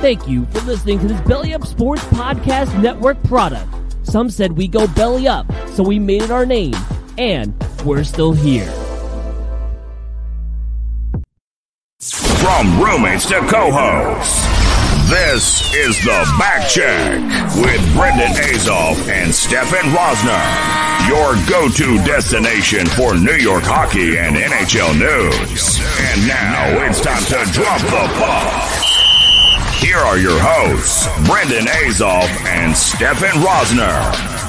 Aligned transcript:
Thank 0.00 0.28
you 0.28 0.44
for 0.46 0.60
listening 0.60 1.00
to 1.00 1.08
this 1.08 1.20
Belly 1.22 1.54
Up 1.54 1.66
Sports 1.66 2.04
Podcast 2.04 2.80
Network 2.80 3.20
product. 3.24 3.66
Some 4.02 4.28
said 4.30 4.52
we 4.52 4.68
go 4.68 4.86
belly 4.88 5.26
up, 5.26 5.46
so 5.70 5.82
we 5.82 5.98
made 5.98 6.22
it 6.22 6.30
our 6.30 6.44
name, 6.46 6.74
and 7.18 7.54
we're 7.84 8.04
still 8.04 8.32
here. 8.32 8.70
From 11.98 12.80
roommates 12.80 13.26
to 13.26 13.40
co-hosts, 13.48 14.46
this 15.10 15.74
is 15.74 15.96
the 16.04 16.36
Back 16.38 16.68
Check 16.68 17.20
with 17.56 17.94
Brendan 17.96 18.36
Azoff 18.36 19.08
and 19.08 19.34
Stefan 19.34 19.90
Rosner, 19.90 21.08
your 21.08 21.34
go-to 21.48 21.96
destination 22.04 22.86
for 22.86 23.16
New 23.16 23.36
York 23.36 23.64
hockey 23.64 24.18
and 24.18 24.36
NHL 24.36 24.92
news. 24.92 25.80
And 26.12 26.28
now 26.28 26.86
it's 26.86 27.00
time 27.00 27.24
to 27.24 27.50
drop 27.52 27.80
the 27.80 28.14
puck. 28.20 28.85
Here 29.78 29.98
are 29.98 30.16
your 30.16 30.38
hosts, 30.40 31.06
Brendan 31.28 31.66
Azoff 31.66 32.28
and 32.46 32.74
Stefan 32.74 33.42
Rosner. 33.42 34.46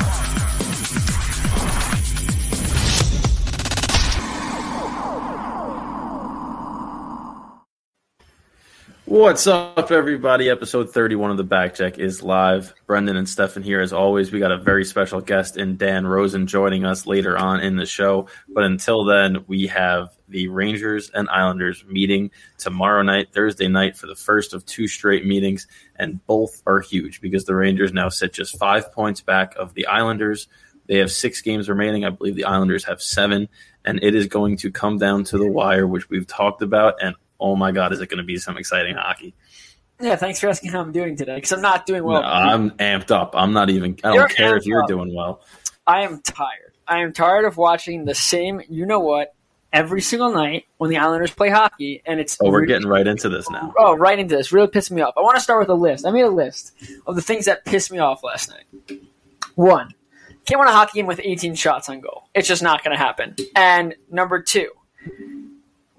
What's 9.03 9.47
up, 9.47 9.91
everybody? 9.91 10.49
Episode 10.49 10.93
31 10.93 11.31
of 11.31 11.37
the 11.37 11.43
Backcheck 11.43 11.97
is 11.97 12.23
live. 12.23 12.73
Brendan 12.85 13.17
and 13.17 13.27
Stefan 13.27 13.63
here 13.63 13.81
as 13.81 13.91
always. 13.91 14.31
We 14.31 14.39
got 14.39 14.51
a 14.51 14.57
very 14.57 14.85
special 14.85 15.19
guest 15.19 15.57
in 15.57 15.75
Dan 15.75 16.07
Rosen 16.07 16.47
joining 16.47 16.85
us 16.85 17.05
later 17.05 17.37
on 17.37 17.59
in 17.59 17.75
the 17.75 17.85
show. 17.85 18.27
But 18.47 18.63
until 18.63 19.03
then, 19.03 19.43
we 19.45 19.67
have 19.67 20.16
the 20.27 20.47
Rangers 20.47 21.09
and 21.13 21.29
Islanders 21.29 21.83
meeting 21.87 22.31
tomorrow 22.57 23.01
night, 23.01 23.33
Thursday 23.33 23.67
night, 23.67 23.97
for 23.97 24.07
the 24.07 24.15
first 24.15 24.53
of 24.53 24.65
two 24.65 24.87
straight 24.87 25.25
meetings. 25.25 25.67
And 25.95 26.25
both 26.25 26.61
are 26.65 26.79
huge 26.79 27.21
because 27.21 27.45
the 27.45 27.55
Rangers 27.55 27.93
now 27.93 28.09
sit 28.09 28.33
just 28.33 28.57
five 28.57 28.91
points 28.91 29.21
back 29.21 29.55
of 29.55 29.73
the 29.73 29.87
Islanders. 29.87 30.47
They 30.87 30.97
have 30.97 31.11
six 31.11 31.41
games 31.41 31.69
remaining. 31.69 32.05
I 32.05 32.09
believe 32.09 32.35
the 32.35 32.45
Islanders 32.45 32.83
have 32.85 33.01
seven. 33.01 33.49
And 33.85 34.03
it 34.03 34.15
is 34.15 34.27
going 34.27 34.57
to 34.57 34.71
come 34.71 34.97
down 34.97 35.23
to 35.25 35.37
the 35.37 35.47
wire, 35.47 35.87
which 35.87 36.09
we've 36.09 36.27
talked 36.27 36.61
about. 36.61 36.95
And 37.01 37.15
oh 37.39 37.55
my 37.55 37.71
god, 37.71 37.93
is 37.93 38.01
it 38.01 38.09
going 38.09 38.17
to 38.17 38.23
be 38.23 38.37
some 38.37 38.57
exciting 38.57 38.95
hockey? 38.95 39.33
Yeah, 39.99 40.15
thanks 40.15 40.39
for 40.39 40.47
asking 40.49 40.71
how 40.71 40.81
I'm 40.81 40.91
doing 40.91 41.15
today 41.15 41.35
because 41.35 41.53
I'm 41.53 41.61
not 41.61 41.85
doing 41.85 42.03
well. 42.03 42.21
No, 42.21 42.27
I'm 42.27 42.71
amped 42.71 43.11
up. 43.11 43.33
I'm 43.35 43.53
not 43.53 43.69
even. 43.69 43.97
I 44.03 44.09
don't 44.09 44.15
You're 44.15 44.27
care 44.27 44.55
if 44.55 44.65
you're 44.65 44.83
up. 44.83 44.87
doing 44.87 45.15
well. 45.15 45.41
I 45.87 46.01
am 46.03 46.21
tired. 46.21 46.73
I 46.87 46.99
am 46.99 47.13
tired 47.13 47.45
of 47.45 47.57
watching 47.57 48.05
the 48.05 48.15
same, 48.15 48.61
you 48.69 48.85
know 48.85 48.99
what, 48.99 49.33
every 49.73 50.01
single 50.01 50.31
night 50.31 50.65
when 50.77 50.89
the 50.89 50.97
Islanders 50.97 51.31
play 51.31 51.49
hockey, 51.49 52.01
and 52.05 52.19
it's 52.19 52.37
Oh, 52.41 52.49
we're 52.49 52.61
really- 52.61 52.67
getting 52.67 52.87
right 52.87 53.05
into 53.05 53.29
this 53.29 53.49
now. 53.49 53.73
oh 53.77 53.95
right 53.95 54.17
into 54.17 54.35
this. 54.35 54.51
Really 54.51 54.67
pissing 54.67 54.91
me 54.91 55.01
off. 55.01 55.13
I 55.17 55.21
want 55.21 55.35
to 55.35 55.41
start 55.41 55.59
with 55.59 55.69
a 55.69 55.73
list. 55.75 56.05
I 56.05 56.11
made 56.11 56.21
a 56.21 56.29
list 56.29 56.71
of 57.05 57.15
the 57.15 57.21
things 57.21 57.45
that 57.45 57.65
pissed 57.65 57.91
me 57.91 57.99
off 57.99 58.23
last 58.23 58.49
night. 58.51 58.99
One, 59.55 59.93
can't 60.45 60.59
win 60.59 60.69
a 60.69 60.71
hockey 60.71 60.99
game 60.99 61.07
with 61.07 61.19
18 61.23 61.55
shots 61.55 61.89
on 61.89 61.99
goal. 61.99 62.29
It's 62.33 62.47
just 62.47 62.63
not 62.63 62.83
going 62.83 62.95
to 62.95 63.03
happen. 63.03 63.35
And 63.55 63.95
number 64.09 64.41
two, 64.41 64.69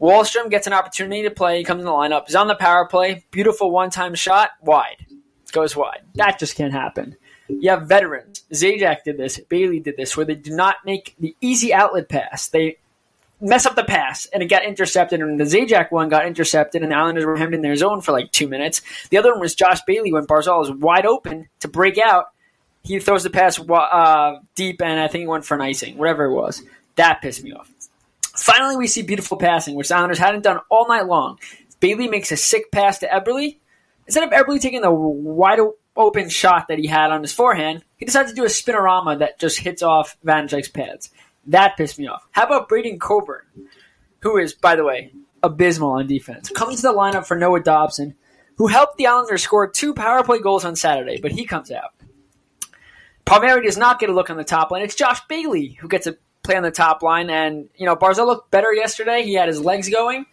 Wahlstrom 0.00 0.48
gets 0.50 0.66
an 0.66 0.72
opportunity 0.72 1.22
to 1.24 1.30
play. 1.30 1.58
He 1.58 1.64
comes 1.64 1.80
in 1.80 1.84
the 1.86 1.90
lineup. 1.90 2.26
He's 2.26 2.36
on 2.36 2.46
the 2.46 2.54
power 2.54 2.86
play. 2.86 3.24
Beautiful 3.30 3.70
one-time 3.70 4.14
shot, 4.14 4.50
wide. 4.62 5.04
Goes 5.52 5.74
wide. 5.74 6.02
That 6.14 6.38
just 6.38 6.56
can't 6.56 6.72
happen. 6.72 7.16
You 7.48 7.70
have 7.70 7.88
veterans. 7.88 8.44
Zajac 8.52 8.98
did 9.04 9.16
this. 9.16 9.40
Bailey 9.48 9.80
did 9.80 9.96
this, 9.96 10.16
where 10.16 10.26
they 10.26 10.34
do 10.34 10.54
not 10.54 10.76
make 10.84 11.16
the 11.18 11.34
easy 11.40 11.72
outlet 11.72 12.08
pass. 12.08 12.48
They 12.48 12.76
mess 13.40 13.66
up 13.66 13.76
the 13.76 13.84
pass, 13.84 14.26
and 14.26 14.42
it 14.42 14.46
got 14.46 14.64
intercepted. 14.64 15.20
And 15.20 15.38
the 15.38 15.44
Zajac 15.44 15.90
one 15.90 16.08
got 16.08 16.26
intercepted, 16.26 16.82
and 16.82 16.92
the 16.92 16.96
Islanders 16.96 17.24
were 17.24 17.36
hemmed 17.36 17.54
in 17.54 17.62
their 17.62 17.76
zone 17.76 18.00
for 18.00 18.12
like 18.12 18.32
two 18.32 18.48
minutes. 18.48 18.82
The 19.10 19.18
other 19.18 19.32
one 19.32 19.40
was 19.40 19.54
Josh 19.54 19.80
Bailey 19.86 20.12
when 20.12 20.26
Barzal 20.26 20.62
is 20.62 20.70
wide 20.70 21.06
open 21.06 21.48
to 21.60 21.68
break 21.68 21.98
out. 21.98 22.26
He 22.82 22.98
throws 23.00 23.22
the 23.22 23.30
pass 23.30 23.58
uh, 23.58 24.38
deep, 24.54 24.80
and 24.82 25.00
I 25.00 25.08
think 25.08 25.22
he 25.22 25.26
went 25.26 25.44
for 25.44 25.54
an 25.54 25.60
icing, 25.60 25.98
whatever 25.98 26.24
it 26.24 26.34
was. 26.34 26.62
That 26.96 27.20
pissed 27.20 27.44
me 27.44 27.52
off. 27.52 27.70
Finally, 28.36 28.76
we 28.76 28.86
see 28.86 29.02
beautiful 29.02 29.36
passing, 29.36 29.74
which 29.74 29.88
the 29.88 29.96
Islanders 29.96 30.18
hadn't 30.18 30.42
done 30.42 30.60
all 30.70 30.88
night 30.88 31.06
long. 31.06 31.38
Bailey 31.80 32.08
makes 32.08 32.32
a 32.32 32.36
sick 32.36 32.70
pass 32.70 32.98
to 32.98 33.08
Eberle. 33.08 33.56
Instead 34.06 34.24
of 34.24 34.30
Eberle 34.30 34.60
taking 34.60 34.80
the 34.80 34.90
wide 34.90 35.58
open 35.96 36.28
shot 36.28 36.68
that 36.68 36.78
he 36.78 36.86
had 36.86 37.10
on 37.10 37.22
his 37.22 37.32
forehand, 37.32 37.84
he 37.96 38.06
decided 38.06 38.30
to 38.30 38.34
do 38.34 38.44
a 38.44 38.48
spinorama 38.48 39.18
that 39.18 39.38
just 39.38 39.58
hits 39.58 39.82
off 39.82 40.16
Vanecek's 40.24 40.68
pads. 40.68 41.10
That 41.48 41.76
pissed 41.76 41.98
me 41.98 42.06
off. 42.06 42.26
How 42.30 42.44
about 42.44 42.68
Braydon 42.68 42.98
Coburn, 42.98 43.42
who 44.20 44.36
is, 44.38 44.54
by 44.54 44.76
the 44.76 44.84
way, 44.84 45.12
abysmal 45.42 45.92
on 45.92 46.06
defense, 46.06 46.50
comes 46.50 46.76
to 46.76 46.82
the 46.82 46.92
lineup 46.92 47.26
for 47.26 47.36
Noah 47.36 47.60
Dobson, 47.60 48.14
who 48.56 48.66
helped 48.66 48.96
the 48.96 49.06
Islanders 49.06 49.42
score 49.42 49.66
two 49.66 49.94
power 49.94 50.22
play 50.22 50.40
goals 50.40 50.64
on 50.64 50.76
Saturday, 50.76 51.18
but 51.20 51.32
he 51.32 51.44
comes 51.44 51.70
out. 51.70 51.94
Palmieri 53.24 53.64
does 53.64 53.76
not 53.76 54.00
get 54.00 54.08
a 54.08 54.14
look 54.14 54.30
on 54.30 54.36
the 54.36 54.44
top 54.44 54.70
line. 54.70 54.82
It's 54.82 54.94
Josh 54.94 55.20
Bailey 55.28 55.76
who 55.80 55.88
gets 55.88 56.06
a 56.06 56.16
play 56.42 56.56
on 56.56 56.62
the 56.62 56.70
top 56.70 57.02
line. 57.02 57.28
And, 57.30 57.68
you 57.76 57.86
know, 57.86 57.94
Barzal 57.94 58.26
looked 58.26 58.50
better 58.50 58.72
yesterday. 58.72 59.22
He 59.22 59.34
had 59.34 59.48
his 59.48 59.60
legs 59.60 59.88
going, 59.88 60.24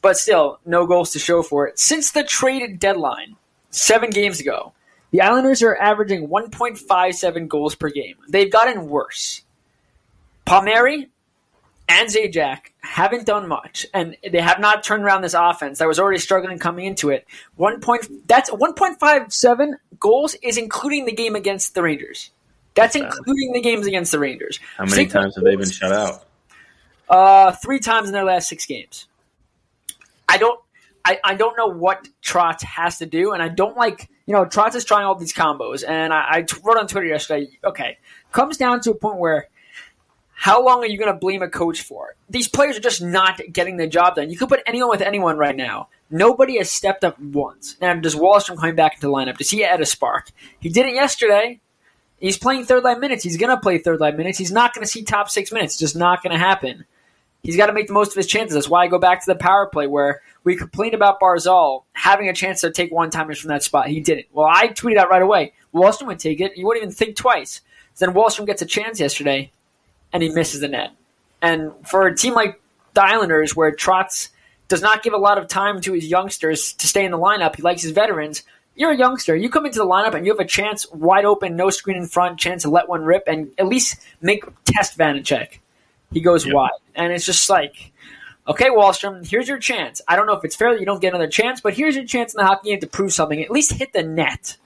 but 0.00 0.16
still, 0.16 0.58
no 0.66 0.86
goals 0.86 1.12
to 1.12 1.18
show 1.18 1.42
for 1.42 1.68
it. 1.68 1.78
Since 1.78 2.10
the 2.10 2.24
trade 2.24 2.80
deadline, 2.80 3.36
seven 3.70 4.10
games 4.10 4.40
ago, 4.40 4.72
the 5.12 5.20
Islanders 5.20 5.62
are 5.62 5.76
averaging 5.76 6.28
1.57 6.28 7.46
goals 7.48 7.74
per 7.74 7.90
game. 7.90 8.16
They've 8.28 8.50
gotten 8.50 8.88
worse. 8.88 9.42
Palmieri 10.44 11.08
and 11.88 12.08
Zajac 12.08 12.58
haven't 12.80 13.26
done 13.26 13.48
much, 13.48 13.86
and 13.92 14.16
they 14.28 14.40
have 14.40 14.60
not 14.60 14.82
turned 14.84 15.04
around 15.04 15.22
this 15.22 15.34
offense 15.34 15.78
that 15.78 15.88
was 15.88 15.98
already 15.98 16.18
struggling 16.18 16.58
coming 16.58 16.86
into 16.86 17.10
it. 17.10 17.26
One 17.56 17.80
point 17.80 18.06
that's 18.26 18.50
1.57 18.50 19.74
goals 19.98 20.34
is 20.42 20.56
including 20.56 21.04
the 21.04 21.12
game 21.12 21.36
against 21.36 21.74
the 21.74 21.82
Rangers. 21.82 22.30
That's 22.74 22.96
including 22.96 23.52
the 23.52 23.60
games 23.60 23.86
against 23.86 24.12
the 24.12 24.18
Rangers. 24.18 24.58
How 24.76 24.84
many 24.84 24.96
Six 24.96 25.12
times 25.12 25.34
have 25.34 25.44
they 25.44 25.56
been 25.56 25.70
shut 25.70 25.92
out? 25.92 26.24
Uh, 27.08 27.52
three 27.52 27.78
times 27.78 28.08
in 28.08 28.14
their 28.14 28.24
last 28.24 28.48
six 28.48 28.64
games. 28.64 29.06
I 30.28 30.38
don't. 30.38 30.58
I, 31.04 31.18
I 31.24 31.34
don't 31.34 31.56
know 31.58 31.66
what 31.66 32.08
Trotz 32.22 32.62
has 32.62 32.98
to 32.98 33.06
do, 33.06 33.32
and 33.32 33.42
I 33.42 33.48
don't 33.48 33.76
like 33.76 34.08
you 34.24 34.32
know 34.32 34.46
Trotz 34.46 34.74
is 34.74 34.84
trying 34.84 35.04
all 35.04 35.14
these 35.14 35.34
combos, 35.34 35.86
and 35.86 36.12
I 36.12 36.46
wrote 36.62 36.78
on 36.78 36.86
Twitter 36.86 37.06
yesterday. 37.06 37.50
Okay, 37.62 37.98
comes 38.30 38.56
down 38.56 38.80
to 38.82 38.92
a 38.92 38.94
point 38.94 39.18
where 39.18 39.48
how 40.42 40.64
long 40.66 40.82
are 40.82 40.88
you 40.88 40.98
going 40.98 41.12
to 41.12 41.16
blame 41.16 41.40
a 41.40 41.48
coach 41.48 41.82
for? 41.82 42.16
These 42.28 42.48
players 42.48 42.76
are 42.76 42.80
just 42.80 43.00
not 43.00 43.40
getting 43.52 43.76
the 43.76 43.86
job 43.86 44.16
done. 44.16 44.28
You 44.28 44.36
could 44.36 44.48
put 44.48 44.58
anyone 44.66 44.90
with 44.90 45.00
anyone 45.00 45.38
right 45.38 45.54
now. 45.54 45.88
Nobody 46.10 46.58
has 46.58 46.68
stepped 46.68 47.04
up 47.04 47.16
once. 47.20 47.76
Now, 47.80 47.94
does 47.94 48.16
Wahlstrom 48.16 48.58
coming 48.58 48.74
back 48.74 48.94
into 48.94 49.06
the 49.06 49.12
lineup? 49.12 49.38
Does 49.38 49.50
he 49.50 49.62
add 49.62 49.80
a 49.80 49.86
spark? 49.86 50.32
He 50.58 50.68
did 50.68 50.86
it 50.86 50.94
yesterday. 50.94 51.60
He's 52.18 52.38
playing 52.38 52.64
third 52.64 52.82
line 52.82 52.98
minutes. 52.98 53.22
He's 53.22 53.36
going 53.36 53.54
to 53.54 53.62
play 53.62 53.78
third 53.78 54.00
line 54.00 54.16
minutes. 54.16 54.36
He's 54.36 54.50
not 54.50 54.74
going 54.74 54.84
to 54.84 54.90
see 54.90 55.04
top 55.04 55.30
six 55.30 55.52
minutes. 55.52 55.74
It's 55.74 55.80
just 55.80 55.94
not 55.94 56.24
going 56.24 56.32
to 56.32 56.44
happen. 56.44 56.86
He's 57.44 57.56
got 57.56 57.66
to 57.66 57.72
make 57.72 57.86
the 57.86 57.92
most 57.92 58.10
of 58.10 58.16
his 58.16 58.26
chances. 58.26 58.54
That's 58.54 58.68
why 58.68 58.82
I 58.82 58.88
go 58.88 58.98
back 58.98 59.20
to 59.20 59.32
the 59.32 59.38
power 59.38 59.66
play 59.66 59.86
where 59.86 60.22
we 60.42 60.56
complained 60.56 60.94
about 60.94 61.20
Barzal 61.20 61.84
having 61.92 62.28
a 62.28 62.32
chance 62.32 62.62
to 62.62 62.72
take 62.72 62.90
one 62.90 63.10
timers 63.10 63.38
from 63.38 63.50
that 63.50 63.62
spot. 63.62 63.86
He 63.86 64.00
didn't. 64.00 64.26
Well, 64.32 64.48
I 64.50 64.66
tweeted 64.66 64.96
out 64.96 65.08
right 65.08 65.22
away. 65.22 65.52
Wahlstrom 65.72 66.08
would 66.08 66.18
take 66.18 66.40
it. 66.40 66.56
You 66.56 66.66
wouldn't 66.66 66.82
even 66.82 66.92
think 66.92 67.14
twice. 67.14 67.60
Then 67.96 68.12
Wahlstrom 68.12 68.46
gets 68.46 68.62
a 68.62 68.66
chance 68.66 68.98
yesterday, 68.98 69.52
and 70.12 70.22
he 70.22 70.28
misses 70.28 70.60
the 70.60 70.68
net. 70.68 70.90
And 71.40 71.72
for 71.86 72.06
a 72.06 72.16
team 72.16 72.34
like 72.34 72.60
the 72.94 73.02
Islanders, 73.02 73.56
where 73.56 73.72
Trotz 73.72 74.28
does 74.68 74.82
not 74.82 75.02
give 75.02 75.12
a 75.12 75.18
lot 75.18 75.38
of 75.38 75.48
time 75.48 75.80
to 75.82 75.92
his 75.92 76.06
youngsters 76.06 76.72
to 76.74 76.86
stay 76.86 77.04
in 77.04 77.10
the 77.10 77.18
lineup, 77.18 77.56
he 77.56 77.62
likes 77.62 77.82
his 77.82 77.92
veterans. 77.92 78.42
You're 78.74 78.92
a 78.92 78.96
youngster. 78.96 79.36
You 79.36 79.50
come 79.50 79.66
into 79.66 79.78
the 79.78 79.86
lineup 79.86 80.14
and 80.14 80.24
you 80.24 80.32
have 80.32 80.40
a 80.40 80.46
chance, 80.46 80.90
wide 80.92 81.24
open, 81.24 81.56
no 81.56 81.68
screen 81.70 81.96
in 81.98 82.06
front, 82.06 82.38
chance 82.38 82.62
to 82.62 82.70
let 82.70 82.88
one 82.88 83.02
rip, 83.04 83.24
and 83.26 83.50
at 83.58 83.66
least 83.66 84.00
make 84.22 84.44
test 84.64 84.96
Vanecek. 84.96 85.58
He 86.12 86.20
goes 86.20 86.46
Yeah. 86.46 86.54
wide, 86.54 86.70
and 86.94 87.12
it's 87.12 87.26
just 87.26 87.48
like, 87.50 87.92
okay, 88.48 88.68
Wahlstrom, 88.70 89.26
here's 89.28 89.48
your 89.48 89.58
chance. 89.58 90.00
I 90.08 90.16
don't 90.16 90.26
know 90.26 90.34
if 90.34 90.44
it's 90.44 90.56
fair 90.56 90.72
that 90.72 90.80
you 90.80 90.86
don't 90.86 91.00
get 91.00 91.08
another 91.08 91.28
chance, 91.28 91.60
but 91.60 91.74
here's 91.74 91.94
your 91.94 92.04
chance 92.04 92.34
in 92.34 92.38
the 92.38 92.46
hockey 92.46 92.70
game 92.70 92.80
to 92.80 92.86
prove 92.86 93.12
something. 93.12 93.42
At 93.42 93.50
least 93.50 93.72
hit 93.72 93.92
the 93.92 94.02
net, 94.02 94.56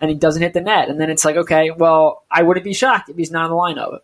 and 0.00 0.10
he 0.10 0.16
doesn't 0.16 0.42
hit 0.42 0.52
the 0.52 0.60
net, 0.60 0.88
and 0.88 1.00
then 1.00 1.10
it's 1.10 1.24
like, 1.24 1.36
okay, 1.36 1.70
well, 1.70 2.24
I 2.30 2.42
wouldn't 2.42 2.64
be 2.64 2.74
shocked 2.74 3.08
if 3.08 3.16
he's 3.16 3.30
not 3.30 3.44
in 3.44 3.50
the 3.50 3.56
lineup. 3.56 4.00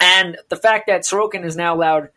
And 0.00 0.36
the 0.48 0.56
fact 0.56 0.86
that 0.86 1.02
Sorokin 1.02 1.42
has 1.44 1.56
now 1.56 1.74
allowed 1.74 2.10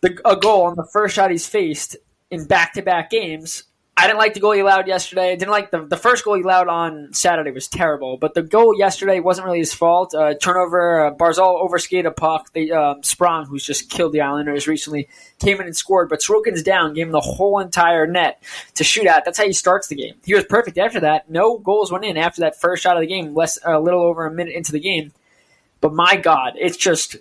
the, 0.00 0.18
a 0.24 0.36
goal 0.36 0.62
on 0.64 0.76
the 0.76 0.84
first 0.84 1.14
shot 1.14 1.30
he's 1.30 1.46
faced 1.46 1.96
in 2.30 2.46
back 2.46 2.74
to 2.74 2.82
back 2.82 3.10
games, 3.10 3.64
I 3.96 4.02
I 4.02 4.08
didn't 4.08 4.18
like 4.18 4.34
the 4.34 4.40
goal 4.40 4.50
he 4.50 4.58
allowed 4.58 4.88
yesterday. 4.88 5.30
I 5.30 5.36
didn't 5.36 5.52
like 5.52 5.70
the 5.70 5.84
the 5.84 5.96
first 5.96 6.24
goal 6.24 6.34
he 6.34 6.42
allowed 6.42 6.66
on 6.66 7.12
Saturday 7.12 7.52
was 7.52 7.68
terrible, 7.68 8.16
but 8.16 8.34
the 8.34 8.42
goal 8.42 8.76
yesterday 8.76 9.20
wasn't 9.20 9.46
really 9.46 9.60
his 9.60 9.72
fault. 9.72 10.12
Uh, 10.12 10.34
turnover, 10.34 11.06
uh, 11.06 11.14
Barzal 11.14 11.60
overskated 11.60 12.06
a 12.06 12.10
puck. 12.10 12.52
They 12.52 12.72
um, 12.72 13.04
Sprong, 13.04 13.46
who's 13.46 13.64
just 13.64 13.90
killed 13.90 14.12
the 14.12 14.22
Islanders 14.22 14.66
recently, 14.66 15.08
came 15.38 15.60
in 15.60 15.66
and 15.66 15.76
scored. 15.76 16.08
But 16.08 16.18
Sorokin's 16.18 16.64
down, 16.64 16.94
gave 16.94 17.06
him 17.06 17.12
the 17.12 17.20
whole 17.20 17.60
entire 17.60 18.04
net 18.08 18.42
to 18.74 18.82
shoot 18.82 19.06
at. 19.06 19.24
That's 19.24 19.38
how 19.38 19.46
he 19.46 19.52
starts 19.52 19.86
the 19.86 19.94
game. 19.94 20.14
He 20.24 20.34
was 20.34 20.46
perfect 20.46 20.78
after 20.78 20.98
that. 20.98 21.30
No 21.30 21.58
goals 21.58 21.92
went 21.92 22.04
in 22.04 22.16
after 22.16 22.40
that 22.40 22.60
first 22.60 22.82
shot 22.82 22.96
of 22.96 23.02
the 23.02 23.06
game. 23.06 23.34
Less 23.34 23.56
a 23.64 23.78
little 23.78 24.02
over 24.02 24.26
a 24.26 24.32
minute 24.32 24.56
into 24.56 24.72
the 24.72 24.80
game. 24.80 25.12
But 25.82 25.92
my 25.92 26.16
God, 26.16 26.54
it's 26.56 26.78
just 26.78 27.16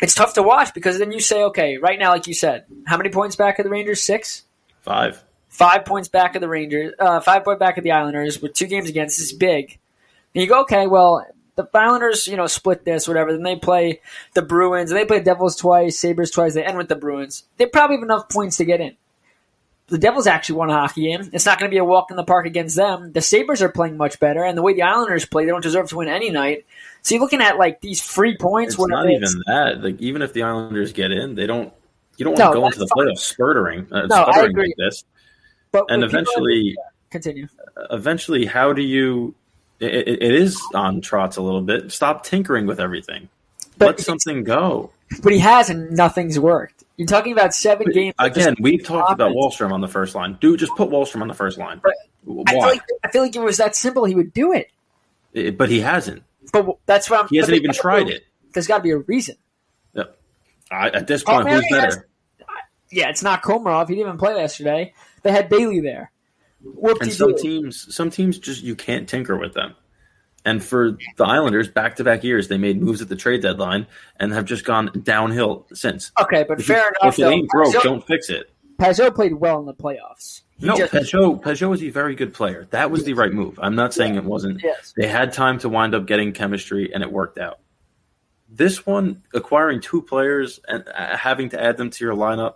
it's 0.00 0.14
tough 0.14 0.34
to 0.34 0.42
watch 0.42 0.72
because 0.72 0.98
then 0.98 1.10
you 1.10 1.18
say, 1.18 1.42
okay, 1.44 1.78
right 1.78 1.98
now, 1.98 2.10
like 2.10 2.28
you 2.28 2.34
said, 2.34 2.66
how 2.86 2.96
many 2.96 3.10
points 3.10 3.34
back 3.34 3.58
of 3.58 3.64
the 3.64 3.70
Rangers? 3.70 4.02
Six 4.02 4.44
Five. 4.82 5.24
five 5.48 5.84
points 5.84 6.08
back 6.08 6.36
of 6.36 6.40
the 6.40 6.48
Rangers, 6.48 6.94
uh, 6.98 7.20
five 7.20 7.42
point 7.42 7.58
back 7.58 7.76
of 7.76 7.84
the 7.84 7.90
Islanders 7.90 8.40
with 8.40 8.54
two 8.54 8.66
games 8.66 8.88
against 8.88 9.18
is 9.18 9.32
big. 9.32 9.78
And 10.34 10.42
you 10.42 10.48
go, 10.48 10.60
okay, 10.60 10.86
well, 10.86 11.26
the 11.56 11.68
Islanders, 11.74 12.26
you 12.28 12.36
know, 12.36 12.46
split 12.46 12.84
this, 12.84 13.08
whatever. 13.08 13.32
Then 13.32 13.42
they 13.42 13.56
play 13.56 14.00
the 14.34 14.42
Bruins, 14.42 14.90
and 14.90 14.98
they 14.98 15.04
play 15.04 15.20
Devils 15.20 15.56
twice, 15.56 15.98
Sabres 15.98 16.30
twice. 16.30 16.54
They 16.54 16.64
end 16.64 16.78
with 16.78 16.88
the 16.88 16.96
Bruins. 16.96 17.44
They 17.56 17.66
probably 17.66 17.96
have 17.96 18.04
enough 18.04 18.28
points 18.28 18.58
to 18.58 18.64
get 18.64 18.80
in. 18.80 18.96
The 19.90 19.98
Devils 19.98 20.26
actually 20.26 20.56
won 20.56 20.70
a 20.70 20.74
hockey 20.74 21.02
game. 21.02 21.28
It's 21.32 21.44
not 21.44 21.58
going 21.58 21.68
to 21.70 21.74
be 21.74 21.78
a 21.78 21.84
walk 21.84 22.10
in 22.10 22.16
the 22.16 22.24
park 22.24 22.46
against 22.46 22.76
them. 22.76 23.12
The 23.12 23.20
Sabres 23.20 23.60
are 23.60 23.68
playing 23.68 23.96
much 23.96 24.20
better, 24.20 24.44
and 24.44 24.56
the 24.56 24.62
way 24.62 24.72
the 24.72 24.82
Islanders 24.82 25.24
play, 25.26 25.44
they 25.44 25.50
don't 25.50 25.62
deserve 25.62 25.88
to 25.90 25.96
win 25.96 26.08
any 26.08 26.30
night. 26.30 26.64
So 27.02 27.14
you're 27.14 27.22
looking 27.22 27.40
at 27.42 27.58
like 27.58 27.80
these 27.80 28.00
free 28.00 28.36
points. 28.36 28.74
It's 28.74 28.86
not 28.88 29.04
even 29.10 29.16
it's- 29.22 29.34
that. 29.46 29.82
Like 29.82 30.00
even 30.00 30.22
if 30.22 30.32
the 30.32 30.44
Islanders 30.44 30.92
get 30.92 31.10
in, 31.10 31.34
they 31.34 31.46
don't. 31.46 31.72
You 32.16 32.24
don't 32.24 32.32
want 32.38 32.38
No, 32.38 32.52
to 32.52 32.60
go 32.60 32.66
into 32.66 32.78
the 32.78 32.86
fine. 32.86 33.06
playoffs 33.06 33.34
spurtering, 33.36 33.86
uh, 33.92 34.06
No, 34.06 34.22
sputtering 34.30 34.56
like 34.56 34.74
this. 34.76 35.04
but 35.72 35.86
And 35.88 36.02
when 36.02 36.10
people- 36.10 36.18
eventually, 36.20 36.76
continue. 37.10 37.48
eventually, 37.90 38.44
how 38.46 38.72
do 38.72 38.82
you? 38.82 39.34
It, 39.80 39.94
it- 39.94 40.22
it 40.22 40.32
is 40.34 40.60
on 40.74 41.00
Trotz 41.00 41.38
a 41.38 41.40
little 41.42 41.62
bit. 41.62 41.90
Stop 41.90 42.24
tinkering 42.24 42.66
with 42.66 42.78
everything. 42.78 43.28
But 43.80 43.86
Let 43.96 44.00
something 44.00 44.44
go. 44.44 44.92
But 45.22 45.32
he 45.32 45.38
has, 45.38 45.70
and 45.70 45.90
nothing's 45.92 46.38
worked. 46.38 46.84
You're 46.98 47.06
talking 47.06 47.32
about 47.32 47.54
seven 47.54 47.90
games. 47.90 48.14
Again, 48.18 48.54
we 48.60 48.76
talked 48.76 49.10
about. 49.10 49.32
Wahlstrom 49.32 49.72
on 49.72 49.80
the 49.80 49.88
first 49.88 50.14
line. 50.14 50.36
Dude, 50.38 50.60
just 50.60 50.76
put 50.76 50.90
Wahlstrom 50.90 51.22
on 51.22 51.28
the 51.28 51.34
first 51.34 51.56
line. 51.56 51.80
But 51.82 51.94
I 52.46 52.52
feel, 52.52 52.58
Why? 52.60 52.68
like, 52.68 52.82
I 53.02 53.10
feel 53.10 53.22
like 53.22 53.34
if 53.34 53.40
it 53.40 53.44
was 53.44 53.56
that 53.56 53.74
simple, 53.74 54.04
he 54.04 54.14
would 54.14 54.34
do 54.34 54.52
it. 54.52 54.70
It- 55.32 55.56
but 55.56 55.70
he 55.70 55.80
hasn't. 55.80 56.22
But 56.52 56.76
that's 56.84 57.08
what 57.08 57.20
I'm. 57.20 57.28
He 57.28 57.38
hasn't 57.38 57.56
even 57.56 57.72
tried 57.72 58.08
be- 58.08 58.12
it. 58.12 58.24
There's 58.52 58.66
got 58.66 58.78
to 58.78 58.82
be 58.82 58.90
a 58.90 58.98
reason. 58.98 59.36
Yeah. 59.94 60.04
I, 60.70 60.90
at 60.90 61.06
this 61.06 61.22
oh, 61.26 61.32
point, 61.32 61.46
Palmieri 61.46 61.64
who's 61.70 61.78
better? 61.78 61.86
has- 61.86 62.04
Yeah, 62.90 63.08
it's 63.08 63.22
not 63.22 63.42
Komarov. 63.42 63.88
He 63.88 63.94
didn't 63.94 64.08
even 64.08 64.18
play 64.18 64.34
yesterday. 64.36 64.92
They 65.22 65.32
had 65.32 65.48
Bailey 65.48 65.80
there. 65.80 66.12
Whoop 66.62 67.00
And 67.00 67.10
some 67.10 67.34
teams, 67.34 67.94
some 67.94 68.10
teams 68.10 68.38
just 68.38 68.62
you 68.62 68.76
can't 68.76 69.08
tinker 69.08 69.38
with 69.38 69.54
them. 69.54 69.74
And 70.50 70.64
for 70.64 70.98
the 71.16 71.24
Islanders, 71.24 71.68
back 71.68 71.94
to 71.96 72.04
back 72.04 72.24
years, 72.24 72.48
they 72.48 72.58
made 72.58 72.82
moves 72.82 73.00
at 73.00 73.08
the 73.08 73.14
trade 73.14 73.40
deadline 73.40 73.86
and 74.18 74.32
have 74.32 74.46
just 74.46 74.64
gone 74.64 74.90
downhill 75.04 75.64
since. 75.72 76.10
Okay, 76.20 76.44
but 76.48 76.58
If, 76.58 76.68
you- 76.68 76.74
fair 76.74 76.88
enough. 77.00 77.14
if 77.14 77.18
it 77.20 77.22
though. 77.22 77.30
ain't 77.30 77.48
broke, 77.48 77.72
Pageau, 77.74 77.82
don't 77.82 78.06
fix 78.06 78.28
it. 78.30 78.50
Pageau 78.80 79.14
played 79.14 79.34
well 79.34 79.60
in 79.60 79.66
the 79.66 79.74
playoffs. 79.74 80.40
He 80.58 80.66
No, 80.66 80.76
just- 80.76 80.92
Pageau, 80.92 81.40
Pageau 81.40 81.72
is 81.72 81.82
a 81.84 81.90
very 81.90 82.16
good 82.16 82.34
player. 82.34 82.66
That 82.70 82.90
was 82.90 83.04
the 83.04 83.14
right 83.14 83.32
move. 83.32 83.60
I'm 83.62 83.76
not 83.76 83.94
saying 83.94 84.16
it 84.16 84.24
wasn't. 84.24 84.60
Yes. 84.62 84.92
They 84.96 85.06
had 85.06 85.32
time 85.32 85.58
to 85.60 85.68
wind 85.68 85.94
up 85.94 86.06
getting 86.06 86.32
chemistry, 86.32 86.92
and 86.92 87.02
it 87.04 87.12
worked 87.12 87.38
out. 87.38 87.60
This 88.48 88.84
one, 88.84 89.22
acquiring 89.32 89.80
two 89.80 90.02
players 90.02 90.58
and 90.66 90.82
uh, 90.88 91.16
having 91.16 91.50
to 91.50 91.62
add 91.62 91.76
them 91.76 91.90
to 91.90 92.04
your 92.04 92.14
lineup, 92.14 92.54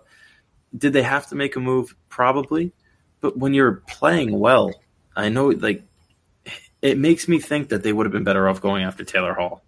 did 0.76 0.92
they 0.92 1.02
have 1.02 1.28
to 1.28 1.36
make 1.36 1.54
a 1.54 1.60
move? 1.60 1.94
Probably. 2.08 2.72
But 3.20 3.38
when 3.38 3.54
you're 3.54 3.84
playing 3.88 4.36
well, 4.36 4.72
I 5.14 5.28
know 5.28 5.50
like 5.50 5.84
it 6.84 6.98
makes 6.98 7.26
me 7.26 7.40
think 7.40 7.70
that 7.70 7.82
they 7.82 7.92
would 7.92 8.04
have 8.06 8.12
been 8.12 8.24
better 8.24 8.48
off 8.48 8.60
going 8.60 8.84
after 8.84 9.02
Taylor 9.04 9.32
Hall. 9.34 9.62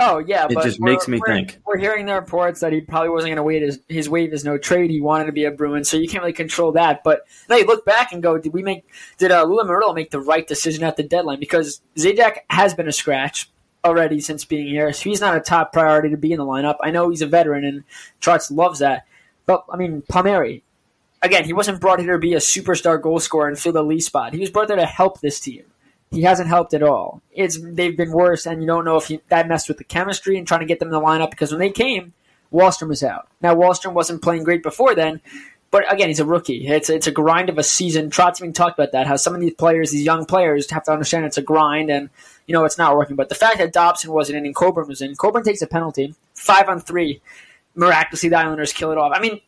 Oh 0.00 0.18
yeah, 0.18 0.44
It 0.48 0.54
but 0.54 0.62
just 0.62 0.80
makes 0.80 1.08
me 1.08 1.18
we're- 1.18 1.38
think. 1.38 1.58
We're 1.66 1.78
hearing 1.78 2.06
the 2.06 2.14
reports 2.14 2.60
that 2.60 2.72
he 2.72 2.80
probably 2.82 3.08
wasn't 3.08 3.30
going 3.30 3.36
to 3.38 3.42
wait 3.42 3.62
his, 3.62 3.80
his 3.88 4.08
wave 4.08 4.32
as 4.32 4.44
no 4.44 4.56
trade. 4.56 4.90
He 4.90 5.00
wanted 5.00 5.24
to 5.24 5.32
be 5.32 5.44
a 5.44 5.50
Bruin, 5.50 5.82
so 5.84 5.96
you 5.96 6.06
can't 6.06 6.22
really 6.22 6.32
control 6.32 6.70
that. 6.72 7.02
But 7.02 7.22
now 7.48 7.56
you 7.56 7.66
look 7.66 7.84
back 7.84 8.12
and 8.12 8.22
go, 8.22 8.38
did 8.38 8.52
we 8.52 8.62
make? 8.62 8.86
Did 9.16 9.32
uh, 9.32 9.42
Lou 9.42 9.56
Lamoriello 9.58 9.94
make 9.94 10.12
the 10.12 10.20
right 10.20 10.46
decision 10.46 10.84
at 10.84 10.96
the 10.96 11.02
deadline? 11.02 11.40
Because 11.40 11.80
Zajac 11.96 12.36
has 12.48 12.74
been 12.74 12.86
a 12.86 12.92
scratch 12.92 13.50
already 13.84 14.20
since 14.20 14.44
being 14.44 14.68
here, 14.68 14.92
so 14.92 15.02
he's 15.02 15.20
not 15.20 15.36
a 15.36 15.40
top 15.40 15.72
priority 15.72 16.10
to 16.10 16.16
be 16.16 16.30
in 16.32 16.38
the 16.38 16.44
lineup. 16.46 16.76
I 16.80 16.92
know 16.92 17.08
he's 17.08 17.22
a 17.22 17.26
veteran, 17.26 17.64
and 17.64 17.82
Trotz 18.20 18.52
loves 18.54 18.78
that. 18.78 19.04
But 19.46 19.64
I 19.72 19.76
mean, 19.76 20.02
Palmieri, 20.08 20.62
again, 21.22 21.44
he 21.44 21.52
wasn't 21.52 21.80
brought 21.80 21.98
here 21.98 22.12
to 22.12 22.18
be 22.20 22.34
a 22.34 22.38
superstar 22.38 23.02
goal 23.02 23.18
scorer 23.18 23.48
and 23.48 23.58
fill 23.58 23.72
the 23.72 23.82
lead 23.82 24.00
spot. 24.00 24.32
He 24.32 24.38
was 24.40 24.50
brought 24.50 24.68
there 24.68 24.76
to 24.76 24.86
help 24.86 25.20
this 25.20 25.40
team. 25.40 25.64
He 26.10 26.22
hasn't 26.22 26.48
helped 26.48 26.72
at 26.74 26.82
all. 26.82 27.22
It's 27.32 27.58
they've 27.60 27.96
been 27.96 28.12
worse, 28.12 28.46
and 28.46 28.62
you 28.62 28.66
don't 28.66 28.84
know 28.84 28.96
if 28.96 29.08
he, 29.08 29.20
that 29.28 29.48
messed 29.48 29.68
with 29.68 29.78
the 29.78 29.84
chemistry 29.84 30.38
and 30.38 30.46
trying 30.46 30.60
to 30.60 30.66
get 30.66 30.78
them 30.78 30.88
in 30.88 30.92
the 30.92 31.00
lineup 31.00 31.30
because 31.30 31.50
when 31.50 31.60
they 31.60 31.70
came, 31.70 32.14
Wahlstrom 32.52 32.88
was 32.88 33.02
out. 33.02 33.28
Now 33.42 33.54
Wahlstrom 33.54 33.92
wasn't 33.92 34.22
playing 34.22 34.44
great 34.44 34.62
before 34.62 34.94
then, 34.94 35.20
but 35.70 35.92
again, 35.92 36.08
he's 36.08 36.20
a 36.20 36.24
rookie. 36.24 36.66
It's 36.66 36.88
it's 36.88 37.06
a 37.06 37.12
grind 37.12 37.50
of 37.50 37.58
a 37.58 37.62
season. 37.62 38.10
Trotz 38.10 38.40
even 38.40 38.54
talked 38.54 38.78
about 38.78 38.92
that. 38.92 39.06
How 39.06 39.16
some 39.16 39.34
of 39.34 39.40
these 39.40 39.54
players, 39.54 39.90
these 39.90 40.04
young 40.04 40.24
players, 40.24 40.70
have 40.70 40.84
to 40.84 40.92
understand 40.92 41.26
it's 41.26 41.36
a 41.36 41.42
grind, 41.42 41.90
and 41.90 42.08
you 42.46 42.54
know 42.54 42.64
it's 42.64 42.78
not 42.78 42.96
working. 42.96 43.16
But 43.16 43.28
the 43.28 43.34
fact 43.34 43.58
that 43.58 43.74
Dobson 43.74 44.10
wasn't 44.10 44.38
in 44.38 44.46
and 44.46 44.54
Coburn 44.54 44.88
was 44.88 45.02
in, 45.02 45.14
Coburn 45.14 45.44
takes 45.44 45.60
a 45.60 45.66
penalty, 45.66 46.14
five 46.34 46.68
on 46.68 46.80
three. 46.80 47.20
Miraculously, 47.74 48.30
the 48.30 48.38
Islanders 48.38 48.72
kill 48.72 48.92
it 48.92 48.98
off. 48.98 49.12
I 49.14 49.20
mean, 49.20 49.40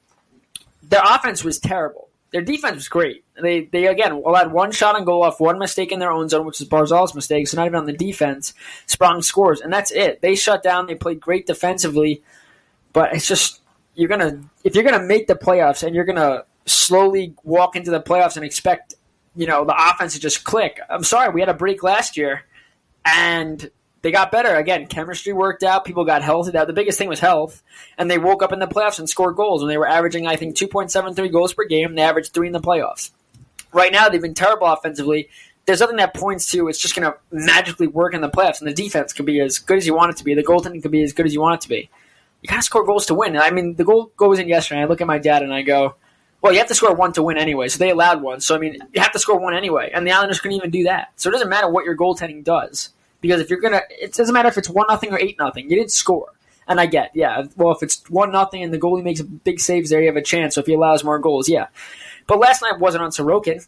their 0.83 1.03
offense 1.03 1.43
was 1.43 1.59
terrible. 1.59 2.10
Their 2.33 2.43
defense 2.43 2.77
was 2.77 2.89
great. 2.89 3.25
They 3.41 3.63
they 3.65 3.87
again 3.87 4.13
allowed 4.13 4.53
one 4.53 4.71
shot 4.71 4.95
on 4.95 5.05
goal 5.05 5.25
off 5.25 5.41
one 5.41 5.59
mistake 5.59 5.91
in 5.91 5.99
their 5.99 6.13
own 6.13 6.29
zone, 6.29 6.47
which 6.47 6.61
is 6.61 6.69
Barzal's 6.69 7.15
mistake. 7.15 7.49
So 7.49 7.57
not 7.57 7.67
even 7.67 7.79
on 7.79 7.87
the 7.87 7.93
defense, 7.93 8.55
Sprong 8.87 9.23
scores, 9.23 9.61
and 9.61 9.73
that's 9.73 9.91
it. 9.91 10.21
They 10.21 10.37
shut 10.37 10.63
down. 10.63 10.87
They 10.87 10.95
played 10.95 11.21
great 11.21 11.47
defensively, 11.47 12.23
but 12.93 13.13
it's 13.15 13.27
just 13.27 13.61
you're 13.95 14.09
gonna 14.09 14.43
if 14.63 14.75
you're 14.75 14.85
gonna 14.85 15.03
make 15.03 15.27
the 15.27 15.35
playoffs 15.35 15.83
and 15.83 15.95
you're 15.95 16.05
gonna 16.05 16.45
slowly 16.67 17.35
walk 17.43 17.75
into 17.75 17.91
the 17.91 18.01
playoffs 18.01 18.37
and 18.37 18.45
expect 18.45 18.95
you 19.35 19.47
know 19.47 19.65
the 19.65 19.75
offense 19.77 20.15
to 20.15 20.21
just 20.21 20.45
click. 20.45 20.79
I'm 20.89 21.05
sorry, 21.05 21.33
we 21.33 21.41
had 21.41 21.49
a 21.49 21.55
break 21.55 21.83
last 21.83 22.17
year, 22.17 22.45
and 23.05 23.71
they 24.03 24.11
got 24.11 24.33
better 24.33 24.57
again. 24.57 24.87
Chemistry 24.87 25.33
worked 25.33 25.63
out. 25.63 25.85
People 25.85 26.05
got 26.05 26.23
healthy. 26.23 26.53
The 26.53 26.73
biggest 26.73 26.99
thing 26.99 27.09
was 27.09 27.21
health, 27.21 27.63
and 27.99 28.11
they 28.11 28.19
woke 28.19 28.43
up 28.43 28.53
in 28.53 28.59
the 28.59 28.67
playoffs 28.67 28.99
and 28.99 29.09
scored 29.09 29.37
goals. 29.37 29.63
When 29.63 29.69
they 29.69 29.77
were 29.77 29.89
averaging, 29.89 30.27
I 30.27 30.37
think, 30.37 30.57
two 30.57 30.69
point 30.69 30.91
seven 30.91 31.15
three 31.15 31.29
goals 31.29 31.53
per 31.53 31.65
game, 31.65 31.95
they 31.95 32.03
averaged 32.03 32.33
three 32.33 32.47
in 32.47 32.53
the 32.53 32.61
playoffs. 32.61 33.11
Right 33.73 33.93
now, 33.93 34.09
they've 34.09 34.21
been 34.21 34.35
terrible 34.35 34.67
offensively. 34.67 35.29
There's 35.67 35.81
nothing 35.81 35.97
that 35.97 36.15
points 36.15 36.51
to 36.53 36.69
it's 36.69 36.79
just 36.79 36.97
going 36.97 37.13
to 37.13 37.19
magically 37.31 37.87
work 37.87 38.15
in 38.15 38.23
the 38.23 38.31
playoffs, 38.31 38.61
and 38.61 38.69
the 38.69 38.75
defense 38.75 39.13
can 39.13 39.27
be 39.27 39.39
as 39.41 39.59
good 39.59 39.77
as 39.77 39.87
you 39.87 39.95
want 39.95 40.13
it 40.13 40.17
to 40.17 40.25
be. 40.25 40.35
The 40.35 40.43
goaltending 40.43 40.83
can 40.83 40.91
be 40.91 41.03
as 41.03 41.13
good 41.13 41.27
as 41.27 41.35
you 41.35 41.41
want 41.41 41.57
it 41.57 41.61
to 41.63 41.69
be. 41.69 41.91
You 42.41 42.49
got 42.49 42.57
to 42.57 42.63
score 42.63 42.85
goals 42.85 43.07
to 43.07 43.15
win. 43.15 43.37
I 43.37 43.51
mean, 43.51 43.75
the 43.75 43.85
goal 43.85 44.13
goes 44.17 44.39
in 44.39 44.49
yesterday. 44.49 44.81
I 44.81 44.87
look 44.87 45.03
at 45.03 45.07
my 45.07 45.19
dad 45.19 45.43
and 45.43 45.53
I 45.53 45.61
go, 45.61 45.97
"Well, 46.41 46.55
you 46.55 46.59
have 46.59 46.69
to 46.69 46.75
score 46.75 46.95
one 46.95 47.13
to 47.13 47.23
win 47.23 47.37
anyway." 47.37 47.69
So 47.69 47.79
they 47.79 47.91
allowed 47.91 48.23
one. 48.23 48.41
So 48.41 48.55
I 48.57 48.59
mean, 48.59 48.79
you 48.95 49.03
have 49.03 49.13
to 49.13 49.19
score 49.19 49.39
one 49.39 49.55
anyway, 49.55 49.91
and 49.93 50.07
the 50.07 50.13
Islanders 50.13 50.41
couldn't 50.41 50.57
even 50.57 50.71
do 50.71 50.85
that. 50.85 51.13
So 51.17 51.29
it 51.29 51.33
doesn't 51.33 51.51
matter 51.51 51.69
what 51.69 51.85
your 51.85 51.97
goaltending 51.97 52.43
does 52.43 52.91
because 53.21 53.41
if 53.41 53.51
you're 53.51 53.61
gonna, 53.61 53.83
it 53.91 54.15
doesn't 54.15 54.33
matter 54.33 54.49
if 54.49 54.59
it's 54.59 54.69
one 54.69 54.87
nothing 54.89 55.13
or 55.13 55.19
eight 55.19 55.39
nothing. 55.39 55.71
You 55.71 55.77
didn't 55.77 55.93
score. 55.93 56.33
And 56.67 56.81
I 56.81 56.87
get, 56.87 57.11
yeah. 57.15 57.47
Well, 57.57 57.73
if 57.75 57.83
it's 57.83 58.09
one 58.09 58.31
nothing 58.31 58.63
and 58.63 58.73
the 58.73 58.79
goalie 58.79 59.03
makes 59.03 59.21
big 59.21 59.59
saves 59.59 59.91
there, 59.91 60.01
you 60.01 60.07
have 60.07 60.17
a 60.17 60.23
chance. 60.23 60.55
So 60.55 60.61
if 60.61 60.67
he 60.67 60.75
allows 60.75 61.03
more 61.03 61.19
goals, 61.19 61.49
yeah. 61.49 61.67
But 62.27 62.39
last 62.39 62.63
night 62.63 62.79
wasn't 62.79 63.03
on 63.03 63.11
Sorokin. 63.11 63.67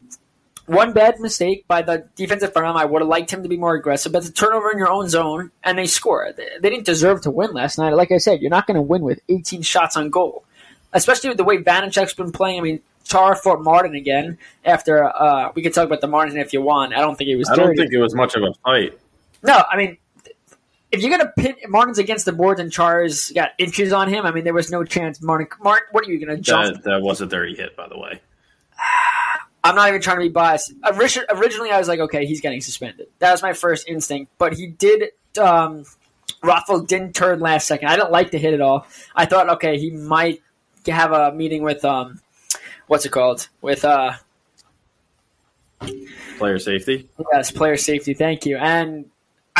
One 0.66 0.92
bad 0.92 1.18
mistake 1.18 1.66
by 1.66 1.82
the 1.82 2.06
defensive 2.14 2.52
front. 2.52 2.78
I 2.78 2.84
would 2.84 3.02
have 3.02 3.08
liked 3.08 3.32
him 3.32 3.42
to 3.42 3.48
be 3.48 3.56
more 3.56 3.74
aggressive, 3.74 4.12
but 4.12 4.22
the 4.22 4.30
turnover 4.30 4.70
in 4.70 4.78
your 4.78 4.88
own 4.88 5.08
zone 5.08 5.50
and 5.64 5.76
they 5.76 5.86
score. 5.88 6.32
They 6.36 6.48
they 6.60 6.70
didn't 6.70 6.86
deserve 6.86 7.22
to 7.22 7.32
win 7.32 7.52
last 7.52 7.78
night. 7.78 7.94
Like 7.94 8.12
I 8.12 8.18
said, 8.18 8.40
you're 8.40 8.50
not 8.50 8.68
going 8.68 8.76
to 8.76 8.82
win 8.82 9.02
with 9.02 9.20
18 9.28 9.62
shots 9.62 9.96
on 9.96 10.10
goal, 10.10 10.44
especially 10.92 11.30
with 11.30 11.38
the 11.38 11.44
way 11.44 11.58
Vanecek's 11.58 12.14
been 12.14 12.30
playing. 12.30 12.60
I 12.60 12.62
mean, 12.62 12.80
Chara 13.02 13.34
fought 13.34 13.62
Martin 13.62 13.96
again 13.96 14.38
after. 14.64 15.04
Uh, 15.04 15.50
we 15.56 15.62
could 15.62 15.74
talk 15.74 15.86
about 15.86 16.00
the 16.00 16.06
Martin 16.06 16.38
if 16.38 16.52
you 16.52 16.62
want. 16.62 16.94
I 16.94 17.00
don't 17.00 17.16
think 17.16 17.30
it 17.30 17.36
was. 17.36 17.50
I 17.50 17.56
don't 17.56 17.66
dirty. 17.66 17.78
think 17.82 17.92
it 17.92 17.98
was 17.98 18.14
much 18.14 18.36
of 18.36 18.44
a 18.44 18.54
fight. 18.62 18.96
No, 19.42 19.62
I 19.70 19.76
mean, 19.76 19.98
if 20.90 21.02
you're 21.02 21.10
gonna 21.10 21.32
pit 21.36 21.56
Martin's 21.68 21.98
against 21.98 22.24
the 22.24 22.32
boards 22.32 22.60
and 22.60 22.70
Chara's 22.70 23.32
got 23.34 23.50
inches 23.58 23.92
on 23.92 24.08
him, 24.08 24.26
I 24.26 24.30
mean, 24.30 24.44
there 24.44 24.54
was 24.54 24.70
no 24.70 24.84
chance. 24.84 25.20
Martin, 25.22 25.48
Martin, 25.60 25.86
what 25.92 26.06
are 26.06 26.10
you 26.10 26.24
gonna 26.24 26.38
jump? 26.38 26.74
That, 26.74 26.84
that 26.84 27.02
was 27.02 27.20
a 27.20 27.26
dirty 27.26 27.54
hit, 27.54 27.76
by 27.76 27.88
the 27.88 27.98
way. 27.98 28.20
I'm 29.64 29.76
not 29.76 29.88
even 29.88 30.00
trying 30.00 30.16
to 30.16 30.22
be 30.22 30.28
biased. 30.28 30.72
Originally, 30.84 31.70
I 31.70 31.78
was 31.78 31.86
like, 31.86 32.00
okay, 32.00 32.26
he's 32.26 32.40
getting 32.40 32.60
suspended. 32.60 33.06
That 33.20 33.30
was 33.30 33.42
my 33.42 33.52
first 33.52 33.88
instinct, 33.88 34.32
but 34.38 34.54
he 34.54 34.66
did. 34.66 35.10
Um, 35.38 35.84
didn't 36.86 37.14
turn 37.14 37.38
last 37.38 37.68
second. 37.68 37.88
I 37.88 37.94
didn't 37.94 38.10
like 38.10 38.32
the 38.32 38.38
hit 38.38 38.54
at 38.54 38.60
all. 38.60 38.86
I 39.14 39.26
thought, 39.26 39.48
okay, 39.50 39.78
he 39.78 39.92
might 39.92 40.42
have 40.86 41.12
a 41.12 41.32
meeting 41.32 41.62
with 41.62 41.84
um, 41.84 42.20
what's 42.88 43.06
it 43.06 43.10
called? 43.10 43.48
With 43.60 43.84
uh, 43.84 44.14
Player 46.38 46.58
safety. 46.58 47.08
Yes, 47.32 47.50
player 47.50 47.76
safety. 47.76 48.14
Thank 48.14 48.46
you. 48.46 48.56
And 48.56 49.06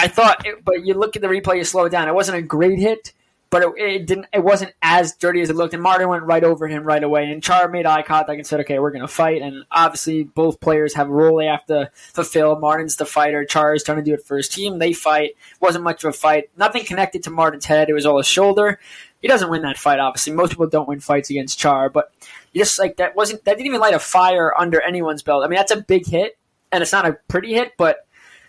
I 0.03 0.09
thought, 0.09 0.45
it, 0.45 0.65
but 0.65 0.85
you 0.85 0.95
look 0.95 1.15
at 1.15 1.23
the 1.23 1.29
replay, 1.29 1.59
you 1.59 1.65
slow 1.65 1.85
it 1.85 1.91
down. 1.91 2.09
It 2.09 2.15
wasn't 2.15 2.39
a 2.39 2.43
great 2.43 2.81
hit, 2.81 3.13
but 3.51 3.63
it, 3.63 3.73
it 3.79 4.07
didn't. 4.09 4.27
It 4.33 4.43
wasn't 4.43 4.75
as 4.83 5.15
dirty 5.15 5.41
as 5.43 5.49
it 5.49 5.55
looked. 5.55 5.75
And 5.75 5.83
Martin 5.83 6.09
went 6.09 6.25
right 6.25 6.43
over 6.43 6.67
him 6.67 6.83
right 6.83 7.05
away. 7.05 7.31
And 7.31 7.41
Chara 7.41 7.71
made 7.71 7.87
eye 7.87 8.03
contact 8.03 8.37
and 8.37 8.45
said, 8.45 8.59
"Okay, 8.61 8.81
we're 8.81 8.91
going 8.91 9.03
to 9.03 9.09
fight." 9.09 9.43
And 9.43 9.65
obviously, 9.71 10.25
both 10.25 10.59
players 10.59 10.95
have 10.95 11.09
a 11.09 11.13
role 11.13 11.37
they 11.37 11.47
have 11.47 11.65
to 11.67 11.93
fulfill. 11.95 12.59
Martin's 12.59 12.97
the 12.97 13.07
fighter. 13.07 13.45
Chara 13.45 13.77
is 13.77 13.85
trying 13.85 13.99
to 13.99 14.03
do 14.03 14.15
it 14.15 14.27
for 14.27 14.37
his 14.37 14.49
team. 14.49 14.81
They 14.81 14.93
fight. 14.93 15.37
wasn't 15.61 15.85
much 15.85 16.03
of 16.03 16.11
a 16.11 16.13
fight. 16.13 16.51
Nothing 16.57 16.85
connected 16.85 17.23
to 17.23 17.31
Martin's 17.31 17.67
head. 17.67 17.89
It 17.89 17.95
was 17.95 18.05
all 18.05 18.19
his 18.19 18.27
shoulder. 18.27 18.81
He 19.21 19.29
doesn't 19.29 19.51
win 19.51 19.63
that 19.63 19.79
fight. 19.79 20.01
Obviously, 20.01 20.33
most 20.33 20.51
people 20.51 20.67
don't 20.67 20.89
win 20.89 20.99
fights 20.99 21.31
against 21.31 21.61
Chara, 21.61 21.91
but 21.91 22.11
just 22.57 22.81
like 22.81 22.97
that 22.97 23.15
wasn't 23.15 23.45
that 23.45 23.57
didn't 23.57 23.69
even 23.69 23.81
light 23.81 23.95
a 23.95 24.01
fire 24.01 24.53
under 24.59 24.81
anyone's 24.81 25.23
belt. 25.23 25.45
I 25.45 25.49
mean, 25.49 25.59
that's 25.59 25.71
a 25.71 25.81
big 25.81 26.07
hit, 26.07 26.37
and 26.73 26.83
it's 26.83 26.91
not 26.91 27.07
a 27.07 27.19
pretty 27.29 27.55
hit, 27.55 27.75
but 27.77 28.05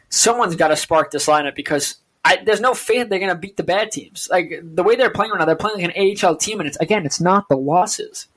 someone's 0.10 0.56
got 0.56 0.70
to 0.70 0.76
spark 0.76 1.12
this 1.12 1.28
lineup 1.28 1.56
because 1.56 1.98
I, 2.26 2.38
there's 2.44 2.62
no 2.62 2.74
faith 2.74 3.10
they're 3.10 3.20
going 3.20 3.30
to 3.30 3.38
beat 3.38 3.58
the 3.58 3.64
bad 3.64 3.92
teams. 3.92 4.28
Like 4.32 4.60
the 4.64 4.84
way 4.84 4.96
they're 4.96 5.10
playing 5.10 5.32
right 5.32 5.40
now, 5.40 5.46
they're 5.46 5.56
playing 5.56 5.82
like 5.82 5.96
an 5.96 6.18
AHL 6.26 6.38
team, 6.38 6.60
and 6.60 6.68
it's 6.68 6.78
again, 6.78 7.06
it's 7.06 7.20
not 7.20 7.50
the 7.50 7.58
losses. 7.58 8.28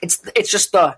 It's 0.00 0.22
it's 0.36 0.50
just 0.50 0.72
the 0.72 0.96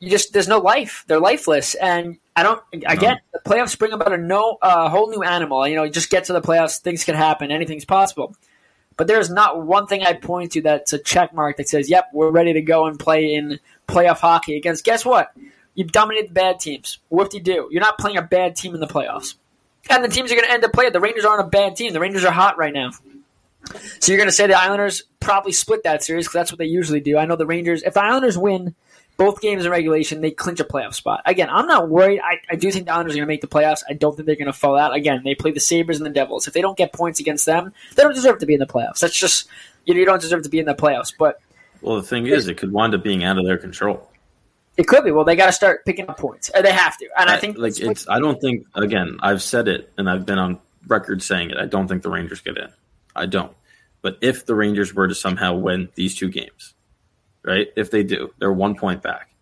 you 0.00 0.10
just 0.10 0.32
there's 0.32 0.48
no 0.48 0.58
life. 0.58 1.04
They're 1.06 1.20
lifeless, 1.20 1.74
and 1.74 2.18
I 2.36 2.42
don't 2.44 2.62
again 2.72 3.18
the 3.32 3.40
playoffs 3.40 3.78
bring 3.78 3.92
about 3.92 4.12
a 4.12 4.16
no 4.16 4.58
a 4.62 4.66
uh, 4.66 4.88
whole 4.88 5.10
new 5.10 5.22
animal. 5.22 5.66
You 5.66 5.76
know, 5.76 5.82
you 5.82 5.90
just 5.90 6.10
get 6.10 6.24
to 6.24 6.32
the 6.32 6.40
playoffs, 6.40 6.80
things 6.80 7.04
can 7.04 7.14
happen, 7.14 7.50
anything's 7.50 7.84
possible. 7.84 8.34
But 8.96 9.06
there's 9.06 9.30
not 9.30 9.64
one 9.64 9.86
thing 9.86 10.02
I 10.02 10.14
point 10.14 10.52
to 10.52 10.62
that's 10.62 10.92
a 10.92 10.98
check 10.98 11.34
mark 11.34 11.56
that 11.58 11.68
says, 11.68 11.90
"Yep, 11.90 12.10
we're 12.12 12.30
ready 12.30 12.54
to 12.54 12.62
go 12.62 12.86
and 12.86 12.98
play 12.98 13.34
in 13.34 13.58
playoff 13.86 14.18
hockey." 14.18 14.56
Against 14.56 14.84
guess 14.84 15.04
what? 15.04 15.32
You 15.78 15.84
dominate 15.84 16.28
the 16.28 16.34
bad 16.34 16.60
teams. 16.60 16.98
What 17.08 17.30
do 17.30 17.36
you 17.36 17.42
do? 17.42 17.68
You're 17.70 17.80
not 17.80 17.98
playing 17.98 18.16
a 18.16 18.22
bad 18.22 18.56
team 18.56 18.74
in 18.74 18.80
the 18.80 18.86
playoffs 18.86 19.34
and 19.90 20.04
the 20.04 20.08
teams 20.08 20.30
are 20.30 20.34
going 20.34 20.46
to 20.46 20.52
end 20.52 20.64
up 20.64 20.72
playing. 20.72 20.92
The 20.92 21.00
Rangers 21.00 21.24
aren't 21.24 21.40
a 21.40 21.48
bad 21.48 21.76
team. 21.76 21.92
The 21.92 22.00
Rangers 22.00 22.24
are 22.24 22.32
hot 22.32 22.58
right 22.58 22.72
now. 22.72 22.90
So 24.00 24.12
you're 24.12 24.18
going 24.18 24.28
to 24.28 24.32
say 24.32 24.46
the 24.46 24.58
Islanders 24.58 25.02
probably 25.20 25.52
split 25.52 25.82
that 25.84 26.02
series 26.02 26.26
because 26.26 26.34
that's 26.34 26.52
what 26.52 26.58
they 26.58 26.66
usually 26.66 27.00
do. 27.00 27.18
I 27.18 27.26
know 27.26 27.36
the 27.36 27.46
Rangers, 27.46 27.82
if 27.82 27.94
the 27.94 28.02
Islanders 28.02 28.38
win 28.38 28.74
both 29.16 29.40
games 29.40 29.64
in 29.64 29.70
regulation, 29.70 30.20
they 30.20 30.30
clinch 30.30 30.60
a 30.60 30.64
playoff 30.64 30.94
spot. 30.94 31.22
Again, 31.26 31.48
I'm 31.50 31.66
not 31.66 31.88
worried. 31.88 32.20
I, 32.22 32.38
I 32.50 32.56
do 32.56 32.70
think 32.70 32.86
the 32.86 32.92
Islanders 32.92 33.14
are 33.14 33.18
going 33.18 33.26
to 33.26 33.32
make 33.32 33.40
the 33.40 33.48
playoffs. 33.48 33.82
I 33.88 33.94
don't 33.94 34.14
think 34.14 34.26
they're 34.26 34.36
going 34.36 34.46
to 34.46 34.52
fall 34.52 34.76
out. 34.76 34.94
Again, 34.94 35.22
they 35.24 35.34
play 35.34 35.50
the 35.50 35.60
Sabres 35.60 35.98
and 35.98 36.06
the 36.06 36.10
Devils. 36.10 36.46
If 36.46 36.54
they 36.54 36.60
don't 36.60 36.78
get 36.78 36.92
points 36.92 37.20
against 37.20 37.44
them, 37.44 37.72
they 37.96 38.02
don't 38.02 38.14
deserve 38.14 38.38
to 38.38 38.46
be 38.46 38.54
in 38.54 38.60
the 38.60 38.66
playoffs. 38.66 39.00
That's 39.00 39.18
just, 39.18 39.48
you, 39.84 39.94
know, 39.94 40.00
you 40.00 40.06
don't 40.06 40.20
deserve 40.20 40.44
to 40.44 40.48
be 40.48 40.60
in 40.60 40.66
the 40.66 40.74
playoffs. 40.74 41.12
But 41.16 41.40
Well, 41.82 41.96
the 41.96 42.02
thing 42.02 42.26
is, 42.26 42.46
it 42.46 42.58
could 42.58 42.72
wind 42.72 42.94
up 42.94 43.02
being 43.02 43.24
out 43.24 43.38
of 43.38 43.44
their 43.44 43.58
control. 43.58 44.08
It 44.78 44.86
could 44.86 45.02
be. 45.02 45.10
Well, 45.10 45.24
they 45.24 45.34
got 45.34 45.46
to 45.46 45.52
start 45.52 45.84
picking 45.84 46.08
up 46.08 46.18
points. 46.18 46.50
They 46.54 46.72
have 46.72 46.96
to, 46.98 47.08
and 47.18 47.28
I, 47.28 47.34
I 47.34 47.40
think 47.40 47.58
like 47.58 47.78
it's. 47.80 48.08
I 48.08 48.20
don't 48.20 48.40
think. 48.40 48.64
Again, 48.74 49.18
I've 49.20 49.42
said 49.42 49.66
it, 49.66 49.92
and 49.98 50.08
I've 50.08 50.24
been 50.24 50.38
on 50.38 50.60
record 50.86 51.20
saying 51.20 51.50
it. 51.50 51.58
I 51.58 51.66
don't 51.66 51.88
think 51.88 52.02
the 52.02 52.10
Rangers 52.10 52.40
get 52.40 52.56
in. 52.56 52.68
I 53.14 53.26
don't. 53.26 53.52
But 54.02 54.18
if 54.20 54.46
the 54.46 54.54
Rangers 54.54 54.94
were 54.94 55.08
to 55.08 55.16
somehow 55.16 55.56
win 55.56 55.88
these 55.96 56.14
two 56.14 56.28
games, 56.28 56.74
right? 57.42 57.66
If 57.76 57.90
they 57.90 58.04
do, 58.04 58.32
they're 58.38 58.52
one 58.52 58.76
point 58.76 59.02
back. 59.02 59.34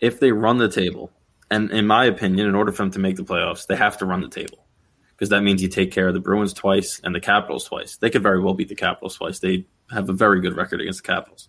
If 0.00 0.20
they 0.20 0.30
run 0.30 0.58
the 0.58 0.68
table, 0.68 1.10
and 1.50 1.72
in 1.72 1.88
my 1.88 2.04
opinion, 2.04 2.46
in 2.46 2.54
order 2.54 2.70
for 2.70 2.84
them 2.84 2.92
to 2.92 3.00
make 3.00 3.16
the 3.16 3.24
playoffs, 3.24 3.66
they 3.66 3.76
have 3.76 3.98
to 3.98 4.06
run 4.06 4.20
the 4.20 4.28
table 4.28 4.64
because 5.10 5.30
that 5.30 5.42
means 5.42 5.60
you 5.60 5.68
take 5.68 5.90
care 5.90 6.06
of 6.08 6.14
the 6.14 6.20
Bruins 6.20 6.52
twice 6.52 7.00
and 7.02 7.14
the 7.14 7.20
Capitals 7.20 7.64
twice. 7.64 7.96
They 7.96 8.10
could 8.10 8.22
very 8.22 8.40
well 8.40 8.54
beat 8.54 8.68
the 8.68 8.74
Capitals 8.76 9.16
twice. 9.16 9.40
They 9.40 9.66
have 9.90 10.08
a 10.08 10.12
very 10.12 10.40
good 10.40 10.56
record 10.56 10.80
against 10.80 11.02
the 11.02 11.12
Capitals. 11.12 11.48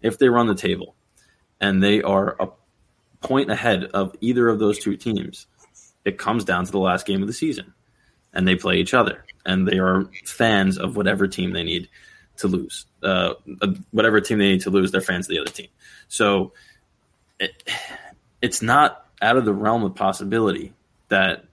If 0.00 0.18
they 0.18 0.28
run 0.28 0.46
the 0.46 0.54
table, 0.54 0.94
and 1.60 1.82
they 1.82 2.02
are 2.02 2.36
a 2.40 2.48
point 3.20 3.50
ahead 3.50 3.84
of 3.84 4.14
either 4.20 4.48
of 4.48 4.58
those 4.58 4.78
two 4.78 4.96
teams, 4.96 5.46
it 6.04 6.18
comes 6.18 6.44
down 6.44 6.64
to 6.64 6.72
the 6.72 6.78
last 6.78 7.06
game 7.06 7.22
of 7.22 7.28
the 7.28 7.34
season. 7.34 7.74
And 8.32 8.46
they 8.46 8.56
play 8.56 8.76
each 8.76 8.94
other. 8.94 9.24
And 9.44 9.66
they 9.66 9.78
are 9.78 10.08
fans 10.24 10.78
of 10.78 10.96
whatever 10.96 11.26
team 11.26 11.52
they 11.52 11.64
need 11.64 11.88
to 12.36 12.48
lose. 12.48 12.86
Uh, 13.02 13.34
whatever 13.90 14.20
team 14.20 14.38
they 14.38 14.52
need 14.52 14.60
to 14.62 14.70
lose, 14.70 14.92
they're 14.92 15.00
fans 15.00 15.26
of 15.26 15.30
the 15.30 15.40
other 15.40 15.50
team. 15.50 15.68
So 16.08 16.52
it, 17.40 17.68
it's 18.40 18.62
not 18.62 19.06
out 19.20 19.36
of 19.36 19.44
the 19.44 19.52
realm 19.52 19.82
of 19.84 19.94
possibility 19.94 20.74
that 21.08 21.44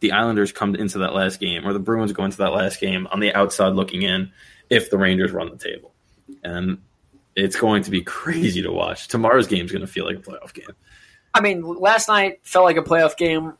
the 0.00 0.12
Islanders 0.12 0.52
come 0.52 0.74
into 0.74 0.98
that 0.98 1.14
last 1.14 1.40
game 1.40 1.66
or 1.66 1.72
the 1.72 1.78
Bruins 1.78 2.12
go 2.12 2.24
into 2.24 2.38
that 2.38 2.52
last 2.52 2.80
game 2.80 3.08
on 3.10 3.20
the 3.20 3.34
outside 3.34 3.74
looking 3.74 4.02
in 4.02 4.32
if 4.68 4.90
the 4.90 4.98
Rangers 4.98 5.32
run 5.32 5.50
the 5.50 5.56
table. 5.56 5.92
And 6.42 6.78
it's 7.38 7.56
going 7.56 7.84
to 7.84 7.90
be 7.90 8.02
crazy 8.02 8.62
to 8.62 8.72
watch. 8.72 9.08
Tomorrow's 9.08 9.46
game 9.46 9.64
is 9.64 9.72
going 9.72 9.82
to 9.82 9.86
feel 9.86 10.04
like 10.04 10.16
a 10.16 10.20
playoff 10.20 10.52
game. 10.52 10.74
I 11.32 11.40
mean, 11.40 11.62
last 11.62 12.08
night 12.08 12.40
felt 12.42 12.64
like 12.64 12.76
a 12.76 12.82
playoff 12.82 13.16
game 13.16 13.54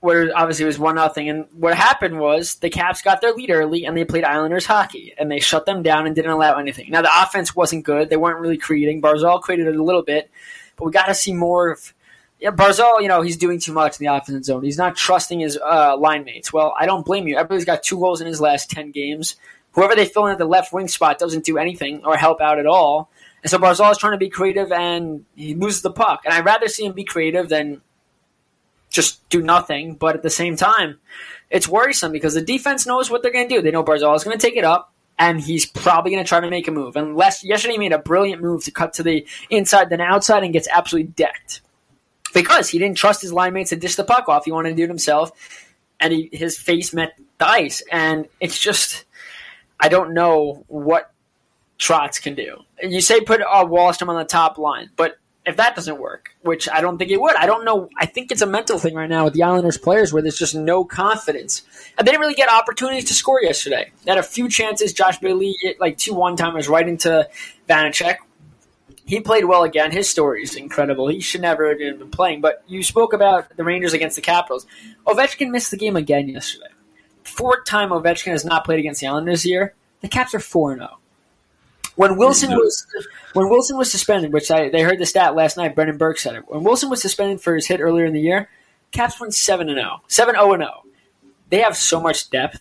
where 0.00 0.30
obviously 0.34 0.62
it 0.62 0.66
was 0.66 0.78
one 0.78 0.94
nothing, 0.94 1.28
and 1.28 1.44
what 1.52 1.76
happened 1.76 2.18
was 2.18 2.54
the 2.56 2.70
Caps 2.70 3.02
got 3.02 3.20
their 3.20 3.32
lead 3.32 3.50
early 3.50 3.84
and 3.84 3.94
they 3.94 4.04
played 4.04 4.24
Islanders 4.24 4.64
hockey 4.64 5.12
and 5.18 5.30
they 5.30 5.40
shut 5.40 5.66
them 5.66 5.82
down 5.82 6.06
and 6.06 6.16
didn't 6.16 6.30
allow 6.30 6.56
anything. 6.56 6.90
Now 6.90 7.02
the 7.02 7.10
offense 7.22 7.54
wasn't 7.54 7.84
good; 7.84 8.08
they 8.08 8.16
weren't 8.16 8.40
really 8.40 8.56
creating. 8.56 9.02
Barzal 9.02 9.42
created 9.42 9.68
a 9.68 9.82
little 9.82 10.02
bit, 10.02 10.30
but 10.76 10.86
we 10.86 10.92
got 10.92 11.06
to 11.06 11.14
see 11.14 11.34
more 11.34 11.72
of. 11.72 11.94
Yeah, 12.38 12.52
Barzal, 12.52 13.02
you 13.02 13.08
know, 13.08 13.20
he's 13.20 13.36
doing 13.36 13.60
too 13.60 13.74
much 13.74 14.00
in 14.00 14.06
the 14.06 14.14
offensive 14.14 14.46
zone. 14.46 14.64
He's 14.64 14.78
not 14.78 14.96
trusting 14.96 15.40
his 15.40 15.58
uh, 15.58 15.94
line 15.98 16.24
mates. 16.24 16.50
Well, 16.50 16.72
I 16.74 16.86
don't 16.86 17.04
blame 17.04 17.28
you. 17.28 17.36
Everybody's 17.36 17.66
got 17.66 17.82
two 17.82 17.98
goals 17.98 18.22
in 18.22 18.26
his 18.26 18.40
last 18.40 18.70
ten 18.70 18.92
games 18.92 19.36
whoever 19.72 19.94
they 19.94 20.06
fill 20.06 20.26
in 20.26 20.32
at 20.32 20.38
the 20.38 20.44
left 20.44 20.72
wing 20.72 20.88
spot 20.88 21.18
doesn't 21.18 21.44
do 21.44 21.58
anything 21.58 22.04
or 22.04 22.16
help 22.16 22.40
out 22.40 22.58
at 22.58 22.66
all. 22.66 23.10
And 23.42 23.50
so 23.50 23.58
Barzal 23.58 23.90
is 23.90 23.98
trying 23.98 24.12
to 24.12 24.18
be 24.18 24.28
creative 24.28 24.70
and 24.72 25.24
he 25.34 25.54
loses 25.54 25.82
the 25.82 25.90
puck. 25.90 26.22
And 26.24 26.34
I'd 26.34 26.44
rather 26.44 26.68
see 26.68 26.84
him 26.84 26.92
be 26.92 27.04
creative 27.04 27.48
than 27.48 27.80
just 28.90 29.26
do 29.30 29.40
nothing. 29.40 29.94
But 29.94 30.16
at 30.16 30.22
the 30.22 30.30
same 30.30 30.56
time, 30.56 30.98
it's 31.48 31.68
worrisome 31.68 32.12
because 32.12 32.34
the 32.34 32.42
defense 32.42 32.86
knows 32.86 33.10
what 33.10 33.22
they're 33.22 33.32
going 33.32 33.48
to 33.48 33.54
do. 33.54 33.62
They 33.62 33.70
know 33.70 33.84
Barzal 33.84 34.14
is 34.16 34.24
going 34.24 34.38
to 34.38 34.46
take 34.46 34.56
it 34.56 34.64
up 34.64 34.92
and 35.18 35.40
he's 35.40 35.66
probably 35.66 36.10
going 36.10 36.24
to 36.24 36.28
try 36.28 36.40
to 36.40 36.50
make 36.50 36.66
a 36.66 36.70
move. 36.70 36.96
And 36.96 37.16
yesterday 37.16 37.72
he 37.72 37.78
made 37.78 37.92
a 37.92 37.98
brilliant 37.98 38.42
move 38.42 38.64
to 38.64 38.70
cut 38.70 38.94
to 38.94 39.02
the 39.02 39.26
inside, 39.50 39.90
then 39.90 40.00
outside, 40.00 40.42
and 40.44 40.52
gets 40.52 40.68
absolutely 40.68 41.12
decked 41.12 41.60
because 42.32 42.68
he 42.68 42.78
didn't 42.78 42.96
trust 42.96 43.22
his 43.22 43.32
line 43.32 43.52
mates 43.52 43.70
to 43.70 43.76
dish 43.76 43.96
the 43.96 44.04
puck 44.04 44.28
off. 44.28 44.44
He 44.44 44.52
wanted 44.52 44.70
to 44.70 44.76
do 44.76 44.84
it 44.84 44.88
himself, 44.88 45.30
and 46.00 46.12
he, 46.12 46.30
his 46.32 46.56
face 46.56 46.94
met 46.94 47.18
the 47.38 47.46
ice. 47.48 47.82
And 47.92 48.28
it's 48.40 48.58
just 48.58 49.04
I 49.80 49.88
don't 49.88 50.14
know 50.14 50.64
what 50.68 51.12
Trotz 51.78 52.20
can 52.20 52.34
do. 52.34 52.58
You 52.82 53.00
say 53.00 53.20
put 53.22 53.40
uh, 53.40 53.64
Wahlstrom 53.64 54.08
on 54.08 54.18
the 54.18 54.24
top 54.24 54.58
line, 54.58 54.90
but 54.96 55.16
if 55.46 55.56
that 55.56 55.74
doesn't 55.74 55.98
work, 55.98 56.36
which 56.42 56.68
I 56.68 56.82
don't 56.82 56.98
think 56.98 57.10
it 57.10 57.20
would, 57.20 57.34
I 57.34 57.46
don't 57.46 57.64
know. 57.64 57.88
I 57.98 58.04
think 58.04 58.30
it's 58.30 58.42
a 58.42 58.46
mental 58.46 58.78
thing 58.78 58.94
right 58.94 59.08
now 59.08 59.24
with 59.24 59.32
the 59.32 59.42
Islanders 59.42 59.78
players 59.78 60.12
where 60.12 60.20
there's 60.20 60.38
just 60.38 60.54
no 60.54 60.84
confidence. 60.84 61.62
And 61.96 62.06
they 62.06 62.12
didn't 62.12 62.20
really 62.20 62.34
get 62.34 62.52
opportunities 62.52 63.06
to 63.06 63.14
score 63.14 63.40
yesterday. 63.42 63.90
They 64.04 64.10
had 64.10 64.18
a 64.18 64.22
few 64.22 64.50
chances. 64.50 64.92
Josh 64.92 65.18
Bailey, 65.18 65.56
like 65.78 65.96
two 65.96 66.14
one 66.14 66.36
timers 66.36 66.68
right 66.68 66.86
into 66.86 67.28
Vanecek. 67.68 68.16
He 69.06 69.20
played 69.20 69.46
well 69.46 69.64
again. 69.64 69.90
His 69.90 70.08
story 70.08 70.42
is 70.42 70.54
incredible. 70.54 71.08
He 71.08 71.20
should 71.20 71.40
never 71.40 71.70
have 71.70 71.78
been 71.78 72.10
playing. 72.10 72.42
But 72.42 72.62
you 72.68 72.82
spoke 72.82 73.14
about 73.14 73.56
the 73.56 73.64
Rangers 73.64 73.94
against 73.94 74.16
the 74.16 74.22
Capitals. 74.22 74.66
Ovechkin 75.06 75.50
missed 75.50 75.70
the 75.70 75.78
game 75.78 75.96
again 75.96 76.28
yesterday 76.28 76.68
fourth 77.30 77.64
time 77.64 77.90
Ovechkin 77.90 78.32
has 78.32 78.44
not 78.44 78.64
played 78.64 78.78
against 78.78 79.00
the 79.00 79.06
Islanders 79.06 79.42
this 79.42 79.46
year. 79.46 79.74
The 80.00 80.08
Caps 80.08 80.34
are 80.34 80.40
four 80.40 80.74
zero. 80.74 80.88
Oh. 80.92 80.96
When 81.96 82.16
Wilson 82.16 82.50
was 82.50 82.86
when 83.34 83.48
Wilson 83.48 83.76
was 83.76 83.90
suspended, 83.90 84.32
which 84.32 84.50
I 84.50 84.70
they 84.70 84.82
heard 84.82 84.98
the 84.98 85.06
stat 85.06 85.34
last 85.34 85.56
night, 85.56 85.74
Brendan 85.74 85.98
Burke 85.98 86.18
said 86.18 86.34
it. 86.34 86.48
When 86.48 86.64
Wilson 86.64 86.88
was 86.88 87.02
suspended 87.02 87.40
for 87.40 87.54
his 87.54 87.66
hit 87.66 87.80
earlier 87.80 88.06
in 88.06 88.14
the 88.14 88.20
year, 88.20 88.48
Caps 88.92 89.20
went 89.20 89.34
seven 89.34 89.68
and 89.68 89.78
0. 89.78 90.00
7 90.08 90.34
0 90.34 90.52
and 90.52 90.62
0. 90.62 90.82
They 91.50 91.58
have 91.58 91.76
so 91.76 92.00
much 92.00 92.30
depth. 92.30 92.60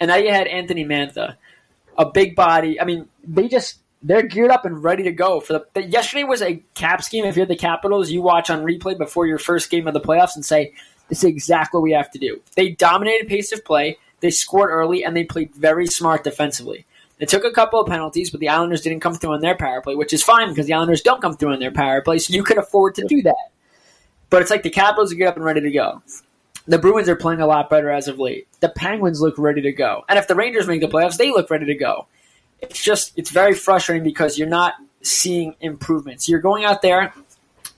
And 0.00 0.08
now 0.08 0.16
you 0.16 0.30
had 0.30 0.46
Anthony 0.46 0.84
Mantha, 0.84 1.36
a 1.96 2.06
big 2.06 2.36
body. 2.36 2.80
I 2.80 2.84
mean, 2.84 3.08
they 3.24 3.48
just 3.48 3.78
they're 4.02 4.22
geared 4.22 4.50
up 4.50 4.64
and 4.64 4.82
ready 4.82 5.02
to 5.04 5.12
go 5.12 5.40
for 5.40 5.54
the, 5.54 5.66
the 5.74 5.82
yesterday 5.82 6.24
was 6.24 6.40
a 6.40 6.62
Caps 6.74 7.08
game. 7.08 7.24
If 7.24 7.36
you're 7.36 7.46
the 7.46 7.56
Capitals, 7.56 8.10
you 8.10 8.22
watch 8.22 8.48
on 8.48 8.62
replay 8.62 8.96
before 8.96 9.26
your 9.26 9.38
first 9.38 9.70
game 9.70 9.88
of 9.88 9.94
the 9.94 10.00
playoffs 10.00 10.36
and 10.36 10.44
say, 10.44 10.74
this 11.08 11.18
is 11.18 11.24
exactly 11.24 11.78
what 11.78 11.84
we 11.84 11.92
have 11.92 12.10
to 12.12 12.18
do. 12.18 12.40
They 12.54 12.70
dominated 12.70 13.28
pace 13.28 13.52
of 13.52 13.64
play, 13.64 13.98
they 14.20 14.30
scored 14.30 14.70
early, 14.70 15.04
and 15.04 15.16
they 15.16 15.24
played 15.24 15.54
very 15.54 15.86
smart 15.86 16.24
defensively. 16.24 16.84
They 17.18 17.26
took 17.26 17.44
a 17.44 17.50
couple 17.50 17.80
of 17.80 17.88
penalties, 17.88 18.30
but 18.30 18.40
the 18.40 18.48
Islanders 18.48 18.82
didn't 18.82 19.00
come 19.00 19.14
through 19.14 19.32
on 19.32 19.40
their 19.40 19.56
power 19.56 19.80
play, 19.80 19.96
which 19.96 20.12
is 20.12 20.22
fine 20.22 20.48
because 20.48 20.66
the 20.66 20.74
Islanders 20.74 21.02
don't 21.02 21.20
come 21.20 21.36
through 21.36 21.52
on 21.52 21.58
their 21.58 21.72
power 21.72 22.00
play, 22.00 22.18
so 22.18 22.32
you 22.32 22.44
can 22.44 22.58
afford 22.58 22.94
to 22.96 23.04
do 23.06 23.22
that. 23.22 23.50
But 24.30 24.42
it's 24.42 24.50
like 24.50 24.62
the 24.62 24.70
Capitals 24.70 25.12
are 25.12 25.16
get 25.16 25.28
up 25.28 25.36
and 25.36 25.44
ready 25.44 25.60
to 25.62 25.70
go. 25.70 26.02
The 26.66 26.78
Bruins 26.78 27.08
are 27.08 27.16
playing 27.16 27.40
a 27.40 27.46
lot 27.46 27.70
better 27.70 27.90
as 27.90 28.08
of 28.08 28.18
late. 28.18 28.46
The 28.60 28.68
Penguins 28.68 29.20
look 29.22 29.38
ready 29.38 29.62
to 29.62 29.72
go. 29.72 30.04
And 30.08 30.18
if 30.18 30.28
the 30.28 30.34
Rangers 30.34 30.66
make 30.66 30.82
the 30.82 30.86
playoffs, 30.86 31.16
they 31.16 31.30
look 31.30 31.50
ready 31.50 31.64
to 31.66 31.74
go. 31.74 32.06
It's 32.60 32.82
just, 32.82 33.12
it's 33.16 33.30
very 33.30 33.54
frustrating 33.54 34.04
because 34.04 34.38
you're 34.38 34.48
not 34.48 34.74
seeing 35.00 35.54
improvements. 35.60 36.28
You're 36.28 36.40
going 36.40 36.64
out 36.64 36.82
there. 36.82 37.14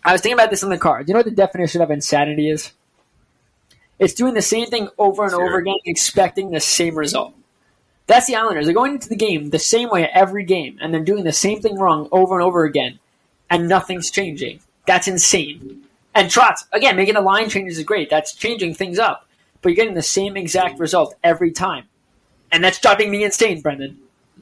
I 0.04 0.12
was 0.12 0.22
thinking 0.22 0.38
about 0.38 0.50
this 0.50 0.64
in 0.64 0.70
the 0.70 0.78
car. 0.78 1.04
Do 1.04 1.08
you 1.08 1.14
know 1.14 1.18
what 1.18 1.26
the 1.26 1.30
definition 1.30 1.82
of 1.82 1.90
insanity 1.90 2.50
is? 2.50 2.72
It's 4.00 4.14
doing 4.14 4.35
the 4.35 4.42
same 4.42 4.66
thing 4.66 4.88
over 4.99 5.23
and 5.25 5.30
sure. 5.30 5.45
over 5.45 5.59
again, 5.59 5.76
expecting 5.85 6.50
the 6.50 6.59
same 6.59 6.97
result. 6.97 7.35
That's 8.07 8.26
the 8.26 8.35
Islanders. 8.35 8.64
They're 8.64 8.75
going 8.75 8.95
into 8.95 9.11
the 9.11 9.14
game 9.14 9.50
the 9.50 9.59
same 9.59 9.90
way 9.90 10.09
every 10.12 10.42
game, 10.42 10.78
and 10.80 10.92
they're 10.92 11.04
doing 11.04 11.23
the 11.23 11.33
same 11.33 11.61
thing 11.61 11.78
wrong 11.78 12.09
over 12.11 12.35
and 12.35 12.42
over 12.42 12.64
again, 12.64 12.99
and 13.50 13.69
nothing's 13.69 14.11
changing. 14.11 14.61
That's 14.87 15.07
insane. 15.07 15.83
And 16.14 16.28
Trotz, 16.28 16.64
again, 16.73 16.97
making 16.97 17.14
the 17.14 17.21
line 17.21 17.50
changes 17.50 17.78
is 17.78 17.85
great. 17.85 18.11
That's 18.11 18.35
changing 18.35 18.75
things 18.75 18.99
up. 18.99 19.28
But 19.62 19.69
you're 19.69 19.76
getting 19.76 19.95
the 19.95 20.02
same 20.02 20.37
exact 20.37 20.80
result 20.80 21.14
every 21.23 21.52
time. 21.52 21.85
And 22.50 22.64
that's 22.64 22.80
driving 22.80 23.11
me 23.11 23.23
insane, 23.23 23.61
Brendan. 23.61 23.99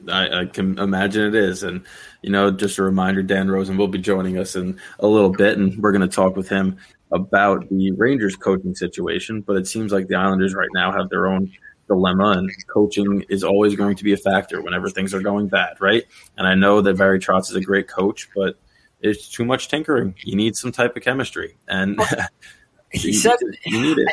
I, 0.07 0.41
I, 0.41 0.45
can 0.45 0.79
imagine 0.79 1.27
it 1.27 1.35
is. 1.35 1.61
And, 1.61 1.83
you 2.21 2.31
know, 2.31 2.49
just 2.49 2.77
a 2.77 2.83
reminder 2.83 3.21
Dan 3.21 3.51
Rosen 3.51 3.77
will 3.77 3.89
be 3.89 3.99
joining 3.99 4.37
us 4.37 4.55
in 4.55 4.79
a 4.99 5.07
little 5.07 5.29
bit, 5.29 5.57
and 5.57 5.77
we're 5.83 5.91
going 5.91 6.07
to 6.07 6.15
talk 6.15 6.37
with 6.37 6.47
him 6.47 6.77
about 7.11 7.69
the 7.69 7.91
Rangers 7.91 8.35
coaching 8.35 8.75
situation. 8.75 9.41
But 9.41 9.57
it 9.57 9.67
seems 9.67 9.91
like 9.91 10.07
the 10.07 10.15
Islanders 10.15 10.53
right 10.53 10.69
now 10.73 10.91
have 10.91 11.09
their 11.09 11.27
own 11.27 11.51
dilemma, 11.87 12.31
and 12.37 12.51
coaching 12.67 13.25
is 13.29 13.43
always 13.43 13.75
going 13.75 13.95
to 13.95 14.03
be 14.03 14.13
a 14.13 14.17
factor 14.17 14.61
whenever 14.61 14.89
things 14.89 15.13
are 15.13 15.21
going 15.21 15.47
bad, 15.47 15.79
right? 15.79 16.03
And 16.37 16.47
I 16.47 16.55
know 16.55 16.81
that 16.81 16.97
Barry 16.97 17.19
Trotz 17.19 17.49
is 17.49 17.55
a 17.55 17.61
great 17.61 17.87
coach, 17.87 18.29
but 18.35 18.59
it's 19.01 19.29
too 19.29 19.45
much 19.45 19.69
tinkering. 19.69 20.15
You 20.23 20.35
need 20.35 20.55
some 20.55 20.71
type 20.71 20.95
of 20.95 21.03
chemistry. 21.03 21.57
And 21.67 21.99
he 22.91 23.13
said, 23.13 23.37
you 23.65 23.81
need 23.81 23.97
it 23.97 24.09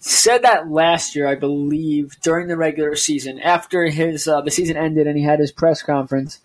said 0.00 0.42
that 0.42 0.70
last 0.70 1.14
year, 1.14 1.28
I 1.28 1.34
believe, 1.34 2.20
during 2.20 2.48
the 2.48 2.56
regular 2.56 2.96
season, 2.96 3.38
after 3.38 3.86
his 3.86 4.26
uh, 4.26 4.40
the 4.40 4.50
season 4.50 4.76
ended 4.76 5.06
and 5.06 5.16
he 5.16 5.22
had 5.22 5.38
his 5.38 5.52
press 5.52 5.82
conference. 5.82 6.40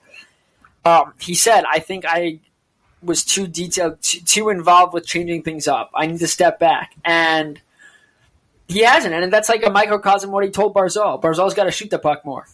Um, 0.83 1.13
he 1.19 1.33
said, 1.33 1.63
"I 1.67 1.79
think 1.79 2.05
I 2.05 2.39
was 3.05 3.23
too 3.23 3.47
detailed, 3.47 4.01
too, 4.01 4.19
too, 4.21 4.49
involved 4.49 4.93
with 4.93 5.05
changing 5.05 5.43
things 5.43 5.67
up. 5.67 5.91
I 5.95 6.07
need 6.07 6.19
to 6.19 6.27
step 6.27 6.59
back." 6.59 6.93
And 7.03 7.59
he 8.67 8.81
hasn't, 8.81 9.13
and 9.13 9.31
that's 9.31 9.49
like 9.49 9.65
a 9.65 9.69
microcosm 9.69 10.29
of 10.29 10.33
what 10.33 10.43
he 10.43 10.49
told 10.49 10.73
Barzal. 10.73 11.21
Barzal's 11.21 11.53
got 11.53 11.65
to 11.65 11.71
shoot 11.71 11.89
the 11.89 11.99
puck 11.99 12.25
more. 12.25 12.45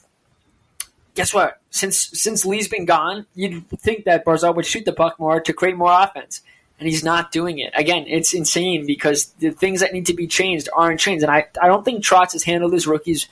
Guess 1.16 1.34
what? 1.34 1.60
Since 1.70 1.98
since 2.20 2.46
Lee's 2.46 2.68
been 2.68 2.86
gone, 2.86 3.26
you'd 3.36 3.68
think 3.70 4.06
that 4.06 4.26
Barzal 4.26 4.56
would 4.56 4.66
shoot 4.66 4.86
the 4.86 4.94
puck 4.94 5.20
more 5.20 5.40
to 5.42 5.54
create 5.54 5.76
more 5.76 5.92
offense 5.92 6.42
and 6.82 6.90
he's 6.90 7.04
not 7.04 7.32
doing 7.32 7.60
it. 7.60 7.72
Again, 7.76 8.06
it's 8.08 8.34
insane 8.34 8.88
because 8.88 9.28
the 9.38 9.52
things 9.52 9.82
that 9.82 9.94
need 9.94 10.08
to 10.08 10.16
be 10.16 10.26
changed 10.26 10.68
aren't 10.76 11.00
changed. 11.00 11.22
And 11.22 11.32
I, 11.32 11.46
I 11.62 11.68
don't 11.68 11.86
think 11.86 12.04
Trotz 12.04 12.34
has 12.34 12.44
handled 12.44 12.74
his 12.74 12.88
rookies 12.88 13.28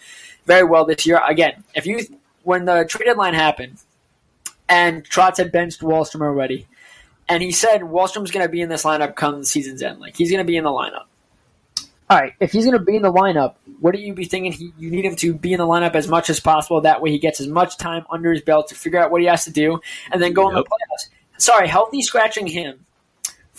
very 0.46 0.64
well 0.64 0.86
this 0.86 1.08
year. 1.08 1.20
Again, 1.28 1.64
if 1.74 1.88
you 1.88 2.06
when 2.44 2.66
the 2.66 2.86
trade 2.88 3.06
deadline 3.06 3.34
happened 3.34 3.80
and 4.70 5.04
Trotz 5.04 5.38
had 5.38 5.52
benched 5.52 5.82
Wahlstrom 5.82 6.22
already, 6.22 6.68
and 7.30 7.42
he 7.42 7.52
said 7.52 7.82
Wahlstrom's 7.82 8.32
going 8.32 8.46
to 8.46 8.52
be 8.52 8.62
in 8.62 8.70
this 8.70 8.84
lineup 8.84 9.16
come 9.16 9.40
the 9.40 9.46
season's 9.46 9.82
end, 9.82 10.00
like 10.00 10.18
he's 10.18 10.30
going 10.30 10.44
to 10.44 10.48
be 10.48 10.58
in 10.58 10.64
the 10.64 10.70
lineup. 10.70 11.06
All 12.10 12.20
right, 12.20 12.34
if 12.40 12.52
he's 12.52 12.66
going 12.66 12.78
to 12.78 12.84
be 12.84 12.96
in 12.96 13.04
the 13.04 13.14
lineup, 13.14 13.54
what 13.80 13.94
do 13.94 14.02
you 14.02 14.16
be 14.16 14.26
thinking? 14.26 14.52
He, 14.52 14.74
you 14.80 14.90
need 14.90 15.06
him 15.06 15.16
to 15.18 15.34
be 15.34 15.54
in 15.54 15.60
the 15.60 15.68
lineup 15.68 15.94
as 15.94 16.08
much 16.08 16.32
as 16.32 16.40
possible. 16.40 16.82
That 16.82 17.02
way, 17.02 17.12
he 17.12 17.20
gets 17.20 17.40
as 17.40 17.48
much 17.48 17.78
time 17.78 18.04
under 18.10 18.34
his 18.34 18.42
belt 18.42 18.70
to 18.70 18.76
figure 18.76 19.00
out 19.00 19.12
what 19.12 19.22
he 19.22 19.28
has 19.28 19.46
to 19.46 19.52
do, 19.52 19.80
and 20.12 20.22
then 20.22 20.34
go 20.34 20.50
yep. 20.50 20.50
in 20.50 20.56
the 20.56 20.64
playoffs. 20.64 21.10
Sorry, 21.38 21.68
healthy 21.68 22.02
scratching 22.02 22.48
him 22.48 22.86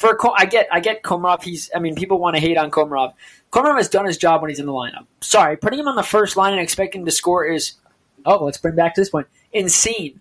for 0.00 0.16
I 0.34 0.46
get 0.46 0.66
I 0.72 0.80
get 0.80 1.02
Komarov. 1.02 1.42
He's 1.42 1.70
I 1.76 1.78
mean 1.78 1.94
people 1.94 2.18
want 2.18 2.34
to 2.34 2.40
hate 2.40 2.56
on 2.56 2.70
Komarov. 2.70 3.12
Komarov 3.52 3.76
has 3.76 3.90
done 3.90 4.06
his 4.06 4.16
job 4.16 4.40
when 4.40 4.48
he's 4.48 4.58
in 4.58 4.64
the 4.64 4.72
lineup. 4.72 5.06
Sorry, 5.20 5.58
putting 5.58 5.78
him 5.78 5.88
on 5.88 5.94
the 5.94 6.02
first 6.02 6.38
line 6.38 6.54
and 6.54 6.62
expecting 6.62 7.04
to 7.04 7.10
score 7.10 7.44
is 7.44 7.74
oh 8.24 8.42
let's 8.42 8.56
bring 8.56 8.74
back 8.74 8.94
to 8.94 9.00
this 9.02 9.10
point 9.10 9.26
insane. 9.52 10.20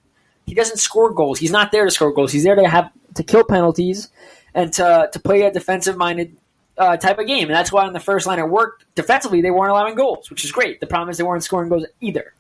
He 0.50 0.56
doesn't 0.56 0.78
score 0.78 1.12
goals. 1.12 1.40
He's 1.40 1.52
not 1.52 1.72
there 1.72 1.86
to 1.86 1.92
score 1.92 2.12
goals. 2.12 2.32
He's 2.32 2.44
there 2.44 2.56
to 2.56 2.68
have 2.68 2.92
to 3.16 3.24
kill 3.24 3.44
penalties 3.44 4.10
and 4.54 4.74
to 4.74 5.10
to 5.12 5.20
play 5.20 5.44
a 5.44 5.52
defensive 5.52 5.96
minded 5.96 6.36
uh, 6.78 6.98
type 6.98 7.20
of 7.20 7.28
game. 7.28 7.48
And 7.48 7.56
that's 7.56 7.72
why 7.72 7.86
on 7.86 7.94
the 7.94 8.00
first 8.00 8.28
line 8.28 8.40
it 8.40 8.50
worked 8.50 8.86
defensively. 8.96 9.42
They 9.42 9.52
weren't 9.52 9.72
allowing 9.72 9.96
goals, 9.96 10.30
which 10.30 10.44
is 10.44 10.52
great. 10.52 10.80
The 10.80 10.88
problem 10.88 11.10
is 11.10 11.18
they 11.18 11.24
weren't 11.24 11.44
scoring 11.44 11.70
goals 11.70 11.86
either. 12.02 12.34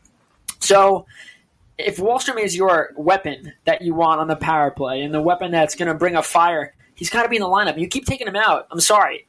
So 0.59 1.05
if 1.77 1.97
Wahlstrom 1.97 2.39
is 2.39 2.55
your 2.55 2.91
weapon 2.97 3.53
that 3.65 3.81
you 3.81 3.93
want 3.93 4.19
on 4.19 4.27
the 4.27 4.35
power 4.35 4.71
play 4.71 5.01
and 5.01 5.13
the 5.13 5.21
weapon 5.21 5.51
that's 5.51 5.75
going 5.75 5.87
to 5.87 5.93
bring 5.93 6.15
a 6.15 6.23
fire 6.23 6.73
He's 6.99 7.09
got 7.09 7.23
to 7.23 7.29
be 7.29 7.37
in 7.37 7.41
the 7.41 7.47
lineup. 7.47 7.79
You 7.79 7.87
keep 7.87 8.05
taking 8.05 8.27
him 8.27 8.35
out. 8.35 8.67
I'm 8.71 8.81
sorry. 8.81 9.25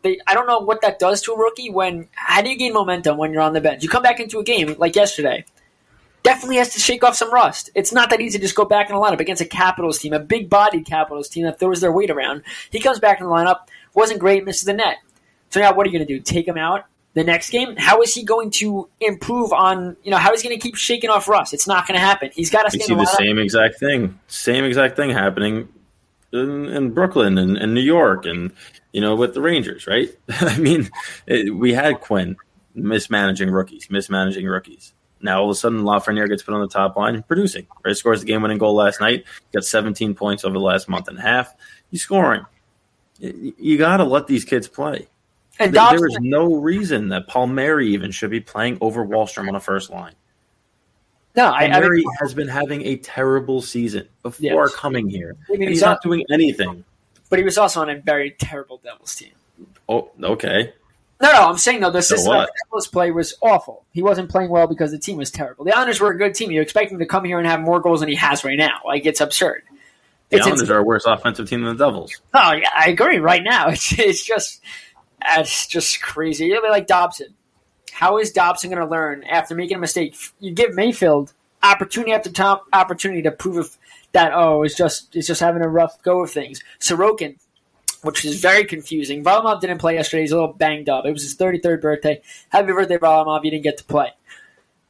They, 0.00 0.18
I 0.26 0.32
don't 0.32 0.46
know 0.46 0.60
what 0.60 0.80
that 0.80 0.98
does 0.98 1.20
to 1.22 1.32
a 1.32 1.38
rookie. 1.38 1.68
When 1.68 2.08
how 2.12 2.40
do 2.40 2.48
you 2.48 2.56
gain 2.56 2.72
momentum 2.72 3.18
when 3.18 3.30
you're 3.30 3.42
on 3.42 3.52
the 3.52 3.60
bench? 3.60 3.82
You 3.82 3.90
come 3.90 4.02
back 4.02 4.20
into 4.20 4.38
a 4.38 4.42
game 4.42 4.74
like 4.78 4.96
yesterday. 4.96 5.44
Definitely 6.22 6.56
has 6.56 6.74
to 6.74 6.80
shake 6.80 7.02
off 7.02 7.16
some 7.16 7.32
rust. 7.32 7.70
It's 7.74 7.92
not 7.92 8.10
that 8.10 8.20
easy 8.20 8.38
to 8.38 8.42
just 8.42 8.54
go 8.54 8.64
back 8.64 8.90
in 8.90 8.96
the 8.96 9.00
lineup 9.00 9.20
against 9.20 9.40
a 9.40 9.46
Capitals 9.46 9.98
team, 9.98 10.12
a 10.12 10.18
big-bodied 10.18 10.84
Capitals 10.84 11.28
team 11.28 11.44
that 11.44 11.58
throws 11.58 11.80
their 11.80 11.92
weight 11.92 12.10
around. 12.10 12.42
He 12.70 12.80
comes 12.80 12.98
back 12.98 13.20
in 13.20 13.26
the 13.26 13.32
lineup, 13.32 13.60
wasn't 13.94 14.20
great, 14.20 14.44
misses 14.44 14.64
the 14.64 14.74
net. 14.74 14.98
So 15.50 15.60
now 15.60 15.74
what 15.74 15.86
are 15.86 15.90
you 15.90 15.98
going 15.98 16.06
to 16.06 16.14
do? 16.14 16.20
Take 16.20 16.46
him 16.46 16.58
out 16.58 16.84
the 17.14 17.24
next 17.24 17.50
game? 17.50 17.76
How 17.76 18.02
is 18.02 18.14
he 18.14 18.22
going 18.22 18.50
to 18.52 18.88
improve 19.00 19.52
on? 19.52 19.96
You 20.02 20.10
know, 20.10 20.16
how 20.16 20.32
is 20.32 20.42
he 20.42 20.48
going 20.48 20.58
to 20.58 20.62
keep 20.62 20.76
shaking 20.76 21.10
off 21.10 21.28
rust? 21.28 21.54
It's 21.54 21.66
not 21.66 21.86
going 21.86 21.98
to 21.98 22.04
happen. 22.04 22.30
He's 22.32 22.50
got 22.50 22.64
to. 22.64 22.70
See 22.70 22.86
the, 22.86 22.94
the 22.94 23.06
same 23.06 23.38
exact 23.38 23.78
thing. 23.78 24.18
Same 24.28 24.64
exact 24.64 24.96
thing 24.96 25.10
happening 25.10 25.68
in, 26.32 26.66
in 26.66 26.92
Brooklyn 26.92 27.38
and, 27.38 27.56
and, 27.56 27.74
New 27.74 27.80
York 27.80 28.26
and 28.26 28.52
you 28.92 29.00
know 29.00 29.16
with 29.16 29.34
the 29.34 29.40
Rangers, 29.40 29.86
right? 29.86 30.08
I 30.28 30.58
mean, 30.58 30.90
it, 31.26 31.54
we 31.54 31.72
had 31.72 32.00
Quinn 32.00 32.36
mismanaging 32.74 33.50
rookies, 33.50 33.90
mismanaging 33.90 34.46
rookies. 34.46 34.94
Now 35.22 35.40
all 35.40 35.50
of 35.50 35.54
a 35.54 35.58
sudden, 35.58 35.82
Lafreniere 35.82 36.28
gets 36.28 36.42
put 36.42 36.54
on 36.54 36.60
the 36.60 36.68
top 36.68 36.96
line, 36.96 37.22
producing. 37.22 37.66
Right, 37.84 37.96
scores 37.96 38.20
the 38.20 38.26
game-winning 38.26 38.58
goal 38.58 38.74
last 38.74 39.00
night. 39.00 39.24
Got 39.52 39.64
17 39.64 40.14
points 40.14 40.44
over 40.44 40.54
the 40.54 40.60
last 40.60 40.88
month 40.88 41.08
and 41.08 41.18
a 41.18 41.22
half. 41.22 41.54
He's 41.90 42.02
scoring. 42.02 42.46
You 43.18 43.76
got 43.76 43.98
to 43.98 44.04
let 44.04 44.26
these 44.26 44.44
kids 44.44 44.66
play. 44.66 45.08
And 45.58 45.74
there 45.74 46.06
is 46.06 46.16
no 46.20 46.54
reason 46.54 47.08
that 47.08 47.28
Palmieri 47.28 47.88
even 47.88 48.12
should 48.12 48.30
be 48.30 48.40
playing 48.40 48.78
over 48.80 49.04
Wahlstrom 49.04 49.46
on 49.48 49.54
a 49.54 49.60
first 49.60 49.90
line. 49.90 50.14
No, 51.36 51.44
I, 51.44 51.64
I 51.64 51.80
mean, 51.80 52.02
has 52.18 52.34
been 52.34 52.48
having 52.48 52.82
a 52.82 52.96
terrible 52.96 53.62
season 53.62 54.08
before 54.22 54.66
yes. 54.66 54.74
coming 54.74 55.08
here. 55.08 55.36
I 55.48 55.52
mean, 55.52 55.60
he's, 55.60 55.70
he's 55.70 55.82
not 55.82 56.02
doing 56.02 56.24
anything. 56.30 56.84
But 57.28 57.38
he 57.38 57.44
was 57.44 57.56
also 57.56 57.82
on 57.82 57.90
a 57.90 58.00
very 58.00 58.32
terrible 58.32 58.80
Devils 58.82 59.14
team. 59.14 59.32
Oh, 59.88 60.10
okay. 60.22 60.72
No, 61.20 61.30
no, 61.32 61.48
I'm 61.48 61.58
saying 61.58 61.80
though 61.80 61.90
the 61.90 62.00
so 62.00 62.16
system 62.16 62.34
of 62.34 62.48
Devils 62.64 62.88
play 62.88 63.10
was 63.10 63.34
awful. 63.42 63.84
He 63.92 64.02
wasn't 64.02 64.30
playing 64.30 64.50
well 64.50 64.66
because 64.66 64.90
the 64.90 64.98
team 64.98 65.18
was 65.18 65.30
terrible. 65.30 65.64
The 65.64 65.76
Islanders 65.76 66.00
were 66.00 66.10
a 66.10 66.16
good 66.16 66.34
team. 66.34 66.50
You 66.50 66.62
expect 66.62 66.90
him 66.90 66.98
to 66.98 67.06
come 67.06 67.24
here 67.24 67.38
and 67.38 67.46
have 67.46 67.60
more 67.60 67.80
goals 67.80 68.00
than 68.00 68.08
he 68.08 68.14
has 68.14 68.42
right 68.42 68.56
now. 68.56 68.80
Like 68.86 69.04
it's 69.04 69.20
absurd. 69.20 69.62
The 70.30 70.36
it's, 70.36 70.46
Islanders 70.46 70.62
it's, 70.62 70.70
are 70.70 70.78
a 70.78 70.82
worse 70.82 71.04
offensive 71.04 71.48
team 71.48 71.62
than 71.62 71.76
the 71.76 71.84
Devils. 71.84 72.18
Oh 72.32 72.52
yeah, 72.52 72.70
I 72.74 72.88
agree. 72.88 73.18
Right 73.18 73.42
now, 73.44 73.68
it's 73.70 73.98
it's 73.98 74.24
just 74.24 74.62
it's 75.22 75.66
just 75.66 76.00
crazy. 76.00 76.50
It'll 76.50 76.62
be 76.62 76.70
like 76.70 76.86
Dobson. 76.86 77.34
How 77.92 78.16
is 78.16 78.32
Dobson 78.32 78.70
going 78.70 78.82
to 78.82 78.90
learn 78.90 79.24
after 79.24 79.54
making 79.54 79.76
a 79.76 79.80
mistake? 79.80 80.16
You 80.38 80.52
give 80.52 80.74
Mayfield 80.74 81.34
opportunity 81.62 82.12
after 82.12 82.30
top 82.30 82.64
opportunity 82.72 83.20
to 83.20 83.30
prove 83.30 83.76
that 84.12 84.32
oh 84.32 84.62
it's 84.62 84.74
just 84.74 85.14
it's 85.14 85.26
just 85.26 85.40
having 85.42 85.60
a 85.60 85.68
rough 85.68 86.02
go 86.02 86.22
of 86.22 86.30
things. 86.30 86.62
Sorokin, 86.78 87.36
which 88.02 88.24
is 88.24 88.40
very 88.40 88.64
confusing. 88.64 89.22
Varlamov 89.22 89.60
didn't 89.60 89.78
play 89.78 89.94
yesterday; 89.94 90.22
he's 90.22 90.32
a 90.32 90.36
little 90.36 90.52
banged 90.52 90.88
up. 90.88 91.04
It 91.06 91.12
was 91.12 91.22
his 91.22 91.36
33rd 91.36 91.80
birthday. 91.80 92.22
Happy 92.48 92.72
birthday, 92.72 92.96
Varlamov! 92.96 93.44
You 93.44 93.50
didn't 93.50 93.64
get 93.64 93.78
to 93.78 93.84
play. 93.84 94.12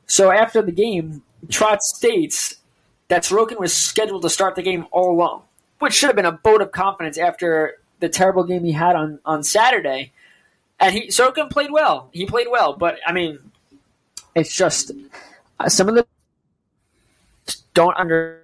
So 0.06 0.30
after 0.30 0.62
the 0.62 0.72
game, 0.72 1.22
Trot 1.48 1.82
states 1.82 2.56
that 3.08 3.24
Sorokin 3.24 3.58
was 3.58 3.72
scheduled 3.72 4.22
to 4.22 4.30
start 4.30 4.54
the 4.54 4.62
game 4.62 4.86
all 4.90 5.10
along, 5.10 5.42
which 5.78 5.94
should 5.94 6.08
have 6.08 6.16
been 6.16 6.26
a 6.26 6.40
vote 6.42 6.62
of 6.62 6.72
confidence 6.72 7.18
after 7.18 7.78
the 8.00 8.08
terrible 8.08 8.44
game 8.44 8.64
he 8.64 8.72
had 8.72 8.96
on 8.96 9.20
on 9.24 9.42
Saturday. 9.42 10.12
And 10.78 10.94
he 10.94 11.08
Sorokin 11.08 11.50
played 11.50 11.70
well. 11.70 12.08
He 12.12 12.26
played 12.26 12.46
well, 12.50 12.74
but 12.74 12.98
I 13.06 13.12
mean, 13.12 13.38
it's 14.34 14.54
just 14.54 14.92
uh, 15.58 15.68
some 15.68 15.88
of 15.88 15.94
the 15.94 16.06
don't 17.74 17.96
under 17.96 18.39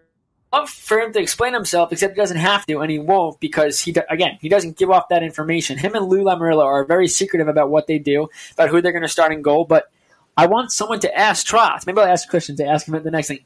for 0.68 1.00
him 1.00 1.12
to 1.12 1.20
explain 1.20 1.52
himself, 1.54 1.92
except 1.92 2.14
he 2.14 2.20
doesn't 2.20 2.36
have 2.36 2.66
to, 2.66 2.80
and 2.80 2.90
he 2.90 2.98
won't 2.98 3.38
because 3.40 3.80
he 3.80 3.94
again 4.08 4.38
he 4.40 4.48
doesn't 4.48 4.76
give 4.76 4.90
off 4.90 5.08
that 5.08 5.22
information. 5.22 5.78
Him 5.78 5.94
and 5.94 6.06
Lou 6.06 6.22
Lamoriello 6.22 6.64
are 6.64 6.84
very 6.84 7.08
secretive 7.08 7.48
about 7.48 7.70
what 7.70 7.86
they 7.86 7.98
do, 7.98 8.28
about 8.52 8.70
who 8.70 8.80
they're 8.80 8.92
going 8.92 9.02
to 9.02 9.08
start 9.08 9.32
in 9.32 9.42
goal. 9.42 9.64
But 9.64 9.90
I 10.36 10.46
want 10.46 10.72
someone 10.72 11.00
to 11.00 11.16
ask 11.16 11.46
Trotz. 11.46 11.86
Maybe 11.86 12.00
I'll 12.00 12.06
ask 12.06 12.28
Christian 12.28 12.56
to 12.56 12.66
ask 12.66 12.86
him 12.86 13.02
the 13.02 13.10
next 13.10 13.28
thing. 13.28 13.40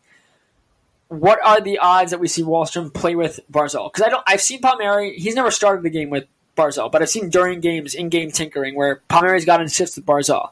What 1.09 1.41
are 1.45 1.61
the 1.61 1.79
odds 1.79 2.13
that 2.13 2.21
we 2.21 2.29
see 2.29 2.43
Wahlstrom 2.43 2.95
play 2.95 3.17
with 3.17 3.41
Barzal? 3.51 3.93
Because 3.93 4.07
I 4.07 4.11
don't. 4.11 4.23
I've 4.27 4.41
seen 4.41 4.61
Palmieri. 4.61 5.19
He's 5.19 5.35
never 5.35 5.51
started 5.51 5.83
the 5.83 5.91
game 5.91 6.11
with 6.11 6.27
Barzal, 6.57 6.93
but 6.93 7.03
I've 7.03 7.11
seen 7.11 7.31
during 7.31 7.61
games 7.61 7.95
in 7.95 8.09
game 8.11 8.31
tinkering 8.31 8.77
where 8.77 9.03
Palmieri's 9.09 9.45
got 9.45 9.61
in 9.61 9.69
shifts 9.69 9.97
with 9.97 10.07
Barzal. 10.07 10.51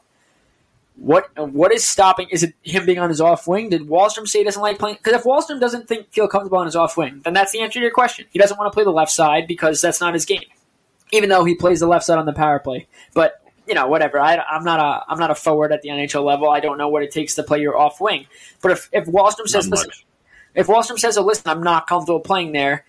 What 0.99 1.29
what 1.37 1.71
is 1.71 1.85
stopping? 1.85 2.27
Is 2.29 2.43
it 2.43 2.55
him 2.61 2.85
being 2.85 2.99
on 2.99 3.09
his 3.09 3.21
off 3.21 3.47
wing? 3.47 3.69
Did 3.69 3.87
Wahlstrom 3.87 4.27
say 4.27 4.39
he 4.39 4.45
doesn't 4.45 4.61
like 4.61 4.77
playing? 4.77 4.97
Because 5.01 5.13
if 5.13 5.23
Wahlstrom 5.23 5.59
doesn't 5.59 5.87
think 5.87 6.11
feel 6.11 6.27
comfortable 6.27 6.57
on 6.57 6.65
his 6.65 6.75
off 6.75 6.97
wing, 6.97 7.21
then 7.23 7.33
that's 7.33 7.53
the 7.53 7.61
answer 7.61 7.79
to 7.79 7.83
your 7.83 7.91
question. 7.91 8.25
He 8.31 8.39
doesn't 8.39 8.57
want 8.57 8.71
to 8.71 8.75
play 8.75 8.83
the 8.83 8.91
left 8.91 9.11
side 9.11 9.47
because 9.47 9.81
that's 9.81 10.01
not 10.01 10.13
his 10.13 10.25
game. 10.25 10.43
Even 11.11 11.29
though 11.29 11.45
he 11.45 11.55
plays 11.55 11.79
the 11.79 11.87
left 11.87 12.05
side 12.05 12.17
on 12.17 12.25
the 12.25 12.33
power 12.33 12.59
play, 12.59 12.87
but 13.13 13.41
you 13.65 13.75
know 13.75 13.87
whatever. 13.87 14.19
I, 14.19 14.43
am 14.51 14.65
not 14.65 14.79
a 14.79 15.09
I'm 15.09 15.19
not 15.19 15.31
a 15.31 15.35
forward 15.35 15.71
at 15.71 15.81
the 15.81 15.89
NHL 15.89 16.25
level. 16.25 16.49
I 16.49 16.59
don't 16.59 16.77
know 16.77 16.89
what 16.89 17.03
it 17.03 17.11
takes 17.11 17.35
to 17.35 17.43
play 17.43 17.61
your 17.61 17.77
off 17.77 18.01
wing. 18.01 18.27
But 18.61 18.71
if 18.71 18.89
if 18.91 19.05
Wahlstrom 19.05 19.47
says 19.47 19.69
listen, 19.69 19.91
if 20.53 20.67
Wahlstrom 20.67 20.99
says, 20.99 21.17
"Oh, 21.17 21.23
listen, 21.23 21.49
I'm 21.49 21.63
not 21.63 21.87
comfortable 21.87 22.19
playing 22.19 22.51
there," 22.51 22.85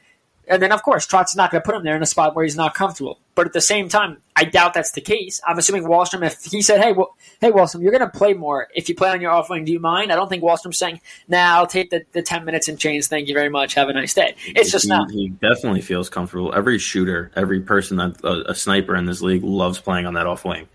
And 0.51 0.61
then, 0.61 0.73
of 0.73 0.83
course, 0.83 1.07
Trotz 1.07 1.29
is 1.29 1.37
not 1.37 1.53
going 1.53 1.63
to 1.63 1.65
put 1.65 1.77
him 1.77 1.85
there 1.85 1.95
in 1.95 2.03
a 2.03 2.07
spot 2.07 2.35
where 2.35 2.45
he's 2.45 2.57
not 2.57 2.75
comfortable. 2.75 3.21
But 3.37 3.47
at 3.47 3.53
the 3.53 3.61
same 3.61 3.89
time, 3.89 4.19
I 4.35 4.45
doubt 4.45 4.75
that's 4.75 4.91
the 4.91 5.01
case. 5.01 5.41
I'm 5.47 5.57
assuming 5.57 5.85
Wahlstrom, 5.85 6.27
if 6.27 6.43
he 6.43 6.61
said, 6.61 6.81
hey, 6.81 6.93
well, 6.93 7.17
hey, 7.41 7.53
Wahlstrom, 7.53 7.83
you're 7.83 7.93
going 7.93 8.01
to 8.01 8.19
play 8.19 8.35
more 8.35 8.67
if 8.75 8.89
you 8.89 8.97
play 8.97 9.11
on 9.11 9.21
your 9.21 9.31
off 9.31 9.49
wing, 9.49 9.65
do 9.65 9.73
you 9.73 9.79
mind? 9.79 10.11
I 10.13 10.17
don't 10.17 10.29
think 10.29 10.43
Wahlstrom's 10.43 10.77
saying, 10.77 11.01
nah, 11.29 11.55
I'll 11.55 11.69
take 11.69 11.91
the, 11.91 12.05
the 12.11 12.21
10 12.21 12.45
minutes 12.45 12.67
and 12.67 12.79
change. 12.81 13.07
Thank 13.07 13.29
you 13.29 13.35
very 13.35 13.49
much. 13.49 13.75
Have 13.75 13.89
a 13.89 13.93
nice 13.93 14.13
day. 14.13 14.35
It's 14.45 14.73
just 14.73 14.87
he, 14.87 14.89
not. 14.89 15.11
He 15.13 15.29
definitely 15.29 15.83
feels 15.83 16.11
comfortable. 16.11 16.53
Every 16.53 16.79
shooter, 16.79 17.31
every 17.37 17.61
person 17.61 17.97
that 17.99 18.21
a, 18.25 18.51
a 18.51 18.55
sniper 18.55 18.97
in 18.97 19.07
this 19.07 19.23
league 19.23 19.45
loves 19.45 19.79
playing 19.79 20.07
on 20.07 20.15
that 20.15 20.27
off 20.27 20.45
wing. 20.45 20.69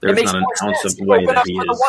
There's 0.00 0.22
not 0.22 0.36
an 0.36 0.44
ounce 0.62 0.82
sense. 0.82 0.98
of 0.98 1.06
way 1.06 1.26
that 1.26 1.46
he 1.46 1.58
is. 1.58 1.82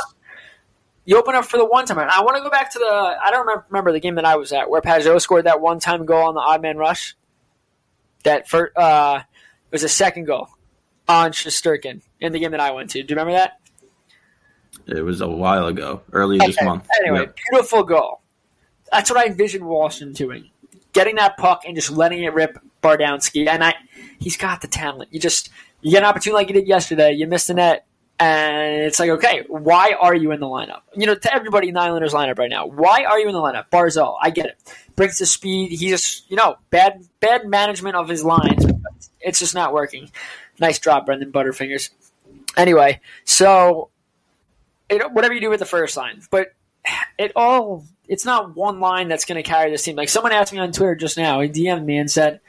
You 1.05 1.17
open 1.17 1.35
up 1.35 1.45
for 1.45 1.57
the 1.57 1.65
one 1.65 1.85
time. 1.85 1.99
I 1.99 2.21
want 2.23 2.35
to 2.37 2.41
go 2.43 2.49
back 2.49 2.71
to 2.73 2.79
the. 2.79 2.85
I 3.23 3.29
don't 3.31 3.47
remember, 3.69 3.91
the 3.91 3.99
game 3.99 4.15
that 4.15 4.25
I 4.25 4.35
was 4.37 4.51
at 4.51 4.69
where 4.69 4.81
Pageau 4.81 5.21
scored 5.21 5.45
that 5.45 5.61
one 5.61 5.79
time 5.79 6.05
goal 6.05 6.27
on 6.27 6.33
the 6.33 6.41
odd 6.41 6.61
man 6.61 6.77
rush. 6.77 7.15
That 8.23 8.47
first, 8.49 8.75
uh, 8.75 9.21
it 9.21 9.71
was 9.71 9.83
a 9.83 9.89
second 9.89 10.25
goal 10.25 10.49
on 11.07 11.31
Shesterkin 11.31 12.01
in 12.19 12.31
the 12.31 12.39
game 12.39 12.51
that 12.51 12.59
I 12.59 12.71
went 12.71 12.89
to. 12.91 13.03
Do 13.03 13.13
you 13.13 13.19
remember 13.19 13.33
that? 13.33 13.59
It 14.87 15.03
was 15.03 15.21
a 15.21 15.27
while 15.27 15.67
ago, 15.67 16.01
early 16.11 16.39
this 16.39 16.61
month. 16.61 16.87
Anyway, 17.01 17.19
Yep. 17.21 17.35
beautiful 17.51 17.83
goal. 17.83 18.21
That's 18.91 19.09
what 19.09 19.19
I 19.19 19.25
envisioned 19.27 19.65
Washington 19.65 20.13
doing. 20.13 20.49
Getting 20.93 21.15
that 21.17 21.37
puck 21.37 21.63
and 21.65 21.75
just 21.75 21.91
letting 21.91 22.23
it 22.23 22.33
rip 22.33 22.57
Bardowski. 22.81 23.47
And 23.47 23.63
I 23.63 23.75
he's 24.19 24.37
got 24.37 24.61
the 24.61 24.67
talent. 24.67 25.09
You 25.13 25.19
just 25.19 25.49
you 25.81 25.91
get 25.91 26.03
an 26.03 26.09
opportunity 26.09 26.35
like 26.35 26.47
you 26.49 26.55
did 26.55 26.67
yesterday, 26.67 27.11
you 27.13 27.27
missed 27.27 27.47
the 27.47 27.53
net, 27.53 27.85
and 28.19 28.83
it's 28.83 28.99
like, 28.99 29.09
okay, 29.09 29.43
why 29.47 29.95
are 29.99 30.15
you 30.15 30.31
in 30.31 30.39
the 30.39 30.45
lineup? 30.45 30.81
You 30.95 31.05
know, 31.05 31.15
to 31.15 31.33
everybody 31.33 31.67
in 31.67 31.73
the 31.73 31.81
Islanders 31.81 32.13
lineup 32.13 32.37
right 32.37 32.49
now, 32.49 32.65
why 32.65 33.03
are 33.03 33.19
you 33.19 33.27
in 33.27 33.33
the 33.33 33.39
lineup? 33.39 33.69
Barzal, 33.69 34.17
I 34.21 34.29
get 34.29 34.45
it. 34.45 34.57
Brings 34.95 35.19
the 35.19 35.25
speed. 35.25 35.71
He's 35.71 35.91
just 35.91 36.31
you 36.31 36.37
know, 36.37 36.55
bad 36.69 37.05
bad 37.19 37.45
management 37.45 37.95
of 37.95 38.07
his 38.07 38.23
lines. 38.23 38.65
It's 39.19 39.39
just 39.39 39.53
not 39.53 39.73
working. 39.73 40.09
Nice 40.59 40.79
drop, 40.79 41.05
Brendan 41.05 41.31
Butterfingers. 41.31 41.89
Anyway, 42.55 43.01
so 43.25 43.89
it, 44.89 45.11
whatever 45.11 45.33
you 45.33 45.41
do 45.41 45.49
with 45.49 45.59
the 45.59 45.65
first 45.65 45.97
line, 45.97 46.21
but 46.31 46.53
it 47.17 47.33
all 47.35 47.85
it's 48.07 48.23
not 48.23 48.55
one 48.55 48.79
line 48.79 49.07
that's 49.09 49.25
going 49.25 49.41
to 49.41 49.49
carry 49.49 49.71
this 49.71 49.83
team. 49.83 49.95
Like 49.95 50.09
someone 50.09 50.31
asked 50.31 50.53
me 50.53 50.59
on 50.59 50.71
Twitter 50.71 50.95
just 50.95 51.17
now, 51.17 51.41
he 51.41 51.49
DM'd 51.49 51.85
me 51.85 51.97
and 51.97 52.09
said, 52.09 52.39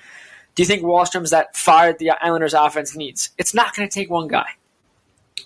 "Do 0.55 0.63
you 0.63 0.67
think 0.67 0.83
Wahlstrom's 0.83 1.31
that 1.31 1.57
fire 1.57 1.93
the 1.93 2.11
Islanders' 2.11 2.55
offense 2.55 2.95
needs?" 2.95 3.31
It's 3.39 3.55
not 3.55 3.75
going 3.75 3.89
to 3.89 3.93
take 3.93 4.11
one 4.11 4.29
guy. 4.29 4.47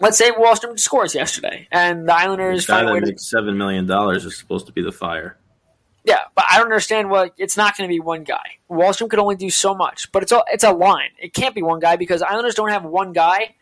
Let's 0.00 0.16
say 0.18 0.30
Wahlstrom 0.30 0.78
scores 0.78 1.14
yesterday, 1.14 1.66
and 1.70 2.08
the 2.08 2.14
Islanders 2.14 2.66
The 2.66 2.72
guy 2.72 2.78
find 2.78 2.88
a 2.88 2.92
way 2.92 3.00
that 3.00 3.06
makes 3.06 3.28
seven 3.28 3.58
million 3.58 3.86
dollars 3.86 4.24
is 4.24 4.36
supposed 4.36 4.66
to 4.66 4.72
be 4.72 4.82
the 4.82 4.92
fire. 4.92 5.36
yeah, 6.04 6.20
but 6.34 6.44
I 6.50 6.56
don't 6.56 6.66
understand 6.66 7.10
what 7.10 7.34
it's 7.36 7.56
not 7.56 7.76
going 7.76 7.88
to 7.88 7.92
be 7.92 8.00
one 8.00 8.24
guy. 8.24 8.58
Wahlstrom 8.70 9.10
could 9.10 9.18
only 9.18 9.36
do 9.36 9.50
so 9.50 9.74
much, 9.74 10.10
but 10.12 10.22
it's 10.22 10.32
a 10.32 10.42
it's 10.48 10.64
a 10.64 10.72
line. 10.72 11.10
It 11.18 11.34
can't 11.34 11.54
be 11.54 11.62
one 11.62 11.80
guy 11.80 11.96
because 11.96 12.22
Islanders 12.22 12.54
don't 12.54 12.70
have 12.70 12.84
one 12.84 13.12
guy 13.12 13.56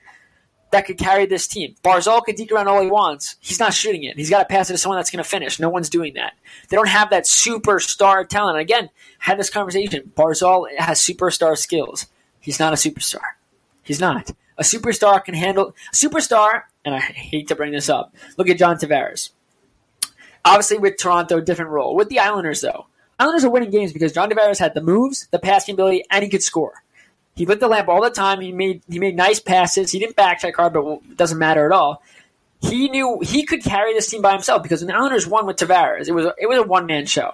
that 0.70 0.84
could 0.84 0.98
carry 0.98 1.24
this 1.24 1.48
team. 1.48 1.74
Barzal 1.82 2.22
could 2.22 2.36
deke 2.36 2.52
around 2.52 2.68
all 2.68 2.82
he 2.82 2.90
wants. 2.90 3.36
He's 3.40 3.58
not 3.58 3.72
shooting 3.72 4.04
it. 4.04 4.18
He's 4.18 4.28
got 4.28 4.40
to 4.40 4.44
pass 4.44 4.68
it 4.68 4.74
to 4.74 4.78
someone 4.78 4.98
that's 4.98 5.10
going 5.10 5.24
to 5.24 5.28
finish. 5.28 5.58
No 5.58 5.70
one's 5.70 5.88
doing 5.88 6.12
that. 6.14 6.34
They 6.68 6.76
don't 6.76 6.88
have 6.88 7.08
that 7.08 7.24
superstar 7.24 8.28
talent. 8.28 8.58
Again, 8.58 8.90
had 9.18 9.38
this 9.38 9.48
conversation. 9.48 10.12
Barzal 10.14 10.66
has 10.76 11.00
superstar 11.00 11.56
skills. 11.56 12.06
He's 12.38 12.60
not 12.60 12.74
a 12.74 12.76
superstar. 12.76 13.22
He's 13.82 13.98
not. 13.98 14.30
A 14.58 14.62
superstar 14.62 15.24
can 15.24 15.34
handle 15.34 15.74
superstar, 15.94 16.62
and 16.84 16.94
I 16.94 16.98
hate 16.98 17.48
to 17.48 17.54
bring 17.54 17.72
this 17.72 17.88
up. 17.88 18.14
Look 18.36 18.48
at 18.48 18.58
John 18.58 18.76
Tavares. 18.76 19.30
Obviously, 20.44 20.78
with 20.78 20.96
Toronto, 20.98 21.40
different 21.40 21.70
role. 21.70 21.94
With 21.94 22.08
the 22.08 22.18
Islanders, 22.18 22.60
though, 22.60 22.86
Islanders 23.18 23.44
are 23.44 23.50
winning 23.50 23.70
games 23.70 23.92
because 23.92 24.12
John 24.12 24.30
Tavares 24.30 24.58
had 24.58 24.74
the 24.74 24.80
moves, 24.80 25.28
the 25.30 25.38
passing 25.38 25.74
ability, 25.74 26.04
and 26.10 26.22
he 26.22 26.30
could 26.30 26.42
score. 26.42 26.82
He 27.34 27.46
lit 27.46 27.60
the 27.60 27.68
lamp 27.68 27.88
all 27.88 28.02
the 28.02 28.10
time. 28.10 28.40
He 28.40 28.50
made 28.50 28.82
he 28.88 28.98
made 28.98 29.14
nice 29.14 29.38
passes. 29.38 29.92
He 29.92 30.00
didn't 30.00 30.16
backcheck 30.16 30.56
hard, 30.56 30.72
but 30.72 30.84
it 31.08 31.16
doesn't 31.16 31.38
matter 31.38 31.64
at 31.64 31.72
all. 31.72 32.02
He 32.60 32.88
knew 32.88 33.20
he 33.22 33.44
could 33.44 33.62
carry 33.62 33.94
this 33.94 34.10
team 34.10 34.22
by 34.22 34.32
himself 34.32 34.64
because 34.64 34.80
when 34.80 34.88
the 34.88 34.96
Islanders 34.96 35.26
won 35.26 35.46
with 35.46 35.56
Tavares, 35.56 36.08
it 36.08 36.12
was 36.12 36.26
it 36.36 36.48
was 36.48 36.58
a 36.58 36.64
one 36.64 36.86
man 36.86 37.06
show. 37.06 37.30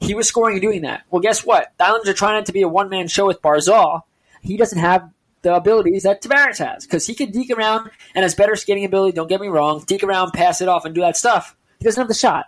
He 0.00 0.14
was 0.14 0.28
scoring 0.28 0.56
and 0.56 0.62
doing 0.62 0.82
that. 0.82 1.04
Well, 1.10 1.22
guess 1.22 1.46
what? 1.46 1.72
The 1.78 1.86
Islanders 1.86 2.10
are 2.10 2.14
trying 2.14 2.44
to 2.44 2.52
be 2.52 2.60
a 2.60 2.68
one 2.68 2.90
man 2.90 3.08
show 3.08 3.26
with 3.26 3.40
Barzal. 3.40 4.02
He 4.42 4.58
doesn't 4.58 4.78
have 4.78 5.10
the 5.48 5.54
abilities 5.54 6.02
that 6.02 6.22
Tavares 6.22 6.58
has 6.58 6.84
because 6.84 7.06
he 7.06 7.14
can 7.14 7.30
deke 7.30 7.50
around 7.50 7.90
and 8.14 8.22
has 8.22 8.34
better 8.34 8.54
skating 8.54 8.84
ability. 8.84 9.14
Don't 9.14 9.28
get 9.28 9.40
me 9.40 9.48
wrong, 9.48 9.82
deke 9.86 10.04
around, 10.04 10.32
pass 10.32 10.60
it 10.60 10.68
off, 10.68 10.84
and 10.84 10.94
do 10.94 11.00
that 11.00 11.16
stuff. 11.16 11.56
He 11.78 11.84
doesn't 11.84 12.00
have 12.00 12.08
the 12.08 12.14
shot. 12.14 12.46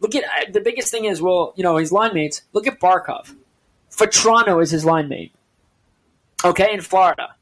Look 0.00 0.14
at 0.14 0.52
the 0.52 0.60
biggest 0.60 0.92
thing 0.92 1.04
is 1.04 1.20
well, 1.20 1.52
you 1.56 1.64
know, 1.64 1.76
his 1.76 1.90
line 1.90 2.14
mates. 2.14 2.42
Look 2.52 2.68
at 2.68 2.78
Barkov. 2.78 3.34
For 3.90 4.06
Toronto 4.06 4.60
is 4.60 4.70
his 4.70 4.84
line 4.84 5.08
mate. 5.08 5.32
Okay, 6.44 6.72
in 6.72 6.80
Florida. 6.80 7.34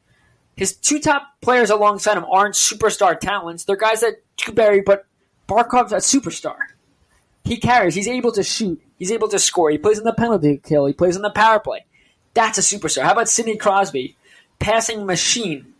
His 0.56 0.74
two 0.74 0.98
top 1.00 1.34
players 1.42 1.68
alongside 1.68 2.16
him 2.16 2.24
aren't 2.24 2.54
superstar 2.54 3.20
talents. 3.20 3.64
They're 3.64 3.76
guys 3.76 4.00
that 4.00 4.22
could 4.42 4.54
bury, 4.54 4.80
but 4.80 5.04
Barkov's 5.46 5.92
a 5.92 5.96
superstar. 5.96 6.56
He 7.44 7.58
carries. 7.58 7.94
He's 7.94 8.08
able 8.08 8.32
to 8.32 8.42
shoot. 8.42 8.82
He's 8.98 9.12
able 9.12 9.28
to 9.28 9.38
score. 9.38 9.70
He 9.70 9.76
plays 9.76 9.98
in 9.98 10.04
the 10.04 10.14
penalty 10.14 10.58
kill. 10.64 10.86
He 10.86 10.94
plays 10.94 11.16
in 11.16 11.22
the 11.22 11.30
power 11.30 11.60
play. 11.60 11.84
That's 12.32 12.56
a 12.56 12.62
superstar. 12.62 13.02
How 13.02 13.12
about 13.12 13.28
Sidney 13.28 13.56
Crosby? 13.56 14.16
Passing 14.58 15.06
machine. 15.06 15.72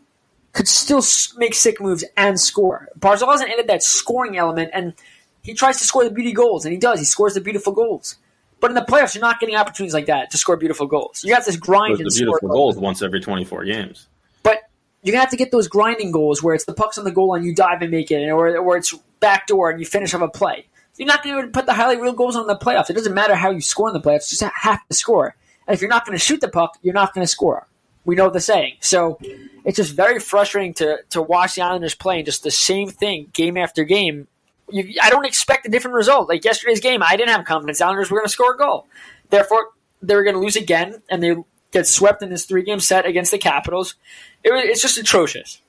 Could 0.52 0.68
still 0.68 1.02
make 1.36 1.54
sick 1.54 1.80
moves 1.80 2.04
and 2.16 2.40
score. 2.40 2.88
Barzal 2.98 3.30
hasn't 3.30 3.50
added 3.50 3.66
that 3.68 3.82
scoring 3.82 4.38
element, 4.38 4.70
and 4.72 4.94
he 5.42 5.52
tries 5.52 5.78
to 5.78 5.84
score 5.84 6.02
the 6.02 6.10
beauty 6.10 6.32
goals, 6.32 6.64
and 6.64 6.72
he 6.72 6.78
does. 6.78 6.98
He 6.98 7.04
scores 7.04 7.34
the 7.34 7.40
beautiful 7.42 7.72
goals. 7.74 8.16
But 8.58 8.70
in 8.70 8.74
the 8.74 8.80
playoffs, 8.80 9.14
you're 9.14 9.20
not 9.20 9.38
getting 9.38 9.54
opportunities 9.54 9.92
like 9.92 10.06
that 10.06 10.30
to 10.30 10.38
score 10.38 10.56
beautiful 10.56 10.86
goals. 10.86 11.22
You 11.24 11.34
have 11.34 11.44
this 11.44 11.56
grind 11.56 11.98
and 11.98 12.06
the 12.06 12.10
score 12.10 12.38
beautiful 12.40 12.48
goals 12.48 12.76
once 12.76 13.02
every 13.02 13.20
twenty 13.20 13.44
four 13.44 13.64
games. 13.64 14.08
but 14.42 14.62
you're 15.02 15.12
gonna 15.12 15.20
have 15.20 15.30
to 15.30 15.36
get 15.36 15.50
those 15.50 15.68
grinding 15.68 16.10
goals 16.10 16.42
where 16.42 16.54
it's 16.54 16.64
the 16.64 16.72
puck's 16.72 16.96
on 16.96 17.04
the 17.04 17.12
goal 17.12 17.34
and 17.34 17.44
you 17.44 17.54
dive 17.54 17.82
and 17.82 17.90
make 17.90 18.10
it, 18.10 18.30
or 18.30 18.56
or 18.56 18.78
it's 18.78 18.94
backdoor 19.20 19.68
and 19.70 19.78
you 19.78 19.84
finish 19.84 20.14
off 20.14 20.22
a 20.22 20.28
play. 20.28 20.66
You're 20.96 21.06
not 21.06 21.22
going 21.22 21.42
to 21.42 21.48
put 21.48 21.66
the 21.66 21.74
highlight 21.74 22.00
reel 22.00 22.14
goals 22.14 22.36
on 22.36 22.46
the 22.46 22.56
playoffs. 22.56 22.88
It 22.88 22.94
doesn't 22.94 23.12
matter 23.12 23.34
how 23.34 23.50
you 23.50 23.60
score 23.60 23.88
in 23.88 23.92
the 23.92 24.00
playoffs; 24.00 24.32
you 24.32 24.38
just 24.38 24.42
have 24.42 24.88
to 24.88 24.94
score. 24.94 25.36
And 25.66 25.74
if 25.74 25.82
you're 25.82 25.90
not 25.90 26.06
going 26.06 26.16
to 26.16 26.24
shoot 26.24 26.40
the 26.40 26.48
puck, 26.48 26.78
you're 26.80 26.94
not 26.94 27.12
going 27.12 27.22
to 27.22 27.28
score. 27.30 27.66
We 28.06 28.14
know 28.14 28.30
the 28.30 28.40
saying. 28.40 28.76
So 28.80 29.18
it's 29.64 29.76
just 29.76 29.94
very 29.94 30.18
frustrating 30.18 30.72
to 30.74 30.98
to 31.10 31.20
watch 31.20 31.56
the 31.56 31.62
Islanders 31.62 31.94
playing 31.94 32.24
just 32.24 32.42
the 32.42 32.50
same 32.50 32.88
thing 32.88 33.28
game 33.34 33.58
after 33.58 33.84
game. 33.84 34.28
You, 34.70 34.98
I 35.02 35.10
don't 35.10 35.26
expect 35.26 35.66
a 35.66 35.68
different 35.68 35.96
result. 35.96 36.28
Like 36.28 36.44
yesterday's 36.44 36.80
game, 36.80 37.02
I 37.02 37.16
didn't 37.16 37.30
have 37.30 37.44
confidence 37.44 37.78
the 37.78 37.84
Islanders 37.84 38.10
were 38.10 38.18
going 38.18 38.26
to 38.26 38.32
score 38.32 38.54
a 38.54 38.56
goal. 38.56 38.86
Therefore, 39.28 39.70
they 40.00 40.14
were 40.14 40.24
going 40.24 40.34
to 40.34 40.40
lose 40.40 40.56
again, 40.56 41.02
and 41.10 41.22
they 41.22 41.36
get 41.72 41.86
swept 41.86 42.22
in 42.22 42.30
this 42.30 42.46
three 42.46 42.62
game 42.62 42.80
set 42.80 43.04
against 43.06 43.32
the 43.32 43.38
Capitals. 43.38 43.96
It 44.42 44.50
it's 44.52 44.80
just 44.80 44.98
atrocious. 44.98 45.60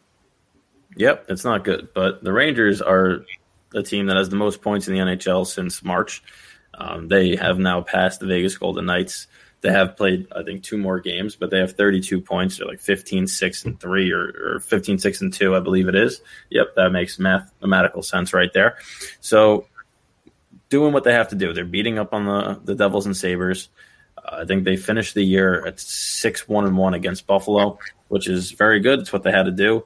Yep, 0.96 1.26
it's 1.30 1.44
not 1.44 1.64
good. 1.64 1.90
But 1.94 2.24
the 2.24 2.34
Rangers 2.34 2.82
are 2.82 3.26
the 3.72 3.84
team 3.84 4.08
that 4.08 4.18
has 4.18 4.30
the 4.30 4.36
most 4.36 4.62
points 4.62 4.88
in 4.88 4.94
the 4.94 5.00
NHL 5.00 5.46
since 5.46 5.84
March. 5.84 6.24
Um, 6.74 7.08
they 7.08 7.36
have 7.36 7.58
now 7.58 7.82
passed 7.82 8.20
the 8.20 8.28
Vegas 8.28 8.58
Golden 8.58 8.86
Knights. 8.86 9.28
They 9.62 9.72
have 9.72 9.98
played, 9.98 10.28
I 10.36 10.44
think, 10.44 10.64
two 10.64 10.78
more 10.78 11.00
games, 11.00 11.36
but 11.36 11.50
they 11.50 11.58
have 11.60 11.74
32 11.74 12.22
points. 12.22 12.58
They're 12.58 12.68
like 12.68 12.80
15, 12.80 13.26
6, 13.26 13.66
and 13.66 13.80
3, 13.80 14.12
or, 14.12 14.56
or 14.56 14.60
15, 14.60 15.00
6, 15.00 15.22
and 15.22 15.34
2, 15.34 15.56
I 15.56 15.60
believe 15.60 15.88
it 15.88 15.96
is. 15.96 16.22
Yep, 16.52 16.76
that 16.76 16.92
makes 16.92 17.18
mathematical 17.18 18.04
sense 18.04 18.34
right 18.34 18.54
there. 18.54 18.78
So, 19.20 19.66
doing 20.70 20.94
what 20.94 21.04
they 21.04 21.14
have 21.14 21.30
to 21.30 21.36
do. 21.36 21.54
They're 21.54 21.66
beating 21.66 21.98
up 21.98 22.14
on 22.14 22.26
the, 22.26 22.60
the 22.64 22.76
Devils 22.76 23.06
and 23.06 23.18
Sabres. 23.18 23.70
Uh, 24.18 24.40
I 24.42 24.46
think 24.46 24.64
they 24.64 24.78
finished 24.78 25.14
the 25.14 25.24
year 25.24 25.66
at 25.66 25.80
6 25.80 26.48
1 26.48 26.66
and 26.66 26.78
1 26.78 26.94
against 26.94 27.28
Buffalo, 27.28 27.80
which 28.10 28.28
is 28.28 28.52
very 28.52 28.80
good. 28.80 29.00
It's 29.00 29.14
what 29.14 29.24
they 29.24 29.32
had 29.32 29.44
to 29.44 29.52
do. 29.52 29.86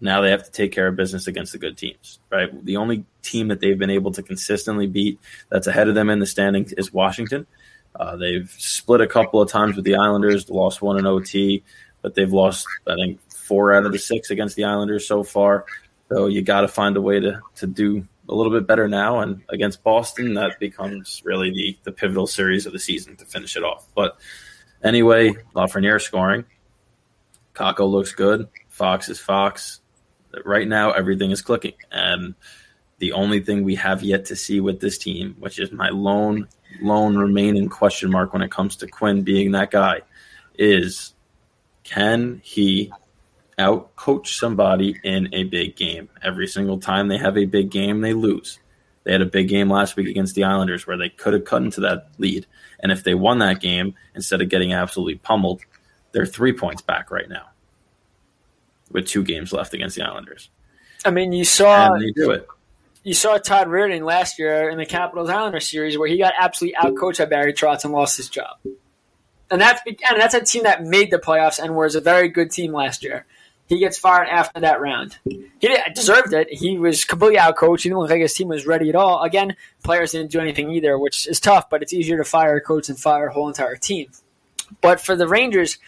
Now 0.00 0.20
they 0.20 0.30
have 0.30 0.44
to 0.44 0.50
take 0.50 0.72
care 0.72 0.88
of 0.88 0.96
business 0.96 1.28
against 1.28 1.52
the 1.52 1.58
good 1.58 1.78
teams, 1.78 2.18
right? 2.28 2.64
The 2.64 2.76
only 2.76 3.04
team 3.22 3.48
that 3.48 3.60
they've 3.60 3.78
been 3.78 3.90
able 3.90 4.10
to 4.12 4.22
consistently 4.22 4.88
beat 4.88 5.20
that's 5.48 5.68
ahead 5.68 5.88
of 5.88 5.94
them 5.94 6.10
in 6.10 6.18
the 6.18 6.26
standings 6.26 6.72
is 6.72 6.92
Washington. 6.92 7.46
Uh, 7.94 8.16
they've 8.16 8.50
split 8.58 9.00
a 9.00 9.06
couple 9.06 9.40
of 9.40 9.50
times 9.50 9.76
with 9.76 9.84
the 9.84 9.96
Islanders, 9.96 10.48
lost 10.48 10.82
one 10.82 10.98
in 10.98 11.06
OT, 11.06 11.62
but 12.00 12.14
they've 12.14 12.32
lost, 12.32 12.66
I 12.86 12.94
think, 12.94 13.20
four 13.30 13.72
out 13.72 13.86
of 13.86 13.92
the 13.92 13.98
six 13.98 14.30
against 14.30 14.56
the 14.56 14.64
Islanders 14.64 15.06
so 15.06 15.22
far. 15.22 15.66
So 16.08 16.26
you 16.26 16.42
got 16.42 16.62
to 16.62 16.68
find 16.68 16.96
a 16.96 17.00
way 17.00 17.20
to, 17.20 17.40
to 17.56 17.66
do 17.66 18.06
a 18.28 18.34
little 18.34 18.52
bit 18.52 18.66
better 18.66 18.88
now. 18.88 19.20
And 19.20 19.42
against 19.48 19.82
Boston, 19.82 20.34
that 20.34 20.58
becomes 20.58 21.22
really 21.24 21.50
the, 21.50 21.78
the 21.84 21.92
pivotal 21.92 22.26
series 22.26 22.66
of 22.66 22.72
the 22.72 22.78
season 22.78 23.16
to 23.16 23.24
finish 23.24 23.56
it 23.56 23.64
off. 23.64 23.86
But 23.94 24.18
anyway, 24.82 25.34
Lafreniere 25.54 26.00
scoring. 26.00 26.44
Kakko 27.54 27.90
looks 27.90 28.12
good. 28.12 28.48
Fox 28.68 29.08
is 29.08 29.20
Fox. 29.20 29.80
Right 30.44 30.66
now, 30.66 30.92
everything 30.92 31.30
is 31.30 31.42
clicking. 31.42 31.74
And 31.90 32.34
the 32.98 33.12
only 33.12 33.40
thing 33.40 33.64
we 33.64 33.74
have 33.74 34.02
yet 34.02 34.26
to 34.26 34.36
see 34.36 34.60
with 34.60 34.80
this 34.80 34.96
team, 34.96 35.36
which 35.38 35.58
is 35.58 35.72
my 35.72 35.90
lone, 35.90 36.48
lone 36.80 37.16
remaining 37.16 37.68
question 37.68 38.10
mark 38.10 38.32
when 38.32 38.42
it 38.42 38.50
comes 38.50 38.76
to 38.76 38.86
Quinn 38.86 39.22
being 39.22 39.52
that 39.52 39.70
guy, 39.70 40.02
is 40.58 41.14
can 41.84 42.40
he 42.44 42.92
out 43.58 43.94
coach 43.96 44.38
somebody 44.38 44.98
in 45.04 45.28
a 45.32 45.44
big 45.44 45.76
game? 45.76 46.08
Every 46.22 46.46
single 46.46 46.78
time 46.78 47.08
they 47.08 47.18
have 47.18 47.36
a 47.36 47.44
big 47.44 47.70
game, 47.70 48.00
they 48.00 48.12
lose. 48.12 48.58
They 49.04 49.12
had 49.12 49.22
a 49.22 49.26
big 49.26 49.48
game 49.48 49.68
last 49.68 49.96
week 49.96 50.08
against 50.08 50.34
the 50.34 50.44
Islanders 50.44 50.86
where 50.86 50.96
they 50.96 51.08
could 51.08 51.32
have 51.32 51.44
cut 51.44 51.62
into 51.62 51.80
that 51.80 52.08
lead. 52.18 52.46
And 52.80 52.92
if 52.92 53.02
they 53.02 53.14
won 53.14 53.38
that 53.40 53.60
game, 53.60 53.94
instead 54.14 54.40
of 54.40 54.48
getting 54.48 54.72
absolutely 54.72 55.16
pummeled, 55.16 55.62
they're 56.12 56.26
three 56.26 56.52
points 56.52 56.82
back 56.82 57.10
right 57.10 57.28
now 57.28 57.48
with 58.90 59.06
two 59.06 59.24
games 59.24 59.52
left 59.52 59.74
against 59.74 59.96
the 59.96 60.02
Islanders. 60.02 60.50
I 61.04 61.10
mean, 61.10 61.32
you 61.32 61.44
saw 61.44 61.92
and 61.92 62.02
they 62.02 62.12
do 62.12 62.30
it. 62.30 62.46
You 63.04 63.14
saw 63.14 63.36
Todd 63.38 63.66
Reirden 63.66 64.04
last 64.04 64.38
year 64.38 64.70
in 64.70 64.78
the 64.78 64.86
Capitals 64.86 65.28
Islanders 65.28 65.68
series 65.68 65.98
where 65.98 66.08
he 66.08 66.18
got 66.18 66.34
absolutely 66.38 66.76
outcoached 66.78 67.18
by 67.18 67.24
Barry 67.24 67.52
Trotz 67.52 67.84
and 67.84 67.92
lost 67.92 68.16
his 68.16 68.28
job. 68.28 68.58
And 69.50 69.60
that's 69.60 69.82
and 69.86 70.20
that's 70.20 70.34
a 70.34 70.40
team 70.40 70.62
that 70.62 70.84
made 70.84 71.10
the 71.10 71.18
playoffs 71.18 71.58
and 71.58 71.74
was 71.74 71.94
a 71.94 72.00
very 72.00 72.28
good 72.28 72.50
team 72.50 72.72
last 72.72 73.02
year. 73.02 73.26
He 73.66 73.78
gets 73.78 73.98
fired 73.98 74.28
after 74.28 74.60
that 74.60 74.80
round. 74.80 75.16
He 75.24 75.48
deserved 75.94 76.32
it. 76.32 76.52
He 76.52 76.78
was 76.78 77.04
completely 77.04 77.38
outcoached. 77.38 77.82
He 77.82 77.88
didn't 77.88 78.00
look 78.00 78.10
like 78.10 78.20
his 78.20 78.34
team 78.34 78.48
was 78.48 78.66
ready 78.66 78.88
at 78.88 78.94
all. 78.94 79.22
Again, 79.22 79.56
players 79.82 80.12
didn't 80.12 80.30
do 80.30 80.40
anything 80.40 80.70
either, 80.70 80.98
which 80.98 81.26
is 81.26 81.40
tough, 81.40 81.70
but 81.70 81.82
it's 81.82 81.92
easier 81.92 82.18
to 82.18 82.24
fire 82.24 82.56
a 82.56 82.60
coach 82.60 82.88
than 82.88 82.96
fire 82.96 83.28
a 83.28 83.32
whole 83.32 83.48
entire 83.48 83.76
team. 83.76 84.10
But 84.80 85.00
for 85.00 85.16
the 85.16 85.26
Rangers, 85.26 85.78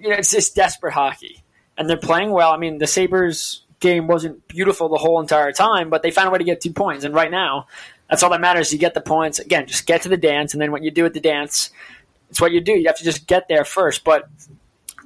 you 0.00 0.10
know, 0.10 0.16
it's 0.16 0.30
just 0.30 0.54
desperate 0.54 0.92
hockey. 0.92 1.42
And 1.76 1.90
they're 1.90 1.96
playing 1.96 2.30
well. 2.30 2.52
I 2.52 2.56
mean, 2.56 2.78
the 2.78 2.86
Sabres 2.86 3.63
game 3.84 4.06
wasn't 4.06 4.48
beautiful 4.48 4.88
the 4.88 4.96
whole 4.96 5.20
entire 5.20 5.52
time, 5.52 5.90
but 5.90 6.02
they 6.02 6.10
found 6.10 6.28
a 6.28 6.30
way 6.30 6.38
to 6.38 6.44
get 6.44 6.60
two 6.60 6.72
points. 6.72 7.04
And 7.04 7.14
right 7.14 7.30
now, 7.30 7.66
that's 8.08 8.22
all 8.22 8.30
that 8.30 8.40
matters. 8.40 8.72
You 8.72 8.78
get 8.78 8.94
the 8.94 9.00
points. 9.00 9.38
Again, 9.38 9.66
just 9.66 9.86
get 9.86 10.02
to 10.02 10.08
the 10.08 10.16
dance, 10.16 10.54
and 10.54 10.60
then 10.60 10.72
what 10.72 10.82
you 10.82 10.90
do 10.90 11.04
at 11.04 11.14
the 11.14 11.20
dance, 11.20 11.70
it's 12.30 12.40
what 12.40 12.52
you 12.52 12.60
do. 12.60 12.72
You 12.72 12.86
have 12.86 12.98
to 12.98 13.04
just 13.04 13.26
get 13.26 13.46
there 13.48 13.64
first. 13.64 14.02
But 14.02 14.28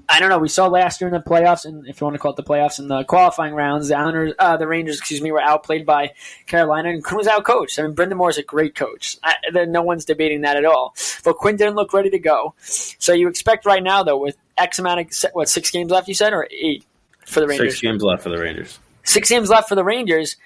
I 0.09 0.21
don't 0.21 0.31
know. 0.31 0.39
We 0.39 0.49
saw 0.49 0.69
last 0.69 1.01
year 1.01 1.09
in 1.09 1.15
the 1.15 1.21
playoffs, 1.21 1.65
and 1.65 1.87
if 1.87 2.01
you 2.01 2.05
want 2.05 2.15
to 2.15 2.19
call 2.19 2.31
it 2.31 2.37
the 2.37 2.43
playoffs, 2.45 2.79
in 2.79 2.89
the 2.89 3.05
qualifying 3.05 3.55
rounds, 3.55 3.89
the 3.89 3.97
Islanders, 3.97 4.35
uh, 4.39 4.57
the 4.57 4.67
Rangers, 4.67 4.99
excuse 4.99 5.21
me, 5.21 5.33
were 5.33 5.43
outplayed 5.43 5.85
by 5.85 6.13
Carolina, 6.47 6.91
and 6.91 7.05
Quinn 7.05 7.19
was 7.19 7.27
outcoached. 7.27 7.79
I 7.79 7.83
mean, 7.83 7.95
Brind'Amour 7.95 8.31
is 8.31 8.39
a 8.39 8.43
great 8.43 8.75
coach. 8.75 9.19
I, 9.23 9.35
no 9.67 9.83
one's 9.83 10.05
debating 10.05 10.43
that 10.43 10.57
at 10.57 10.65
all. 10.65 10.95
But 11.25 11.37
Quinn 11.37 11.57
didn't 11.57 11.75
look 11.75 11.93
ready 11.93 12.11
to 12.11 12.19
go. 12.19 12.55
So 12.59 13.13
you 13.13 13.29
expect 13.29 13.67
right 13.67 13.83
now, 13.83 14.03
though, 14.03 14.19
with 14.19 14.37
X 14.57 14.79
amount 14.79 15.01
of 15.01 15.31
what 15.33 15.49
six 15.49 15.71
games 15.71 15.91
left, 15.91 16.09
you 16.09 16.15
said, 16.15 16.33
or 16.33 16.49
eight 16.51 16.85
for 17.29 17.41
the 17.41 17.47
Rangers? 17.47 17.73
Six 17.75 17.81
games 17.81 18.03
left 18.03 18.23
for 18.23 18.29
the 18.31 18.39
Rangers. 18.39 18.79
Six 19.05 19.29
games 19.29 19.49
left 19.51 19.69
for 19.69 19.75
the 19.75 19.85
Rangers. 19.85 20.37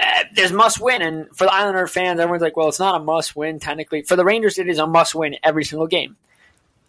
Uh, 0.00 0.24
there's 0.34 0.52
must 0.52 0.80
win, 0.80 1.00
and 1.02 1.28
for 1.34 1.44
the 1.44 1.52
Islander 1.52 1.86
fans, 1.86 2.20
everyone's 2.20 2.42
like, 2.42 2.56
"Well, 2.56 2.68
it's 2.68 2.78
not 2.78 3.00
a 3.00 3.04
must 3.04 3.34
win 3.34 3.58
technically." 3.58 4.02
For 4.02 4.16
the 4.16 4.24
Rangers, 4.24 4.58
it 4.58 4.68
is 4.68 4.78
a 4.78 4.86
must 4.86 5.14
win 5.14 5.36
every 5.42 5.64
single 5.64 5.86
game. 5.86 6.16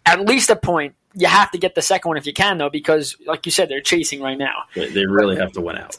At 0.04 0.20
least 0.20 0.50
a 0.50 0.56
point 0.56 0.94
you 1.14 1.26
have 1.26 1.50
to 1.50 1.58
get 1.58 1.74
the 1.74 1.82
second 1.82 2.08
one 2.08 2.16
if 2.16 2.26
you 2.26 2.32
can, 2.32 2.58
though, 2.58 2.70
because 2.70 3.16
like 3.26 3.46
you 3.46 3.52
said, 3.52 3.68
they're 3.68 3.80
chasing 3.80 4.20
right 4.20 4.38
now. 4.38 4.64
They, 4.74 5.06
really 5.06 5.36
have 5.36 5.52
to 5.52 5.60
win 5.60 5.76
out. 5.76 5.98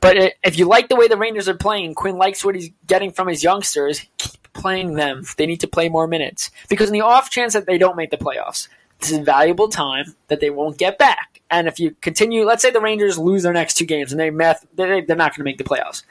But 0.00 0.16
it, 0.16 0.34
if 0.44 0.58
you 0.58 0.66
like 0.66 0.88
the 0.88 0.96
way 0.96 1.08
the 1.08 1.16
Rangers 1.16 1.48
are 1.48 1.54
playing, 1.54 1.94
Quinn 1.94 2.16
likes 2.16 2.44
what 2.44 2.54
he's 2.54 2.70
getting 2.86 3.10
from 3.10 3.28
his 3.28 3.42
youngsters. 3.42 4.04
Keep 4.18 4.52
playing 4.52 4.94
them. 4.94 5.24
They 5.36 5.46
need 5.46 5.60
to 5.60 5.68
play 5.68 5.88
more 5.88 6.06
minutes 6.06 6.50
because 6.68 6.88
in 6.88 6.92
the 6.92 7.00
off 7.00 7.30
chance 7.30 7.52
that 7.54 7.66
they 7.66 7.78
don't 7.78 7.96
make 7.96 8.10
the 8.10 8.16
playoffs, 8.16 8.68
this 9.00 9.10
is 9.10 9.18
valuable 9.18 9.68
time 9.68 10.14
that 10.28 10.40
they 10.40 10.50
won't 10.50 10.78
get 10.78 10.98
back. 10.98 11.37
And 11.50 11.66
if 11.66 11.80
you 11.80 11.96
continue, 12.00 12.44
let's 12.44 12.62
say 12.62 12.70
the 12.70 12.80
Rangers 12.80 13.18
lose 13.18 13.42
their 13.42 13.52
next 13.52 13.74
two 13.74 13.86
games 13.86 14.12
and 14.12 14.20
they 14.20 14.30
meth, 14.30 14.66
they're 14.74 15.02
not 15.02 15.32
going 15.32 15.38
to 15.38 15.44
make 15.44 15.58
the 15.58 15.64
playoffs. 15.64 16.02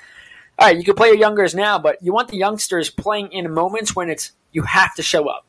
All 0.59 0.67
right, 0.67 0.77
you 0.77 0.83
can 0.83 0.95
play 0.95 1.09
your 1.09 1.17
youngsters 1.17 1.53
now, 1.53 1.77
but 1.77 2.01
you 2.01 2.11
want 2.11 2.29
the 2.29 2.37
youngsters 2.37 2.89
playing 2.89 3.31
in 3.31 3.53
moments 3.53 3.95
when 3.95 4.09
it's 4.09 4.31
you 4.51 4.63
have 4.63 4.95
to 4.95 5.03
show 5.03 5.29
up. 5.29 5.45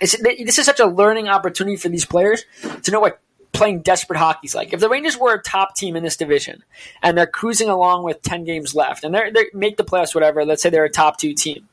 It's, 0.00 0.20
this 0.20 0.58
is 0.58 0.66
such 0.66 0.80
a 0.80 0.86
learning 0.86 1.28
opportunity 1.28 1.76
for 1.76 1.88
these 1.88 2.04
players 2.04 2.44
to 2.82 2.90
know 2.90 2.98
what 2.98 3.20
playing 3.52 3.82
desperate 3.82 4.18
hockey 4.18 4.46
is 4.46 4.54
like. 4.54 4.72
If 4.72 4.80
the 4.80 4.88
Rangers 4.88 5.16
were 5.16 5.34
a 5.34 5.40
top 5.40 5.76
team 5.76 5.94
in 5.94 6.02
this 6.02 6.16
division 6.16 6.64
and 7.02 7.16
they're 7.16 7.26
cruising 7.26 7.68
along 7.68 8.02
with 8.02 8.20
10 8.22 8.44
games 8.44 8.74
left 8.74 9.04
and 9.04 9.14
they 9.14 9.46
make 9.54 9.76
the 9.76 9.84
playoffs, 9.84 10.14
whatever, 10.14 10.44
let's 10.44 10.62
say 10.62 10.70
they're 10.70 10.84
a 10.84 10.90
top 10.90 11.18
two 11.18 11.34
team, 11.34 11.68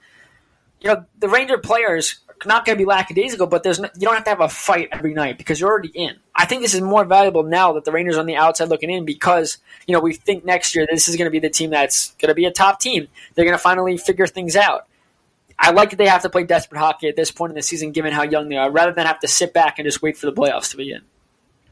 you 0.82 0.90
know, 0.90 1.06
the 1.18 1.30
Ranger 1.30 1.58
players 1.58 2.20
not 2.46 2.66
going 2.66 2.78
to 2.78 2.82
be 2.82 2.86
lackadaisical, 2.86 3.48
but 3.48 3.64
there's 3.64 3.80
no, 3.80 3.90
you 3.96 4.02
don't 4.02 4.16
have 4.16 4.24
to 4.26 4.30
have 4.30 4.42
a 4.42 4.50
fight 4.50 4.90
every 4.92 5.14
night 5.14 5.38
because 5.38 5.60
you're 5.60 5.70
already 5.70 5.92
in. 5.94 6.16
I 6.36 6.46
think 6.46 6.62
this 6.62 6.74
is 6.74 6.82
more 6.82 7.06
valuable 7.06 7.44
now 7.44 7.74
that 7.74 7.86
the 7.86 7.92
Rangers 7.92 8.18
are 8.18 8.22
on 8.22 8.26
the 8.26 8.36
outside 8.36 8.70
looking 8.70 8.90
in 8.90 9.06
because, 9.06 9.58
you 9.88 9.94
know, 9.94 10.00
we 10.00 10.14
think 10.14 10.46
next 10.46 10.76
year 10.76 10.88
this 10.90 11.08
is 11.08 11.16
going 11.16 11.26
to 11.26 11.32
be 11.32 11.40
the 11.40 11.50
team 11.50 11.70
that's 11.70 12.12
going 12.14 12.30
to 12.30 12.36
be 12.36 12.46
a 12.46 12.52
top 12.52 12.80
team. 12.80 13.08
They're 13.36 13.46
going 13.46 13.58
to 13.58 13.62
finally 13.62 13.98
figure 13.98 14.28
things 14.28 14.56
out. 14.56 14.88
I 15.60 15.72
like 15.72 15.90
that 15.90 15.98
they 15.98 16.08
have 16.08 16.22
to 16.22 16.30
play 16.30 16.44
desperate 16.46 16.80
hockey 16.80 17.10
at 17.10 17.16
this 17.16 17.32
point 17.32 17.52
in 17.52 17.56
the 17.56 17.62
season, 17.62 17.92
given 17.92 18.14
how 18.14 18.24
young 18.24 18.48
they 18.48 18.56
are, 18.56 18.72
rather 18.72 18.94
than 18.94 19.06
have 19.06 19.20
to 19.20 19.28
sit 19.28 19.54
back 19.54 19.78
and 19.78 19.86
just 19.86 20.02
wait 20.02 20.18
for 20.18 20.26
the 20.26 20.34
playoffs 20.34 20.72
to 20.72 20.78
begin. 20.78 21.02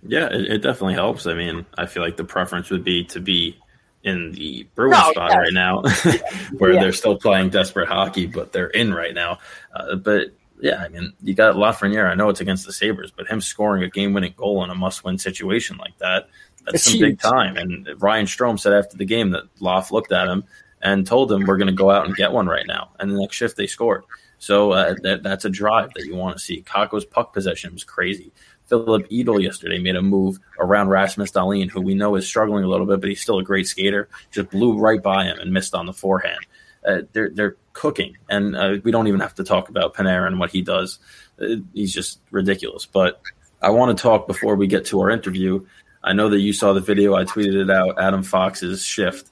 Yeah, 0.03 0.25
it, 0.25 0.51
it 0.51 0.57
definitely 0.61 0.95
helps. 0.95 1.25
I 1.25 1.33
mean, 1.33 1.65
I 1.77 1.85
feel 1.85 2.03
like 2.03 2.17
the 2.17 2.25
preference 2.25 2.69
would 2.69 2.83
be 2.83 3.05
to 3.05 3.21
be 3.21 3.57
in 4.03 4.31
the 4.31 4.67
Bruins 4.75 4.97
no, 4.97 5.11
spot 5.11 5.31
yeah. 5.31 5.37
right 5.37 5.53
now, 5.53 5.81
where 6.57 6.73
yeah. 6.73 6.81
they're 6.81 6.91
still 6.91 7.17
playing 7.17 7.49
desperate 7.49 7.87
hockey, 7.87 8.25
but 8.25 8.51
they're 8.51 8.67
in 8.67 8.93
right 8.93 9.13
now. 9.13 9.39
Uh, 9.73 9.95
but 9.95 10.33
yeah, 10.59 10.83
I 10.83 10.89
mean, 10.89 11.13
you 11.21 11.33
got 11.33 11.55
Lafreniere. 11.55 12.09
I 12.09 12.15
know 12.15 12.29
it's 12.29 12.41
against 12.41 12.65
the 12.65 12.73
Sabres, 12.73 13.11
but 13.11 13.27
him 13.27 13.41
scoring 13.41 13.83
a 13.83 13.89
game-winning 13.89 14.33
goal 14.35 14.63
in 14.63 14.69
a 14.69 14.75
must-win 14.75 15.17
situation 15.17 15.77
like 15.77 15.97
that, 15.99 16.29
that's 16.65 16.75
it's 16.75 16.83
some 16.85 16.93
huge. 16.95 17.01
big 17.01 17.19
time. 17.19 17.57
And 17.57 17.89
Ryan 17.97 18.25
Strome 18.25 18.59
said 18.59 18.73
after 18.73 18.97
the 18.97 19.05
game 19.05 19.31
that 19.31 19.43
Loff 19.59 19.91
looked 19.91 20.11
at 20.11 20.27
him 20.27 20.43
and 20.81 21.05
told 21.05 21.31
him 21.31 21.45
we're 21.45 21.57
going 21.57 21.67
to 21.67 21.73
go 21.73 21.89
out 21.89 22.05
and 22.05 22.15
get 22.15 22.31
one 22.31 22.47
right 22.47 22.67
now. 22.67 22.91
And 22.99 23.11
the 23.11 23.19
next 23.19 23.35
shift 23.35 23.57
they 23.57 23.67
scored. 23.67 24.03
So 24.39 24.71
uh, 24.71 24.95
that, 25.03 25.23
that's 25.23 25.45
a 25.45 25.49
drive 25.49 25.93
that 25.95 26.05
you 26.05 26.15
want 26.15 26.37
to 26.37 26.43
see. 26.43 26.61
Kakko's 26.61 27.05
puck 27.05 27.33
possession 27.33 27.73
was 27.73 27.83
crazy. 27.83 28.31
Filip 28.67 29.09
Chytil 29.09 29.41
yesterday 29.41 29.79
made 29.79 29.95
a 29.95 30.01
move 30.01 30.39
around 30.59 30.89
Rasmus 30.89 31.31
Dahlin, 31.31 31.69
who 31.69 31.81
we 31.81 31.95
know 31.95 32.15
is 32.15 32.27
struggling 32.27 32.63
a 32.63 32.67
little 32.67 32.85
bit, 32.85 32.99
but 32.99 33.09
he's 33.09 33.21
still 33.21 33.39
a 33.39 33.43
great 33.43 33.65
skater. 33.65 34.09
Just 34.29 34.49
blew 34.49 34.77
right 34.77 35.01
by 35.01 35.23
him 35.23 35.39
and 35.39 35.53
missed 35.53 35.73
on 35.73 35.85
the 35.85 35.93
forehand. 35.93 36.45
Uh, 36.85 37.01
they're 37.13 37.29
they're 37.29 37.55
cooking, 37.77 38.17
and 38.29 38.55
uh, 38.55 38.77
we 38.83 38.91
don't 38.91 39.07
even 39.07 39.19
have 39.19 39.35
to 39.35 39.43
talk 39.43 39.69
about 39.69 39.93
Panarin 39.93 40.27
and 40.27 40.39
what 40.39 40.51
he 40.51 40.61
does. 40.61 40.99
Uh, 41.39 41.57
he's 41.73 41.93
just 41.93 42.19
ridiculous. 42.31 42.85
But 42.85 43.21
I 43.61 43.69
want 43.69 43.95
to 43.95 44.01
talk 44.01 44.27
before 44.27 44.55
we 44.55 44.67
get 44.67 44.85
to 44.87 44.99
our 45.01 45.09
interview. 45.09 45.65
I 46.03 46.13
know 46.13 46.29
that 46.29 46.39
you 46.39 46.53
saw 46.53 46.73
the 46.73 46.81
video. 46.81 47.15
I 47.15 47.23
tweeted 47.23 47.61
it 47.61 47.69
out. 47.69 48.01
Adam 48.01 48.23
Fox's 48.23 48.83
shift, 48.83 49.29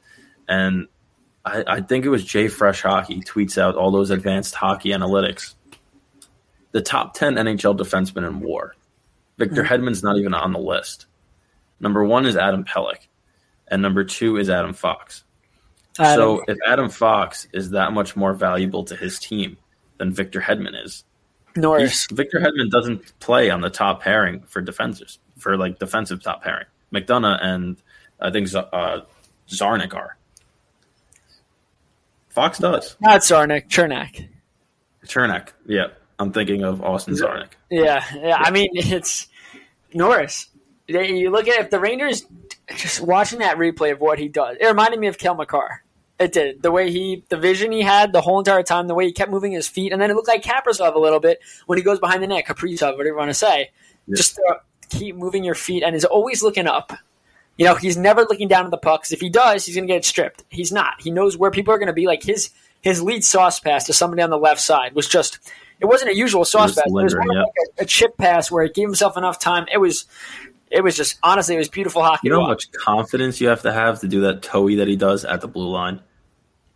and 0.47 0.88
I, 1.43 1.63
I 1.67 1.81
think 1.81 2.05
it 2.05 2.10
was 2.10 2.23
JFresh 2.23 2.81
Hockey 2.81 3.21
tweets 3.21 3.58
out 3.58 3.75
all 3.75 3.91
those 3.91 4.12
advanced 4.12 4.55
hockey 4.55 4.89
analytics. 4.89 5.55
The 6.71 6.81
top 6.81 7.13
10 7.13 7.36
NHL 7.36 7.77
defensemen 7.77 8.27
in 8.27 8.41
WAR. 8.41 8.75
Victor 9.38 9.63
mm-hmm. 9.63 9.73
Hedman's 9.73 10.03
not 10.03 10.17
even 10.17 10.34
on 10.34 10.53
the 10.53 10.60
list. 10.60 11.08
Number 11.79 12.03
one 12.03 12.25
is 12.25 12.38
Adam 12.38 12.63
Pelech, 12.63 13.08
and 13.67 13.81
number 13.81 14.03
two 14.03 14.38
is 14.38 14.49
Adam 14.49 14.73
Fox. 14.73 15.23
Adam. 15.99 16.15
So 16.15 16.43
if 16.47 16.58
Adam 16.65 16.89
Fox 16.89 17.47
is 17.53 17.71
that 17.71 17.93
much 17.93 18.15
more 18.15 18.34
valuable 18.34 18.84
to 18.86 18.95
his 18.95 19.19
team 19.19 19.58
than 19.97 20.12
Victor 20.12 20.41
Hedman 20.41 20.84
is, 20.84 21.03
Norris. 21.55 22.08
Victor 22.12 22.39
Hedman 22.39 22.69
doesn't 22.69 23.17
play 23.19 23.49
on 23.49 23.62
the 23.62 23.69
top 23.69 24.01
pairing 24.01 24.41
for 24.47 24.62
defenders, 24.62 25.19
for 25.38 25.58
like 25.58 25.79
defensive 25.79 26.21
top 26.21 26.43
pairing. 26.43 26.65
McDonagh 26.93 27.39
and 27.41 27.77
I 28.19 28.31
think 28.31 28.53
uh, 28.53 29.01
Czarnik 29.47 29.93
are. 29.93 30.17
Fox 32.29 32.60
does. 32.60 32.97
Not 32.99 33.21
Czarnik, 33.21 33.69
Cernak. 33.69 34.27
Cernak, 35.05 35.49
yeah. 35.65 35.88
I'm 36.19 36.31
thinking 36.31 36.63
of 36.63 36.81
Austin 36.81 37.13
Czarnik. 37.15 37.51
Yeah, 37.69 38.03
yeah. 38.15 38.38
I 38.38 38.51
mean, 38.51 38.69
it's 38.73 39.27
Norris. 39.93 40.49
You 40.88 41.31
look 41.31 41.47
at 41.47 41.60
if 41.60 41.69
the 41.69 41.79
Rangers 41.79 42.25
just 42.75 43.01
watching 43.01 43.39
that 43.39 43.58
replay 43.58 43.91
of 43.91 43.99
what 43.99 44.19
he 44.19 44.27
does. 44.27 44.58
It 44.60 44.65
reminded 44.65 44.99
me 44.99 45.08
of 45.08 45.17
Cale 45.17 45.36
Makar. 45.36 45.84
It 46.17 46.32
did. 46.32 46.62
The 46.62 46.71
way 46.71 46.91
he, 46.91 47.25
the 47.28 47.38
vision 47.38 47.71
he 47.73 47.82
had 47.82 48.13
the 48.13 48.21
whole 48.21 48.39
entire 48.39 48.63
time, 48.63 48.88
the 48.88 48.95
way 48.95 49.06
he 49.06 49.12
kept 49.12 49.32
moving 49.32 49.51
his 49.51 49.67
feet, 49.67 49.91
and 49.91 50.01
then 50.01 50.10
it 50.10 50.13
looked 50.13 50.30
like 50.30 50.43
Kaprizov 50.43 50.95
a 50.95 50.99
little 50.99 51.19
bit 51.19 51.39
when 51.65 51.78
he 51.78 51.84
goes 51.84 51.99
behind 51.99 52.23
the 52.23 52.28
net, 52.28 52.45
Kaprizov, 52.45 52.93
whatever 52.93 53.08
you 53.08 53.15
want 53.17 53.30
to 53.30 53.34
say. 53.34 53.71
Yeah. 54.08 54.15
Just 54.15 54.39
uh, 54.49 54.56
keep 54.89 55.15
moving 55.15 55.43
your 55.43 55.56
feet 55.56 55.84
and 55.84 55.95
is 55.95 56.06
always 56.06 56.41
looking 56.41 56.67
up. 56.67 56.93
You 57.58 57.65
know, 57.65 57.75
he's 57.75 57.97
never 57.97 58.21
looking 58.21 58.47
down 58.47 58.65
at 58.65 58.71
the 58.71 58.78
pucks. 58.78 59.12
If 59.12 59.21
he 59.21 59.30
does, 59.30 59.65
he's 59.65 59.75
going 59.75 59.88
to 59.88 59.93
get 59.93 60.06
stripped. 60.06 60.43
He's 60.49 60.71
not. 60.71 61.01
He 61.01 61.12
knows 61.12 61.38
where 61.38 61.51
people 61.51 61.73
are 61.73 61.78
going 61.78 61.88
to 61.88 61.93
be. 61.93 62.06
Like 62.06 62.23
his 62.23 62.51
his 62.82 63.01
lead 63.01 63.23
sauce 63.23 63.60
pass 63.60 63.86
to 63.86 63.93
somebody 63.93 64.21
on 64.21 64.30
the 64.30 64.38
left 64.38 64.62
side 64.62 64.93
was 64.93 65.08
just. 65.08 65.39
It 65.82 65.88
wasn't 65.88 66.12
a 66.12 66.15
usual 66.15 66.45
sauce 66.45 66.71
it 66.71 66.75
pass. 66.78 66.88
It 66.88 66.93
was 66.93 67.13
more 67.13 67.25
like 67.28 67.47
a, 67.80 67.84
a, 67.84 67.86
chip 67.86 68.17
pass 68.17 68.49
where 68.49 68.63
he 68.63 68.69
gave 68.71 68.88
himself 68.88 69.17
enough 69.17 69.39
time. 69.39 69.65
It 69.71 69.78
was. 69.78 70.06
It 70.71 70.84
was 70.84 70.95
just 70.95 71.19
honestly, 71.23 71.56
it 71.56 71.60
was 71.60 71.69
beautiful 71.69 72.01
hockey. 72.01 72.21
You 72.28 72.32
know 72.32 72.41
how 72.41 72.47
much 72.47 72.71
confidence 72.71 73.39
you 73.39 73.47
have 73.47 73.62
to 73.62 73.71
have 73.71 74.01
to 74.01 74.08
do 74.08 74.21
that 74.21 74.41
toey 74.41 74.75
that 74.75 74.88
he 74.88 74.95
does 74.95 75.23
at 75.25 75.41
the 75.41 75.47
blue 75.47 75.69
line. 75.69 76.01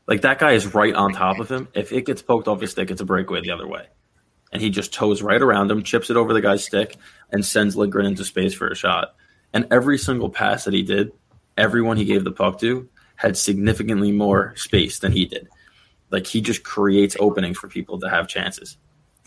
Like 0.08 0.22
that 0.22 0.40
guy 0.40 0.54
is 0.54 0.74
right 0.74 0.94
on 0.94 1.14
top 1.14 1.40
of 1.40 1.50
him. 1.50 1.68
If 1.74 1.92
it 1.92 2.06
gets 2.06 2.22
poked 2.22 2.48
off 2.48 2.62
his 2.62 2.72
stick, 2.72 2.92
it's 2.92 3.02
a 3.02 3.06
breakaway 3.06 3.42
the 3.42 3.52
other 3.52 3.68
way. 3.68 3.88
And 4.52 4.62
he 4.62 4.70
just 4.70 4.94
toes 4.94 5.22
right 5.22 5.42
around 5.42 5.70
him, 5.70 5.84
chips 5.84 6.10
it 6.10 6.18
over 6.18 6.34
the 6.34 6.42
guy's 6.42 6.64
stick, 6.64 6.98
and 7.32 7.46
sends 7.46 7.76
Lindgren 7.76 8.08
into 8.08 8.26
space 8.26 8.54
for 8.54 8.68
a 8.68 8.76
shot. 8.76 9.16
And 9.54 9.68
every 9.70 9.98
single 9.98 10.30
pass 10.30 10.66
that 10.66 10.74
he 10.74 10.82
did, 10.82 11.12
everyone 11.58 11.98
he 11.98 12.06
gave 12.06 12.24
the 12.24 12.32
puck 12.32 12.60
to 12.62 12.90
had 13.16 13.38
significantly 13.38 14.12
more 14.12 14.54
space 14.56 15.00
than 15.00 15.12
he 15.12 15.26
did. 15.26 15.48
Like 16.10 16.26
he 16.26 16.42
just 16.42 16.64
creates 16.64 17.18
openings 17.20 17.58
for 17.58 17.68
people 17.68 18.00
to 18.00 18.10
have 18.10 18.28
chances. 18.28 18.78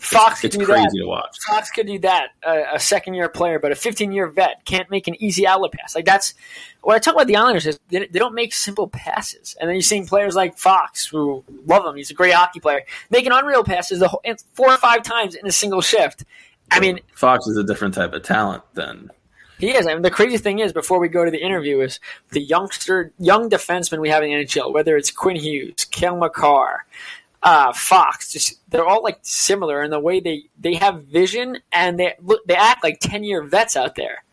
Fox 0.03 0.43
it's, 0.43 0.55
it's 0.55 0.65
crazy 0.65 0.83
that. 0.83 0.97
to 0.97 1.05
watch. 1.05 1.37
Fox 1.47 1.71
could 1.71 1.87
do 1.87 1.97
that. 1.99 2.31
a 2.45 2.79
second 2.79 3.13
year 3.13 3.29
player, 3.29 3.57
but 3.57 3.71
a 3.71 3.75
15 3.75 4.11
year 4.11 4.27
vet 4.27 4.65
can't 4.65 4.89
make 4.91 5.07
an 5.07 5.15
easy 5.23 5.47
outlet 5.47 5.71
pass. 5.71 5.95
Like 5.95 6.05
that's 6.05 6.33
what 6.81 6.95
I 6.95 6.99
talk 6.99 7.13
about 7.13 7.27
the 7.27 7.37
Islanders 7.37 7.65
is 7.65 7.79
they, 7.89 7.99
they, 7.99 8.19
don't 8.19 8.35
make 8.35 8.53
simple 8.53 8.87
passes. 8.87 9.55
And 9.59 9.69
then 9.69 9.75
you're 9.75 9.81
seeing 9.81 10.05
players 10.05 10.35
like 10.35 10.57
Fox 10.57 11.05
who 11.05 11.43
love 11.65 11.85
him. 11.85 11.95
He's 11.95 12.11
a 12.11 12.13
great 12.13 12.33
hockey 12.33 12.59
player, 12.59 12.81
making 13.09 13.31
unreal 13.31 13.63
passes 13.63 13.99
the 13.99 14.09
whole, 14.09 14.21
four 14.53 14.69
or 14.69 14.77
five 14.77 15.03
times 15.03 15.35
in 15.35 15.47
a 15.47 15.51
single 15.51 15.81
shift. 15.81 16.25
I 16.69 16.79
mean, 16.79 16.99
Fox 17.15 17.47
is 17.47 17.57
a 17.57 17.63
different 17.63 17.93
type 17.93 18.13
of 18.13 18.23
talent 18.23 18.63
than 18.73 19.09
he 19.59 19.71
is. 19.75 19.87
I 19.87 19.93
mean, 19.93 20.01
the 20.01 20.11
crazy 20.11 20.37
thing 20.37 20.59
is, 20.59 20.73
before 20.73 20.99
we 20.99 21.07
go 21.07 21.23
to 21.23 21.31
the 21.31 21.41
interview, 21.41 21.79
is 21.81 21.99
the 22.31 22.41
youngster, 22.41 23.13
young 23.19 23.49
defensemen 23.49 24.01
we 24.01 24.09
have 24.09 24.23
in 24.23 24.29
the 24.29 24.45
NHL, 24.45 24.73
whether 24.73 24.97
it's 24.97 25.11
Quinn 25.11 25.35
Hughes, 25.35 25.85
Cale 25.85 26.17
Makar, 26.17 26.85
uh, 27.43 27.73
Fox, 27.73 28.31
just 28.31 28.59
they're 28.69 28.85
all 28.85 29.03
like 29.03 29.19
similar 29.21 29.83
in 29.83 29.91
the 29.91 29.99
way 29.99 30.19
they 30.21 30.45
they 30.59 30.75
have 30.75 31.03
vision 31.05 31.59
and 31.71 31.99
they 31.99 32.15
look 32.21 32.41
they 32.47 32.55
act 32.55 32.83
like 32.83 32.99
ten 32.99 33.23
year 33.23 33.43
vets 33.43 33.75
out 33.75 33.95
there. 33.95 34.23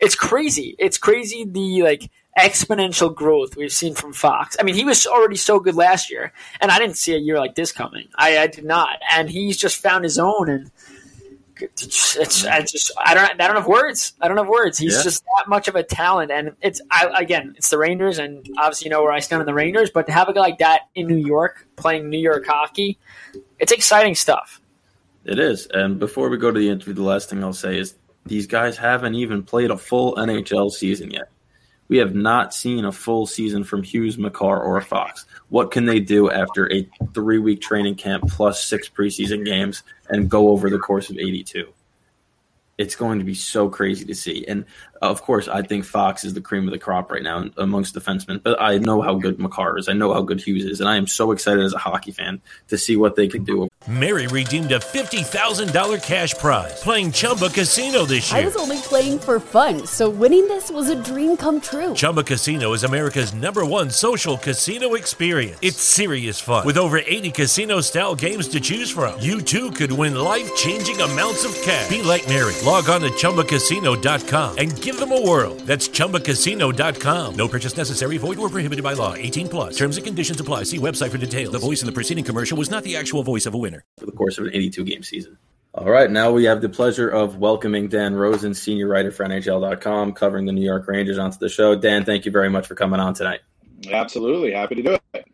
it's 0.00 0.14
crazy. 0.14 0.74
It's 0.78 0.98
crazy 0.98 1.44
the 1.44 1.82
like 1.82 2.10
exponential 2.38 3.14
growth 3.14 3.56
we've 3.56 3.72
seen 3.72 3.94
from 3.94 4.12
Fox. 4.12 4.56
I 4.60 4.62
mean, 4.62 4.74
he 4.74 4.84
was 4.84 5.06
already 5.06 5.36
so 5.36 5.58
good 5.58 5.74
last 5.74 6.10
year, 6.10 6.32
and 6.60 6.70
I 6.70 6.78
didn't 6.78 6.96
see 6.98 7.14
a 7.14 7.18
year 7.18 7.38
like 7.38 7.54
this 7.54 7.72
coming. 7.72 8.08
I, 8.14 8.38
I 8.38 8.46
did 8.46 8.64
not, 8.64 8.98
and 9.12 9.30
he's 9.30 9.56
just 9.56 9.76
found 9.80 10.04
his 10.04 10.18
own. 10.18 10.50
And 10.50 10.70
it's, 11.60 12.16
it's 12.16 12.44
I 12.44 12.60
just 12.60 12.92
I 12.98 13.14
don't 13.14 13.40
I 13.40 13.46
don't 13.46 13.56
have 13.56 13.66
words. 13.66 14.12
I 14.20 14.28
don't 14.28 14.36
have 14.36 14.48
words. 14.48 14.78
He's 14.78 14.96
Yeah. 14.96 15.02
just 15.02 15.24
that 15.24 15.48
much 15.48 15.68
of 15.68 15.74
a 15.76 15.82
talent, 15.82 16.30
and 16.30 16.54
it's 16.62 16.80
I, 16.90 17.10
again 17.18 17.54
it's 17.56 17.70
the 17.70 17.78
Rangers, 17.78 18.18
and 18.18 18.46
obviously 18.58 18.86
you 18.86 18.90
know 18.90 19.02
where 19.02 19.12
I 19.12 19.20
stand 19.20 19.40
on 19.40 19.46
the 19.46 19.54
Rangers. 19.54 19.90
But 19.90 20.06
to 20.06 20.12
have 20.12 20.28
a 20.28 20.32
guy 20.32 20.40
like 20.40 20.58
that 20.58 20.82
in 20.94 21.06
New 21.06 21.16
York 21.16 21.66
playing 21.76 22.08
New 22.10 22.18
York 22.18 22.44
hockey, 22.46 22.98
it's 23.58 23.72
exciting 23.72 24.14
stuff. 24.14 24.60
It 25.24 25.38
is. 25.38 25.66
And 25.66 25.98
before 25.98 26.28
we 26.28 26.36
go 26.36 26.50
to 26.52 26.58
the 26.58 26.68
interview, 26.68 26.94
the 26.94 27.02
last 27.02 27.28
thing 27.30 27.42
I'll 27.42 27.52
say 27.52 27.78
is 27.78 27.94
these 28.26 28.46
guys 28.46 28.76
haven't 28.76 29.14
even 29.14 29.42
played 29.42 29.70
a 29.70 29.76
full 29.78 30.14
NHL 30.16 30.70
season 30.70 31.10
yet. 31.10 31.28
We 31.88 31.98
have 31.98 32.14
not 32.14 32.52
seen 32.52 32.84
a 32.84 32.92
full 32.92 33.26
season 33.26 33.64
from 33.64 33.82
Hughes, 33.82 34.18
Makar, 34.18 34.62
or 34.62 34.80
Fox. 34.80 35.24
What 35.48 35.70
can 35.70 35.86
they 35.86 36.00
do 36.00 36.30
after 36.30 36.70
a 36.72 36.88
three 37.14 37.38
week 37.38 37.60
training 37.60 37.96
camp 37.96 38.24
plus 38.28 38.64
six 38.64 38.88
preseason 38.88 39.44
games 39.44 39.82
and 40.08 40.30
go 40.30 40.48
over 40.48 40.68
the 40.70 40.78
course 40.78 41.10
of 41.10 41.16
82? 41.18 41.72
It's 42.78 42.96
going 42.96 43.18
to 43.20 43.24
be 43.24 43.34
so 43.34 43.68
crazy 43.68 44.04
to 44.04 44.14
see. 44.14 44.44
And 44.46 44.64
of 45.02 45.22
course, 45.22 45.48
I 45.48 45.62
think 45.62 45.84
Fox 45.84 46.24
is 46.24 46.34
the 46.34 46.40
cream 46.40 46.66
of 46.66 46.72
the 46.72 46.78
crop 46.78 47.10
right 47.10 47.22
now 47.22 47.44
amongst 47.56 47.94
defensemen. 47.94 48.42
But 48.42 48.60
I 48.60 48.78
know 48.78 49.02
how 49.02 49.14
good 49.14 49.38
Makar 49.38 49.78
is. 49.78 49.88
I 49.88 49.92
know 49.92 50.12
how 50.12 50.22
good 50.22 50.40
Hughes 50.40 50.64
is. 50.64 50.80
And 50.80 50.88
I 50.88 50.96
am 50.96 51.06
so 51.06 51.32
excited 51.32 51.64
as 51.64 51.72
a 51.72 51.78
hockey 51.78 52.12
fan 52.12 52.40
to 52.68 52.78
see 52.78 52.96
what 52.96 53.16
they 53.16 53.28
can 53.28 53.44
do. 53.44 53.68
Mary 53.88 54.26
redeemed 54.26 54.72
a 54.72 54.78
$50,000 54.78 56.02
cash 56.02 56.34
prize 56.34 56.82
playing 56.82 57.12
Chumba 57.12 57.48
Casino 57.48 58.04
this 58.04 58.32
year. 58.32 58.42
I 58.42 58.44
was 58.44 58.56
only 58.56 58.78
playing 58.78 59.18
for 59.20 59.38
fun, 59.38 59.86
so 59.86 60.10
winning 60.10 60.48
this 60.48 60.70
was 60.70 60.88
a 60.88 61.00
dream 61.00 61.36
come 61.36 61.60
true. 61.60 61.94
Chumba 61.94 62.24
Casino 62.24 62.72
is 62.72 62.82
America's 62.82 63.32
number 63.32 63.64
one 63.64 63.90
social 63.90 64.36
casino 64.36 64.94
experience. 64.94 65.58
It's 65.62 65.78
serious 65.78 66.40
fun. 66.40 66.66
With 66.66 66.78
over 66.78 66.98
80 66.98 67.30
casino 67.30 67.80
style 67.80 68.14
games 68.14 68.48
to 68.48 68.60
choose 68.60 68.90
from, 68.90 69.20
you 69.20 69.40
too 69.40 69.70
could 69.70 69.92
win 69.92 70.16
life 70.16 70.54
changing 70.56 71.00
amounts 71.00 71.44
of 71.44 71.54
cash. 71.62 71.88
Be 71.88 72.02
like 72.02 72.26
Mary. 72.28 72.54
Log 72.64 72.88
on 72.88 73.02
to 73.02 73.10
chumbacasino.com 73.10 74.58
and 74.58 74.80
give 74.86 75.00
them 75.00 75.12
a 75.12 75.20
whirl. 75.20 75.56
That's 75.66 75.88
chumbacasino.com. 75.88 77.34
No 77.34 77.48
purchase 77.48 77.76
necessary, 77.76 78.18
void 78.18 78.38
or 78.38 78.48
prohibited 78.48 78.84
by 78.84 78.92
law. 78.94 79.14
18 79.14 79.48
plus. 79.48 79.76
Terms 79.76 79.96
and 79.96 80.06
conditions 80.06 80.40
apply. 80.40 80.62
See 80.62 80.78
website 80.78 81.10
for 81.10 81.18
details. 81.18 81.52
The 81.52 81.58
voice 81.58 81.82
in 81.82 81.86
the 81.86 81.92
preceding 81.92 82.24
commercial 82.24 82.56
was 82.56 82.70
not 82.70 82.84
the 82.84 82.96
actual 82.96 83.22
voice 83.22 83.46
of 83.46 83.54
a 83.54 83.58
winner. 83.58 83.84
for 83.98 84.06
the 84.06 84.12
course 84.12 84.38
of 84.38 84.46
an 84.46 84.54
82 84.54 84.84
game 84.84 85.02
season. 85.02 85.36
All 85.74 85.90
right, 85.90 86.10
now 86.10 86.30
we 86.30 86.44
have 86.44 86.62
the 86.62 86.70
pleasure 86.70 87.08
of 87.08 87.36
welcoming 87.36 87.88
Dan 87.88 88.14
Rosen, 88.14 88.54
senior 88.54 88.86
writer 88.88 89.10
for 89.10 89.26
NHL.com, 89.26 90.12
covering 90.14 90.46
the 90.46 90.52
New 90.52 90.64
York 90.64 90.88
Rangers, 90.88 91.18
onto 91.18 91.36
the 91.38 91.50
show. 91.50 91.74
Dan, 91.74 92.04
thank 92.04 92.24
you 92.24 92.32
very 92.32 92.48
much 92.48 92.66
for 92.66 92.74
coming 92.74 92.98
on 92.98 93.12
tonight. 93.12 93.40
Absolutely, 93.90 94.52
happy 94.52 94.76
to 94.76 94.82
do 94.82 94.98
it. 95.12 95.26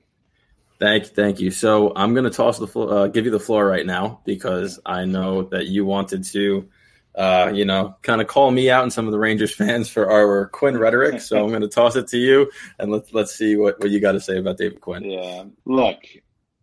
Thank, 0.80 1.06
thank 1.06 1.38
you. 1.38 1.52
So 1.52 1.92
I'm 1.94 2.12
going 2.12 2.24
to 2.24 2.30
toss 2.30 2.58
the 2.58 2.66
flo- 2.66 2.88
uh, 2.88 3.06
give 3.06 3.24
you 3.24 3.30
the 3.30 3.38
floor 3.38 3.64
right 3.64 3.86
now 3.86 4.20
because 4.24 4.80
I 4.84 5.04
know 5.04 5.44
that 5.44 5.66
you 5.66 5.84
wanted 5.84 6.24
to, 6.32 6.68
uh, 7.14 7.50
you 7.54 7.64
know, 7.64 7.94
kind 8.02 8.20
of 8.20 8.26
call 8.26 8.50
me 8.50 8.70
out 8.70 8.82
and 8.82 8.92
some 8.92 9.06
of 9.06 9.12
the 9.12 9.18
Rangers 9.18 9.54
fans 9.56 9.88
for 9.88 10.10
our 10.10 10.46
Quinn 10.48 10.78
rhetoric. 10.78 11.20
So 11.20 11.42
I'm 11.42 11.50
going 11.50 11.62
to 11.62 11.68
toss 11.68 11.96
it 11.96 12.08
to 12.08 12.18
you 12.18 12.50
and 12.78 12.90
let's 12.90 13.12
let's 13.12 13.34
see 13.34 13.56
what, 13.56 13.78
what 13.80 13.90
you 13.90 14.00
got 14.00 14.12
to 14.12 14.20
say 14.20 14.38
about 14.38 14.56
David 14.58 14.80
Quinn. 14.80 15.04
Yeah, 15.04 15.44
look, 15.64 15.98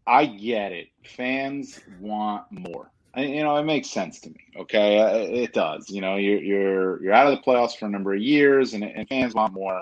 I 0.07 0.25
get 0.25 0.71
it. 0.71 0.87
Fans 1.05 1.79
want 1.99 2.45
more. 2.51 2.91
I- 3.13 3.21
You 3.25 3.43
know, 3.43 3.55
it 3.57 3.63
makes 3.63 3.89
sense 3.89 4.19
to 4.21 4.29
me. 4.29 4.39
Okay, 4.57 4.97
it 5.43 5.53
does. 5.53 5.89
You 5.89 6.01
know, 6.01 6.15
you're 6.15 6.41
you're 6.41 7.03
you're 7.03 7.13
out 7.13 7.31
of 7.31 7.37
the 7.37 7.43
playoffs 7.43 7.77
for 7.77 7.85
a 7.85 7.89
number 7.89 8.13
of 8.13 8.21
years, 8.21 8.73
and, 8.73 8.83
and 8.83 9.07
fans 9.07 9.33
want 9.33 9.53
more. 9.53 9.81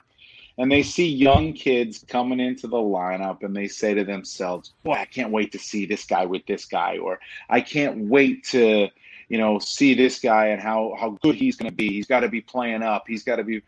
And 0.59 0.71
they 0.71 0.81
see 0.81 1.07
young 1.07 1.53
kids 1.53 2.03
coming 2.07 2.39
into 2.39 2.67
the 2.67 2.77
lineup, 2.77 3.43
and 3.43 3.55
they 3.55 3.67
say 3.67 3.93
to 3.93 4.03
themselves, 4.03 4.73
"Boy, 4.83 4.93
I 4.93 5.05
can't 5.05 5.31
wait 5.31 5.51
to 5.51 5.59
see 5.59 5.85
this 5.85 6.05
guy 6.05 6.25
with 6.25 6.45
this 6.47 6.65
guy," 6.65 6.97
or 6.97 7.19
"I 7.49 7.61
can't 7.61 8.09
wait 8.09 8.43
to." 8.45 8.89
You 9.29 9.37
know, 9.37 9.59
see 9.59 9.93
this 9.93 10.19
guy 10.19 10.47
and 10.47 10.61
how 10.61 10.95
how 10.99 11.17
good 11.21 11.35
he's 11.35 11.57
going 11.57 11.69
to 11.69 11.75
be. 11.75 11.89
He's 11.89 12.07
got 12.07 12.21
to 12.21 12.29
be 12.29 12.41
playing 12.41 12.83
up. 12.83 13.05
He's 13.07 13.23
got 13.23 13.37
to 13.37 13.43
be. 13.43 13.61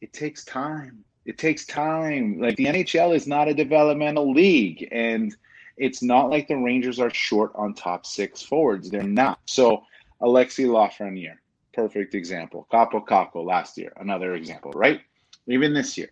It 0.00 0.12
takes 0.12 0.44
time. 0.44 1.04
It 1.24 1.38
takes 1.38 1.64
time. 1.64 2.38
Like 2.40 2.56
the 2.56 2.66
NHL 2.66 3.14
is 3.14 3.26
not 3.26 3.48
a 3.48 3.54
developmental 3.54 4.32
league, 4.32 4.88
and 4.92 5.34
it's 5.76 6.02
not 6.02 6.28
like 6.28 6.48
the 6.48 6.56
Rangers 6.56 7.00
are 7.00 7.10
short 7.10 7.52
on 7.54 7.74
top 7.74 8.04
six 8.04 8.42
forwards. 8.42 8.90
They're 8.90 9.02
not. 9.02 9.40
So 9.46 9.84
Alexi 10.20 10.66
Lafreniere, 10.66 11.38
perfect 11.72 12.14
example. 12.14 12.66
Kaapo 12.72 13.06
Kakko 13.06 13.44
last 13.44 13.78
year, 13.78 13.92
another 13.96 14.34
example, 14.34 14.72
right? 14.72 15.00
Even 15.46 15.72
this 15.72 15.96
year. 15.96 16.10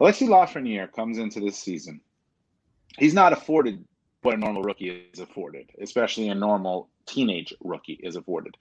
Alexi 0.00 0.26
Lafreniere 0.26 0.90
comes 0.92 1.18
into 1.18 1.40
this 1.40 1.58
season. 1.58 2.00
He's 2.98 3.14
not 3.14 3.32
afforded 3.32 3.84
what 4.22 4.34
a 4.34 4.38
normal 4.38 4.62
rookie 4.62 5.08
is 5.12 5.20
afforded, 5.20 5.70
especially 5.80 6.28
a 6.28 6.34
normal 6.34 6.88
teenage 7.06 7.52
rookie 7.60 8.00
is 8.02 8.16
afforded. 8.16 8.56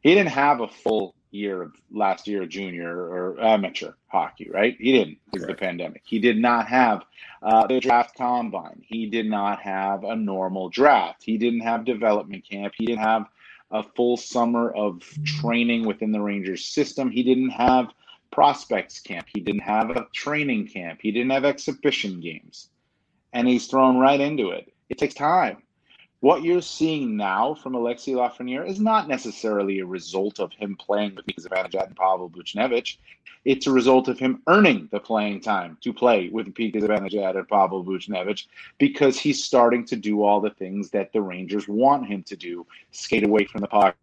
He 0.00 0.14
didn't 0.14 0.32
have 0.32 0.60
a 0.60 0.68
full 0.68 1.14
year 1.30 1.62
of 1.62 1.72
last 1.90 2.28
year 2.28 2.46
junior 2.46 2.90
or 2.90 3.40
amateur 3.40 3.92
hockey, 4.08 4.50
right? 4.50 4.76
He 4.78 4.92
didn't 4.92 5.18
because 5.32 5.44
of 5.44 5.48
the 5.48 5.54
pandemic. 5.54 6.02
He 6.04 6.18
did 6.18 6.38
not 6.38 6.68
have 6.68 7.04
uh, 7.42 7.66
the 7.66 7.80
draft 7.80 8.16
combine. 8.16 8.82
He 8.86 9.06
did 9.06 9.26
not 9.26 9.60
have 9.62 10.04
a 10.04 10.14
normal 10.14 10.68
draft. 10.68 11.22
He 11.24 11.38
didn't 11.38 11.60
have 11.60 11.84
development 11.84 12.48
camp. 12.48 12.74
He 12.76 12.86
didn't 12.86 13.02
have 13.02 13.26
a 13.70 13.82
full 13.82 14.16
summer 14.16 14.70
of 14.70 15.02
training 15.24 15.86
within 15.86 16.12
the 16.12 16.20
Rangers 16.20 16.64
system. 16.64 17.10
He 17.10 17.22
didn't 17.22 17.50
have 17.50 17.88
prospects 18.30 19.00
camp. 19.00 19.26
He 19.32 19.40
didn't 19.40 19.62
have 19.62 19.90
a 19.90 20.06
training 20.12 20.68
camp. 20.68 21.00
He 21.02 21.12
didn't 21.12 21.30
have 21.30 21.44
exhibition 21.44 22.20
games. 22.20 22.68
And 23.32 23.48
he's 23.48 23.66
thrown 23.66 23.96
right 23.96 24.20
into 24.20 24.50
it. 24.50 24.73
It 24.88 24.98
takes 24.98 25.14
time. 25.14 25.62
What 26.20 26.42
you're 26.42 26.62
seeing 26.62 27.16
now 27.16 27.54
from 27.54 27.74
Alexei 27.74 28.12
Lafreniere 28.12 28.66
is 28.66 28.80
not 28.80 29.08
necessarily 29.08 29.80
a 29.80 29.86
result 29.86 30.40
of 30.40 30.52
him 30.52 30.74
playing 30.76 31.16
with 31.16 31.26
Zibanejad 31.26 31.88
and 31.88 31.96
Pavel 31.96 32.30
Buchnevich. 32.30 32.96
It's 33.44 33.66
a 33.66 33.70
result 33.70 34.08
of 34.08 34.18
him 34.18 34.42
earning 34.46 34.88
the 34.90 35.00
playing 35.00 35.42
time 35.42 35.76
to 35.82 35.92
play 35.92 36.30
with 36.30 36.56
Mika 36.58 36.80
Zibanejad 36.80 37.36
and 37.36 37.46
Pavel 37.46 37.84
Buchnevich 37.84 38.46
because 38.78 39.18
he's 39.18 39.44
starting 39.44 39.84
to 39.84 39.96
do 39.96 40.22
all 40.22 40.40
the 40.40 40.48
things 40.48 40.88
that 40.90 41.12
the 41.12 41.20
Rangers 41.20 41.68
want 41.68 42.06
him 42.06 42.22
to 42.22 42.36
do: 42.36 42.66
skate 42.90 43.24
away 43.24 43.44
from 43.44 43.60
the 43.60 43.68
puck, 43.68 43.96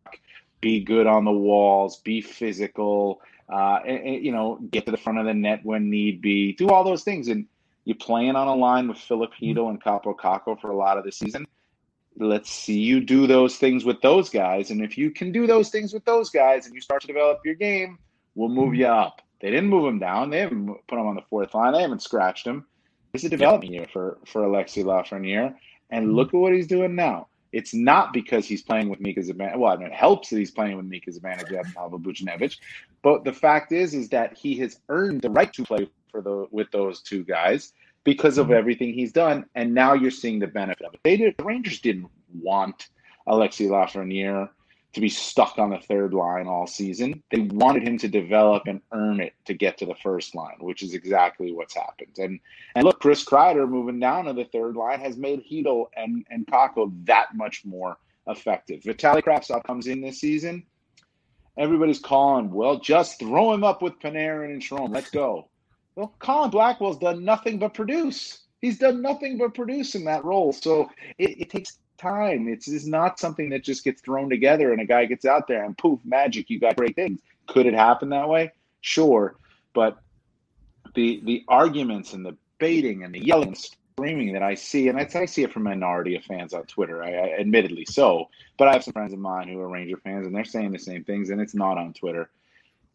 be 0.61 0.79
good 0.83 1.07
on 1.07 1.25
the 1.25 1.31
walls, 1.31 1.97
be 2.01 2.21
physical, 2.21 3.21
uh, 3.51 3.79
and, 3.85 3.99
and, 4.05 4.23
you 4.23 4.31
know, 4.31 4.59
get 4.69 4.85
to 4.85 4.91
the 4.91 4.97
front 4.97 5.17
of 5.17 5.25
the 5.25 5.33
net 5.33 5.61
when 5.63 5.89
need 5.89 6.21
be, 6.21 6.53
do 6.53 6.69
all 6.69 6.83
those 6.83 7.03
things. 7.03 7.27
And 7.27 7.47
you're 7.85 7.95
playing 7.95 8.35
on 8.35 8.47
a 8.47 8.55
line 8.55 8.87
with 8.87 8.97
mm-hmm. 8.97 9.07
Filip 9.07 9.31
Chytil 9.39 9.69
and 9.69 9.81
Kaapo 9.81 10.15
Kakko 10.15 10.59
for 10.59 10.71
a 10.71 10.75
lot 10.75 10.97
of 10.97 11.03
the 11.03 11.11
season 11.11 11.47
let's 12.17 12.49
see 12.49 12.79
you 12.79 12.99
do 13.01 13.27
those 13.27 13.57
things 13.57 13.85
with 13.85 14.01
those 14.01 14.29
guys. 14.29 14.71
And 14.71 14.81
if 14.81 14.97
you 14.97 15.11
can 15.11 15.31
do 15.31 15.47
those 15.47 15.69
things 15.69 15.93
with 15.93 16.05
those 16.05 16.29
guys 16.29 16.65
and 16.65 16.75
you 16.75 16.81
start 16.81 17.01
to 17.01 17.07
develop 17.07 17.39
your 17.45 17.55
game, 17.55 17.97
we'll 18.35 18.49
move 18.49 18.71
mm-hmm. 18.71 18.81
you 18.81 18.87
up. 18.87 19.21
They 19.39 19.49
didn't 19.49 19.69
move 19.69 19.87
him 19.87 19.99
down. 19.99 20.29
They 20.29 20.39
haven't 20.39 20.67
put 20.87 20.99
him 20.99 21.07
on 21.07 21.15
the 21.15 21.23
fourth 21.29 21.53
line. 21.55 21.73
They 21.73 21.81
haven't 21.81 22.03
scratched 22.03 22.45
him. 22.45 22.65
It's 23.13 23.23
a 23.23 23.29
development 23.29 23.73
year 23.73 23.87
for, 23.91 24.19
for 24.25 24.43
Alexi 24.43 24.83
Lafreniere. 24.83 25.55
And 25.89 26.05
mm-hmm. 26.05 26.15
look 26.15 26.29
at 26.29 26.35
what 26.35 26.53
he's 26.53 26.67
doing 26.67 26.95
now. 26.95 27.27
It's 27.51 27.73
not 27.73 28.13
because 28.13 28.45
he's 28.45 28.61
playing 28.61 28.87
with 28.87 29.01
Mika 29.01 29.19
Zibanejad. 29.19 29.57
Well, 29.57 29.73
I 29.73 29.75
mean, 29.75 29.87
it 29.87 29.93
helps 29.93 30.29
that 30.29 30.37
he's 30.37 30.51
playing 30.51 30.77
with 30.77 30.85
Mika 30.85 31.11
Zibanejad 31.11 31.65
and 31.65 31.75
Pavel 31.75 31.99
Buchnevich. 31.99 32.57
But 33.01 33.25
the 33.25 33.33
fact 33.33 33.73
is, 33.73 33.93
is 33.93 34.07
that 34.09 34.37
he 34.37 34.57
has 34.59 34.79
earned 34.87 35.21
the 35.21 35.31
right 35.31 35.51
to 35.53 35.63
play 35.65 35.89
for 36.11 36.21
the 36.21 36.47
with 36.51 36.69
those 36.71 37.01
two 37.01 37.23
guys 37.23 37.73
because 38.03 38.37
of 38.37 38.47
mm-hmm. 38.47 38.55
everything 38.55 38.93
he's 38.93 39.11
done, 39.11 39.45
and 39.55 39.73
now 39.73 39.93
you're 39.93 40.11
seeing 40.11 40.39
the 40.39 40.47
benefit 40.47 40.85
of 40.85 40.93
it. 40.93 40.99
They 41.03 41.17
did, 41.17 41.35
the 41.37 41.43
Rangers 41.43 41.79
didn't 41.79 42.09
want 42.33 42.89
Alexi 43.27 43.67
Lafreniere 43.69 44.49
to 44.93 45.01
be 45.01 45.09
stuck 45.09 45.57
on 45.57 45.69
the 45.69 45.77
third 45.77 46.13
line 46.13 46.47
all 46.47 46.67
season. 46.67 47.23
They 47.31 47.39
wanted 47.39 47.87
him 47.87 47.97
to 47.99 48.07
develop 48.07 48.63
and 48.67 48.81
earn 48.91 49.21
it 49.21 49.33
to 49.45 49.53
get 49.53 49.77
to 49.77 49.85
the 49.85 49.95
first 49.95 50.35
line, 50.35 50.57
which 50.59 50.83
is 50.83 50.93
exactly 50.93 51.53
what's 51.53 51.75
happened. 51.75 52.17
And 52.17 52.39
and 52.75 52.83
look, 52.83 52.99
Chris 52.99 53.23
Kreider 53.23 53.69
moving 53.69 53.99
down 53.99 54.25
to 54.25 54.33
the 54.33 54.45
third 54.45 54.75
line 54.75 54.99
has 54.99 55.17
made 55.17 55.43
Chytil 55.49 55.85
and 55.95 56.25
and 56.29 56.45
Kakko 56.45 56.91
that 57.05 57.35
much 57.35 57.63
more 57.65 57.97
effective. 58.27 58.81
Vitaly 58.81 59.23
Kravtsov 59.23 59.63
comes 59.63 59.87
in 59.87 60.01
this 60.01 60.19
season. 60.19 60.63
Everybody's 61.57 61.99
calling, 61.99 62.49
well, 62.49 62.79
just 62.79 63.19
throw 63.19 63.53
him 63.53 63.63
up 63.63 63.81
with 63.81 63.99
Panarin 63.99 64.53
and 64.53 64.61
Strome. 64.61 64.93
Let's 64.93 65.09
go. 65.09 65.49
Well, 66.01 66.15
Colin 66.17 66.49
Blackwell's 66.49 66.97
done 66.97 67.23
nothing 67.23 67.59
but 67.59 67.75
produce. 67.75 68.39
He's 68.59 68.79
done 68.79 69.03
nothing 69.03 69.37
but 69.37 69.53
produce 69.53 69.93
in 69.93 70.03
that 70.05 70.25
role. 70.25 70.51
So 70.51 70.89
it, 71.19 71.41
it 71.41 71.49
takes 71.51 71.77
time. 71.99 72.47
It's, 72.47 72.67
it's 72.67 72.87
not 72.87 73.19
something 73.19 73.49
that 73.49 73.63
just 73.63 73.83
gets 73.83 74.01
thrown 74.01 74.27
together 74.27 74.71
and 74.71 74.81
a 74.81 74.85
guy 74.85 75.05
gets 75.05 75.25
out 75.25 75.47
there 75.47 75.63
and 75.63 75.77
poof, 75.77 75.99
magic, 76.03 76.49
you 76.49 76.59
got 76.59 76.75
great 76.75 76.95
things. 76.95 77.21
Could 77.45 77.67
it 77.67 77.75
happen 77.75 78.09
that 78.09 78.27
way? 78.27 78.51
Sure. 78.81 79.35
But 79.73 79.99
the 80.95 81.21
the 81.23 81.45
arguments 81.47 82.13
and 82.13 82.25
the 82.25 82.35
baiting 82.57 83.03
and 83.03 83.13
the 83.13 83.23
yelling 83.23 83.49
and 83.49 83.57
screaming 83.57 84.33
that 84.33 84.41
I 84.41 84.55
see, 84.55 84.87
and 84.87 84.97
I, 84.97 85.07
I 85.13 85.25
see 85.25 85.43
it 85.43 85.53
from 85.53 85.67
a 85.67 85.69
minority 85.69 86.15
of 86.15 86.23
fans 86.23 86.55
on 86.55 86.63
Twitter, 86.63 87.03
I, 87.03 87.13
I 87.13 87.39
admittedly 87.39 87.85
so, 87.85 88.27
but 88.57 88.67
I 88.67 88.73
have 88.73 88.83
some 88.83 88.93
friends 88.93 89.13
of 89.13 89.19
mine 89.19 89.49
who 89.49 89.59
are 89.59 89.69
Ranger 89.69 89.97
fans 89.97 90.25
and 90.25 90.35
they're 90.35 90.45
saying 90.45 90.71
the 90.71 90.79
same 90.79 91.03
things 91.03 91.29
and 91.29 91.39
it's 91.39 91.53
not 91.53 91.77
on 91.77 91.93
Twitter. 91.93 92.31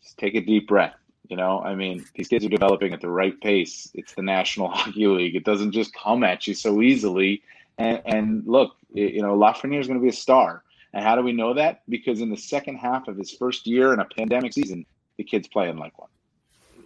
Just 0.03 0.19
take 0.19 0.35
a 0.35 0.41
deep 0.41 0.67
breath 0.67 0.97
You 1.29 1.37
know, 1.37 1.61
I 1.61 1.75
mean, 1.75 2.05
these 2.15 2.29
kids 2.29 2.45
are 2.45 2.49
developing 2.49 2.93
at 2.93 3.01
the 3.01 3.11
right 3.11 3.39
pace. 3.41 3.91
It's 3.95 4.15
the 4.15 4.23
National 4.23 4.69
Hockey 4.73 5.07
League. 5.07 5.37
It 5.37 5.45
doesn't 5.45 5.73
just 5.73 5.95
come 5.95 6.25
at 6.25 6.47
you 6.47 6.55
so 6.55 6.83
easily. 6.83 7.43
And, 7.79 8.01
and 8.07 8.47
look, 8.47 8.77
you 8.93 9.23
know, 9.23 9.37
Lafreniere 9.37 9.81
is 9.81 9.87
going 9.87 9.99
to 9.99 10.03
be 10.03 10.09
a 10.09 10.13
star. 10.13 10.63
And 10.93 11.05
how 11.05 11.17
do 11.17 11.23
we 11.23 11.33
know 11.33 11.55
that? 11.55 11.83
Because 11.89 12.21
in 12.21 12.31
the 12.31 12.37
second 12.37 12.77
half 12.77 13.09
of 13.09 13.17
his 13.17 13.31
first 13.31 13.67
year 13.67 13.93
in 13.93 14.01
a 14.01 14.05
pandemic 14.05 14.53
season, 14.53 14.87
the 15.19 15.25
kid's 15.25 15.49
playing 15.49 15.77
like 15.77 15.99
one. 15.99 16.09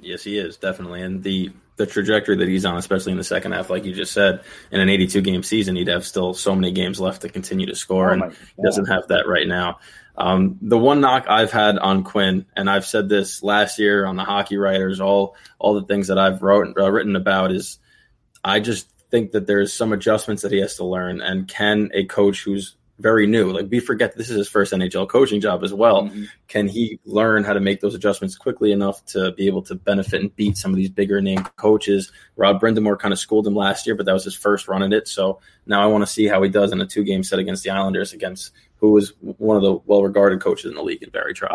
Yes, 0.01 0.23
he 0.23 0.39
is 0.39 0.57
definitely, 0.57 1.03
and 1.03 1.23
the 1.23 1.51
the 1.77 1.87
trajectory 1.87 2.37
that 2.37 2.49
he's 2.49 2.67
on, 2.67 2.77
especially 2.77 3.13
in 3.13 3.19
the 3.19 3.25
second 3.25 3.53
half, 3.53 3.71
like 3.71 3.87
you 3.87 3.95
just 3.95 4.13
said, 4.13 4.43
in 4.71 4.81
an 4.81 4.91
82 4.91 5.23
game 5.23 5.43
season, 5.43 5.77
he'd 5.77 5.89
have 5.89 6.05
still 6.05 6.35
so 6.35 6.55
many 6.55 6.73
games 6.73 7.01
left 7.01 7.23
to 7.23 7.31
continue 7.31 7.67
to 7.67 7.75
score, 7.75 8.11
oh 8.11 8.13
and 8.13 8.33
he 8.33 8.63
doesn't 8.63 8.87
have 8.87 9.09
that 9.09 9.27
right 9.27 9.49
now. 9.49 9.79
Um, 10.17 10.59
the 10.61 10.79
one 10.79 11.01
knock 11.01 11.27
I've 11.29 11.51
had 11.51 11.79
on 11.79 12.05
Quinn, 12.05 12.45
and 12.55 12.69
I've 12.69 12.85
said 12.85 13.09
this 13.09 13.43
last 13.43 13.79
year 13.79 14.05
on 14.05 14.17
the 14.17 14.25
Hockey 14.25 14.59
Writers, 14.59 15.01
all 15.01 15.37
all 15.59 15.75
the 15.75 15.87
things 15.87 16.09
that 16.09 16.19
I've 16.19 16.43
wrote, 16.43 16.77
uh, 16.79 16.91
written 16.91 17.17
about 17.17 17.53
is, 17.53 17.79
I 18.45 18.61
just 18.61 18.91
think 19.11 19.33
that 19.33 19.47
there's 19.47 19.73
some 19.73 19.93
adjustments 19.93 20.43
that 20.43 20.53
he 20.53 20.61
has 20.61 20.77
to 20.77 20.85
learn, 20.85 21.23
and 21.23 21.49
can 21.49 21.91
a 21.95 22.05
coach 22.05 22.45
who's 22.45 22.77
very 23.01 23.27
new. 23.27 23.51
Like 23.53 23.69
we 23.71 23.81
forget 23.81 24.17
this 24.17 24.31
is 24.31 24.37
his 24.37 24.49
first 24.49 24.73
NHL 24.73 25.09
coaching 25.09 25.41
job 25.41 25.65
as 25.65 25.73
well. 25.73 26.05
Mm-hmm. 26.05 26.25
Can 26.49 26.69
he 26.69 27.01
learn 27.05 27.45
how 27.45 27.53
to 27.53 27.61
make 27.61 27.81
those 27.81 27.95
adjustments 27.95 28.37
quickly 28.37 28.73
enough 28.73 29.05
to 29.07 29.33
be 29.33 29.47
able 29.47 29.63
to 29.63 29.75
benefit 29.75 30.21
and 30.21 30.35
beat 30.37 30.57
some 30.57 30.71
of 30.71 30.77
these 30.77 30.91
bigger 30.91 31.21
name 31.21 31.43
coaches? 31.57 32.13
Rod 32.37 32.61
Brind'Amour 32.61 32.99
kind 32.99 33.13
of 33.13 33.19
schooled 33.19 33.47
him 33.47 33.55
last 33.55 33.87
year, 33.87 33.95
but 33.95 34.07
that 34.07 34.13
was 34.13 34.25
his 34.25 34.35
first 34.35 34.69
run 34.69 34.83
at 34.83 34.93
it. 34.93 35.09
So 35.09 35.41
now 35.67 35.83
I 35.83 35.87
want 35.87 36.03
to 36.03 36.13
see 36.13 36.27
how 36.27 36.43
he 36.43 36.49
does 36.49 36.73
in 36.73 36.81
a 36.81 36.87
two 36.87 37.05
game 37.05 37.23
set 37.23 37.39
against 37.39 37.65
the 37.65 37.71
Islanders 37.71 38.13
against 38.13 38.53
who 38.77 38.93
was 38.93 39.13
one 39.21 39.57
of 39.57 39.63
the 39.63 39.75
well 39.87 40.03
regarded 40.03 40.41
coaches 40.41 40.71
in 40.71 40.75
the 40.75 40.83
league 40.83 41.03
in 41.03 41.11
Barry 41.11 41.35
Trotz. 41.35 41.51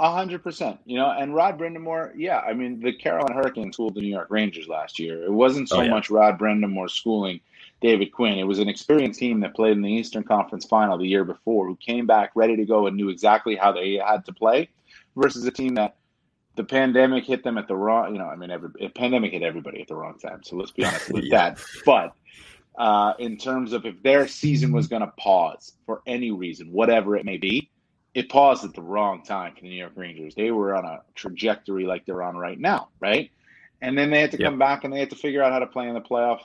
A 0.00 0.12
hundred 0.12 0.44
percent, 0.44 0.78
you 0.84 0.96
know, 0.96 1.10
and 1.10 1.34
Rod 1.34 1.58
Brind'Amour, 1.58 2.12
yeah, 2.16 2.38
I 2.38 2.52
mean, 2.52 2.80
the 2.80 2.92
Carolina 2.92 3.34
Hurricanes 3.34 3.74
schooled 3.74 3.94
the 3.94 4.00
New 4.00 4.08
York 4.08 4.28
Rangers 4.30 4.68
last 4.68 5.00
year. 5.00 5.24
It 5.24 5.32
wasn't 5.32 5.68
so 5.68 5.78
oh, 5.78 5.82
yeah. 5.82 5.90
much 5.90 6.08
Rod 6.08 6.38
Brind'Amour 6.38 6.88
schooling 6.88 7.40
David 7.80 8.12
Quinn. 8.12 8.38
It 8.38 8.44
was 8.44 8.60
an 8.60 8.68
experienced 8.68 9.18
team 9.18 9.40
that 9.40 9.54
played 9.54 9.72
in 9.72 9.82
the 9.82 9.90
Eastern 9.90 10.22
Conference 10.22 10.66
Final 10.66 10.98
the 10.98 11.06
year 11.06 11.24
before, 11.24 11.66
who 11.66 11.74
came 11.76 12.06
back 12.06 12.30
ready 12.36 12.54
to 12.56 12.64
go 12.64 12.86
and 12.86 12.96
knew 12.96 13.08
exactly 13.08 13.56
how 13.56 13.72
they 13.72 13.94
had 13.94 14.24
to 14.26 14.32
play, 14.32 14.68
versus 15.16 15.44
a 15.44 15.50
team 15.50 15.74
that 15.74 15.96
the 16.54 16.64
pandemic 16.64 17.24
hit 17.24 17.42
them 17.42 17.58
at 17.58 17.66
the 17.66 17.76
wrong. 17.76 18.12
You 18.12 18.20
know, 18.20 18.28
I 18.28 18.36
mean, 18.36 18.50
every 18.50 18.70
pandemic 18.94 19.32
hit 19.32 19.42
everybody 19.42 19.80
at 19.80 19.88
the 19.88 19.96
wrong 19.96 20.18
time. 20.18 20.42
So 20.44 20.56
let's 20.56 20.70
be 20.70 20.84
honest 20.84 21.10
with 21.12 21.24
yeah. 21.24 21.50
that. 21.50 21.60
But 21.84 22.12
uh, 22.78 23.14
in 23.18 23.36
terms 23.36 23.72
of 23.72 23.84
if 23.84 24.00
their 24.02 24.28
season 24.28 24.72
was 24.72 24.86
going 24.86 25.02
to 25.02 25.12
pause 25.18 25.72
for 25.86 26.02
any 26.06 26.30
reason, 26.30 26.72
whatever 26.72 27.16
it 27.16 27.24
may 27.24 27.36
be, 27.36 27.70
it 28.18 28.28
paused 28.28 28.64
at 28.64 28.74
the 28.74 28.82
wrong 28.82 29.22
time 29.22 29.54
for 29.54 29.60
the 29.60 29.68
New 29.68 29.76
York 29.76 29.92
Rangers. 29.94 30.34
They 30.34 30.50
were 30.50 30.74
on 30.74 30.84
a 30.84 31.02
trajectory 31.14 31.84
like 31.84 32.04
they're 32.04 32.20
on 32.20 32.36
right 32.36 32.58
now, 32.58 32.88
right? 32.98 33.30
And 33.80 33.96
then 33.96 34.10
they 34.10 34.20
had 34.20 34.32
to 34.32 34.38
yep. 34.38 34.50
come 34.50 34.58
back 34.58 34.82
and 34.82 34.92
they 34.92 34.98
had 34.98 35.10
to 35.10 35.16
figure 35.16 35.40
out 35.40 35.52
how 35.52 35.60
to 35.60 35.68
play 35.68 35.86
in 35.86 35.94
the 35.94 36.00
playoff 36.00 36.40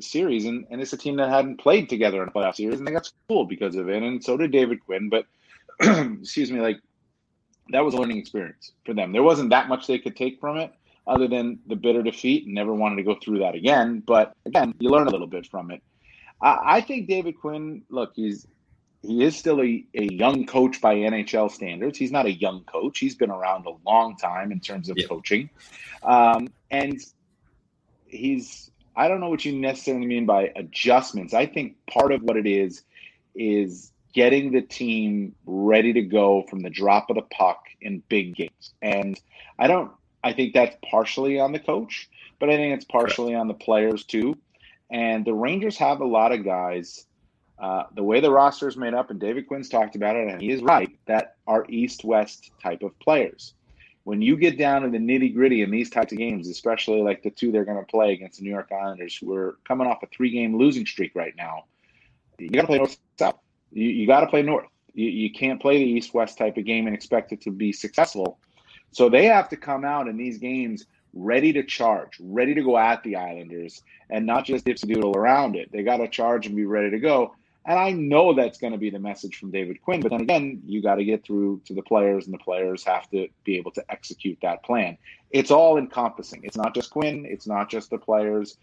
series, 0.00 0.46
and, 0.46 0.66
and 0.70 0.80
it's 0.80 0.94
a 0.94 0.96
team 0.96 1.16
that 1.16 1.28
hadn't 1.28 1.58
played 1.58 1.90
together 1.90 2.22
in 2.22 2.28
a 2.30 2.32
playoff 2.32 2.54
series, 2.54 2.78
and 2.78 2.88
they 2.88 2.92
got 2.92 3.04
schooled 3.04 3.50
because 3.50 3.76
of 3.76 3.90
it, 3.90 4.02
and 4.02 4.24
so 4.24 4.38
did 4.38 4.52
David 4.52 4.82
Quinn. 4.86 5.10
But 5.10 5.26
excuse 5.80 6.50
me, 6.50 6.60
like 6.60 6.80
that 7.72 7.84
was 7.84 7.92
a 7.92 7.98
learning 7.98 8.16
experience 8.16 8.72
for 8.86 8.94
them. 8.94 9.12
There 9.12 9.22
wasn't 9.22 9.50
that 9.50 9.68
much 9.68 9.86
they 9.86 9.98
could 9.98 10.16
take 10.16 10.40
from 10.40 10.56
it, 10.56 10.72
other 11.06 11.28
than 11.28 11.58
the 11.66 11.76
bitter 11.76 12.02
defeat, 12.02 12.46
and 12.46 12.54
never 12.54 12.72
wanted 12.72 12.96
to 12.96 13.02
go 13.02 13.16
through 13.22 13.40
that 13.40 13.54
again. 13.54 14.02
But 14.06 14.32
again, 14.46 14.72
you 14.78 14.88
learn 14.88 15.08
a 15.08 15.10
little 15.10 15.26
bit 15.26 15.46
from 15.46 15.70
it. 15.72 15.82
I, 16.40 16.58
I 16.64 16.80
think 16.80 17.06
David 17.06 17.38
Quinn, 17.38 17.82
look, 17.90 18.12
he's 18.14 18.46
he 19.02 19.22
is 19.22 19.36
still 19.36 19.60
a, 19.60 19.84
a 19.94 20.04
young 20.04 20.46
coach 20.46 20.80
by 20.80 20.96
NHL 20.96 21.50
standards. 21.50 21.98
He's 21.98 22.10
not 22.10 22.26
a 22.26 22.32
young 22.32 22.64
coach. 22.64 22.98
He's 22.98 23.14
been 23.14 23.30
around 23.30 23.66
a 23.66 23.72
long 23.88 24.16
time 24.16 24.50
in 24.50 24.60
terms 24.60 24.88
of 24.88 24.96
coaching. 25.08 25.50
Um, 26.02 26.48
and 26.70 27.00
he's 28.06 28.70
I 28.96 29.06
don't 29.06 29.20
know 29.20 29.28
what 29.28 29.44
you 29.44 29.52
necessarily 29.52 30.06
mean 30.06 30.26
by 30.26 30.52
adjustments. 30.56 31.32
I 31.32 31.46
think 31.46 31.76
part 31.86 32.10
of 32.10 32.22
what 32.22 32.36
it 32.36 32.48
is 32.48 32.82
is 33.36 33.92
getting 34.12 34.50
the 34.50 34.62
team 34.62 35.36
ready 35.46 35.92
to 35.92 36.02
go 36.02 36.42
from 36.50 36.60
the 36.60 36.70
drop 36.70 37.08
of 37.08 37.14
the 37.14 37.22
puck 37.22 37.62
in 37.80 38.02
big 38.08 38.34
games. 38.34 38.74
And 38.82 39.20
I 39.58 39.68
don't 39.68 39.92
I 40.24 40.32
think 40.32 40.52
that's 40.52 40.76
partially 40.90 41.38
on 41.38 41.52
the 41.52 41.60
coach, 41.60 42.10
but 42.40 42.50
I 42.50 42.56
think 42.56 42.74
it's 42.74 42.84
partially 42.84 43.36
on 43.36 43.46
the 43.46 43.54
players 43.54 44.04
too. 44.04 44.36
And 44.90 45.24
the 45.24 45.34
Rangers 45.34 45.76
have 45.78 46.00
a 46.00 46.06
lot 46.06 46.32
of 46.32 46.44
guys. 46.44 47.04
Uh, 47.60 47.84
the 47.94 48.02
way 48.02 48.20
the 48.20 48.30
roster 48.30 48.68
is 48.68 48.76
made 48.76 48.94
up, 48.94 49.10
and 49.10 49.18
David 49.18 49.48
Quinn's 49.48 49.68
talked 49.68 49.96
about 49.96 50.16
it, 50.16 50.28
and 50.28 50.40
he 50.40 50.50
is 50.50 50.62
right, 50.62 50.96
that 51.06 51.36
are 51.46 51.66
east 51.68 52.04
west 52.04 52.52
type 52.62 52.82
of 52.82 52.96
players 53.00 53.54
when 54.08 54.22
you 54.22 54.38
get 54.38 54.56
down 54.56 54.80
to 54.80 54.88
the 54.88 54.96
nitty 54.96 55.34
gritty 55.34 55.60
in 55.60 55.70
these 55.70 55.90
types 55.90 56.12
of 56.12 56.18
games, 56.18 56.48
especially 56.48 57.02
like 57.02 57.22
the 57.22 57.30
two 57.30 57.52
they're 57.52 57.66
going 57.66 57.76
to 57.76 57.90
play 57.90 58.14
against 58.14 58.38
the 58.38 58.44
New 58.44 58.48
York 58.48 58.72
Islanders, 58.72 59.14
who 59.14 59.34
are 59.34 59.58
coming 59.66 59.86
off 59.86 60.02
a 60.02 60.06
three 60.06 60.30
game 60.30 60.56
losing 60.56 60.86
streak 60.86 61.14
right 61.14 61.34
now, 61.36 61.64
you 62.38 62.48
got 62.48 62.62
to 62.62 62.66
play 62.66 62.78
north 62.78 62.96
south. 63.18 63.38
You, 63.70 63.88
you 63.88 64.06
got 64.06 64.20
to 64.20 64.26
play 64.26 64.40
north. 64.40 64.66
You, 64.94 65.08
you 65.08 65.30
can't 65.30 65.60
play 65.60 65.76
the 65.76 65.90
east 65.90 66.14
west 66.14 66.38
type 66.38 66.56
of 66.56 66.64
game 66.64 66.86
and 66.86 66.96
expect 66.96 67.32
it 67.32 67.42
to 67.42 67.50
be 67.50 67.70
successful. 67.72 68.38
So 68.92 69.10
they 69.10 69.26
have 69.26 69.50
to 69.50 69.58
come 69.58 69.84
out 69.84 70.08
in 70.08 70.16
these 70.16 70.38
games 70.38 70.86
ready 71.12 71.52
to 71.52 71.62
charge, 71.62 72.16
ready 72.18 72.54
to 72.54 72.62
go 72.62 72.78
at 72.78 73.02
the 73.02 73.16
Islanders, 73.16 73.82
and 74.08 74.24
not 74.24 74.46
just 74.46 74.64
doodle 74.64 75.16
around 75.16 75.56
it. 75.56 75.70
They 75.70 75.82
got 75.82 75.98
to 75.98 76.08
charge 76.08 76.46
and 76.46 76.56
be 76.56 76.64
ready 76.64 76.90
to 76.90 76.98
go. 76.98 77.34
And 77.68 77.78
I 77.78 77.90
know 77.90 78.32
that's 78.32 78.56
going 78.56 78.72
to 78.72 78.78
be 78.78 78.88
the 78.88 78.98
message 78.98 79.36
from 79.36 79.50
David 79.50 79.82
Quinn. 79.82 80.00
But 80.00 80.12
then 80.12 80.22
again, 80.22 80.62
you 80.64 80.80
got 80.80 80.94
to 80.94 81.04
get 81.04 81.22
through 81.22 81.60
to 81.66 81.74
the 81.74 81.82
players, 81.82 82.24
and 82.24 82.32
the 82.32 82.38
players 82.38 82.82
have 82.84 83.08
to 83.10 83.28
be 83.44 83.58
able 83.58 83.72
to 83.72 83.84
execute 83.90 84.38
that 84.40 84.64
plan. 84.64 84.96
It's 85.30 85.50
all 85.50 85.76
encompassing. 85.76 86.40
It's 86.44 86.56
not 86.56 86.74
just 86.74 86.90
Quinn, 86.90 87.26
it's 87.28 87.46
not 87.46 87.68
just 87.68 87.90
the 87.90 87.98
players. 87.98 88.56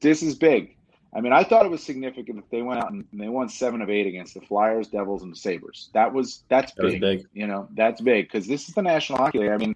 This 0.00 0.22
is 0.22 0.36
big. 0.36 0.76
I 1.12 1.20
mean, 1.20 1.32
I 1.32 1.42
thought 1.42 1.66
it 1.66 1.70
was 1.70 1.82
significant 1.82 2.36
that 2.36 2.50
they 2.50 2.62
went 2.62 2.78
out 2.78 2.92
and 2.92 3.04
they 3.12 3.28
won 3.28 3.48
seven 3.48 3.82
of 3.82 3.90
eight 3.90 4.06
against 4.06 4.34
the 4.34 4.40
Flyers, 4.40 4.86
Devils, 4.86 5.24
and 5.24 5.32
the 5.32 5.36
Sabres. 5.36 5.90
That 5.92 6.12
was 6.12 6.44
that's 6.48 6.72
that 6.74 6.82
big. 6.82 7.00
big. 7.00 7.26
You 7.32 7.48
know, 7.48 7.68
that's 7.74 8.00
big 8.00 8.26
because 8.30 8.46
this 8.46 8.68
is 8.68 8.74
the 8.74 8.82
National 8.82 9.18
Hockey 9.18 9.38
League. 9.40 9.50
I 9.50 9.56
mean, 9.56 9.74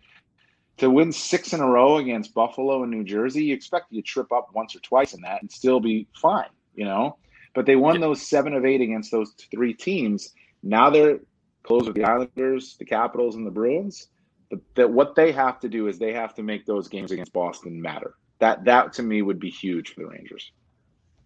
to 0.77 0.89
win 0.89 1.11
six 1.11 1.53
in 1.53 1.61
a 1.61 1.67
row 1.67 1.97
against 1.97 2.33
Buffalo 2.33 2.85
and 2.85 2.93
New 2.93 3.03
Jersey, 3.03 3.47
you 3.47 3.55
expect 3.55 3.91
you 3.91 4.03
to 4.03 4.07
trip 4.07 4.31
up 4.31 4.51
once 4.55 4.77
or 4.77 4.81
twice 4.81 5.15
in 5.15 5.23
that 5.23 5.43
and 5.43 5.51
still 5.51 5.81
be 5.81 6.07
fine. 6.15 6.51
You 6.77 6.85
know, 6.85 7.17
but 7.59 7.67
they 7.67 7.75
won 7.75 8.01
those 8.01 8.23
seven 8.23 8.55
of 8.55 8.65
eight 8.65 8.81
against 8.81 9.11
those 9.11 9.35
three 9.51 9.75
teams. 9.75 10.33
Now 10.63 10.91
they're 10.91 11.19
close 11.65 11.87
with 11.87 11.97
the 11.97 12.05
Islanders, 12.05 12.77
the 12.79 12.85
Capitals, 12.85 13.35
and 13.35 13.45
the 13.45 13.51
Bruins. 13.51 14.07
But 14.49 14.61
that 14.77 14.93
what 14.93 15.17
they 15.17 15.33
have 15.33 15.59
to 15.59 15.69
do 15.69 15.89
is 15.89 15.99
they 15.99 16.13
have 16.13 16.37
to 16.37 16.45
make 16.45 16.67
those 16.67 16.87
games 16.87 17.11
against 17.11 17.33
Boston 17.33 17.83
matter. 17.83 18.15
That 18.39 18.67
that 18.67 18.93
to 18.93 19.03
me 19.03 19.23
would 19.23 19.41
be 19.41 19.51
huge 19.51 19.93
for 19.93 20.03
the 20.03 20.07
Rangers. 20.07 20.53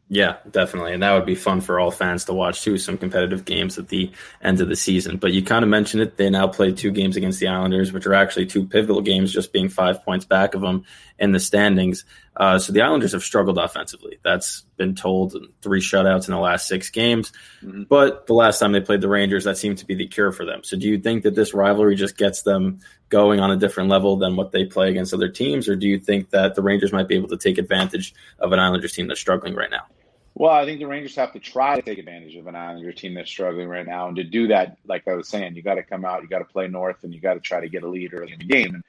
Yeah, 0.09 0.37
definitely. 0.51 0.95
And 0.95 1.03
that 1.03 1.13
would 1.13 1.27
be 1.27 1.35
fun 1.35 1.61
for 1.61 1.79
all 1.79 1.91
fans 1.91 2.25
to 2.27 2.33
watch 2.33 2.63
too, 2.63 2.79
some 2.79 2.97
competitive 2.97 3.45
games 3.45 3.79
at 3.79 3.89
the 3.89 4.11
end 4.43 4.61
of 4.63 4.69
the 4.69 4.77
season. 4.77 5.19
But 5.19 5.33
you 5.33 5.43
kind 5.43 5.63
of 5.63 5.69
mentioned 5.69 6.03
it. 6.03 6.17
They 6.17 6.31
now 6.31 6.49
play 6.49 6.73
two 6.73 6.93
games 6.93 7.17
against 7.17 7.41
the 7.41 7.49
Islanders, 7.49 7.93
which 7.93 8.07
are 8.07 8.15
actually 8.15 8.47
two 8.47 8.67
pivotal 8.67 9.03
games, 9.03 9.33
just 9.33 9.53
being 9.53 9.69
five 9.69 10.03
points 10.03 10.25
back 10.25 10.55
of 10.55 10.63
them 10.63 10.85
in 11.23 11.31
the 11.31 11.39
standings. 11.39 12.05
Uh, 12.37 12.59
so 12.59 12.73
the 12.73 12.83
Islanders 12.83 13.13
have 13.13 13.23
struggled 13.23 13.57
offensively. 13.57 14.19
That's 14.25 14.63
been 14.77 14.97
told 14.97 15.37
three 15.63 15.81
shutouts 15.81 16.27
in 16.27 16.35
the 16.35 16.41
last 16.41 16.67
six 16.67 16.91
games. 16.91 17.31
Mm-hmm. 17.63 17.85
But 17.85 18.27
the 18.27 18.35
last 18.35 18.59
time 18.59 18.73
they 18.73 18.81
played 18.81 19.03
the 19.03 19.09
Rangers, 19.09 19.45
that 19.45 19.57
seemed 19.57 19.79
to 19.79 19.87
be 19.87 19.95
the 19.95 20.09
cure 20.09 20.33
for 20.33 20.45
them. 20.45 20.65
So 20.65 20.77
do 20.77 20.89
you 20.89 20.99
think 20.99 21.23
that 21.23 21.37
this 21.37 21.55
rivalry 21.55 21.95
just 21.95 22.17
gets 22.17 22.43
them 22.43 22.81
going 23.09 23.39
on 23.39 23.53
a 23.53 23.57
different 23.57 23.89
level 23.89 24.17
than 24.17 24.35
what 24.35 24.51
they 24.51 24.65
play 24.65 24.91
against 24.91 25.15
other 25.15 25.29
teams? 25.29 25.69
Or 25.69 25.77
do 25.77 25.87
you 25.87 26.01
think 26.01 26.31
that 26.31 26.57
the 26.57 26.63
Rangers 26.63 26.93
might 26.93 27.07
be 27.07 27.15
able 27.15 27.29
to 27.29 27.37
take 27.37 27.57
advantage 27.57 28.15
of 28.41 28.51
an 28.51 28.59
Islanders 28.59 28.93
team 28.93 29.07
that's 29.07 29.21
struggling 29.21 29.55
right 29.55 29.71
now? 29.71 29.87
Well, 30.35 30.51
I 30.51 30.65
think 30.65 30.81
the 30.81 30.87
Rangers 30.87 31.15
have 31.17 31.33
to 31.35 31.39
try 31.39 31.77
to 31.77 31.83
take 31.83 31.99
advantage 31.99 32.35
of 32.35 32.49
an 32.49 32.57
Islander 32.57 32.93
team 32.93 33.15
that's 33.15 33.31
struggling 33.31 33.69
right 33.69 33.87
now, 33.87 34.09
and 34.09 34.17
to 34.17 34.25
do 34.25 34.49
that, 34.49 34.79
like 34.87 35.07
I 35.07 35.13
was 35.13 35.29
saying, 35.29 35.55
you 35.55 35.63
got 35.63 35.75
to 35.75 35.83
come 35.83 36.07
out, 36.07 36.23
you 36.23 36.29
got 36.29 36.39
to 36.39 36.47
play 36.47 36.69
north, 36.69 37.05
and 37.05 37.13
you 37.13 37.21
got 37.21 37.35
to 37.35 37.41
try 37.41 37.61
to 37.61 37.69
get 37.69 37.83
a 37.83 37.89
lead 37.89 38.15
early 38.15 38.33
in 38.33 38.39
the 38.39 38.47
game. 38.47 38.75
And 38.75 38.83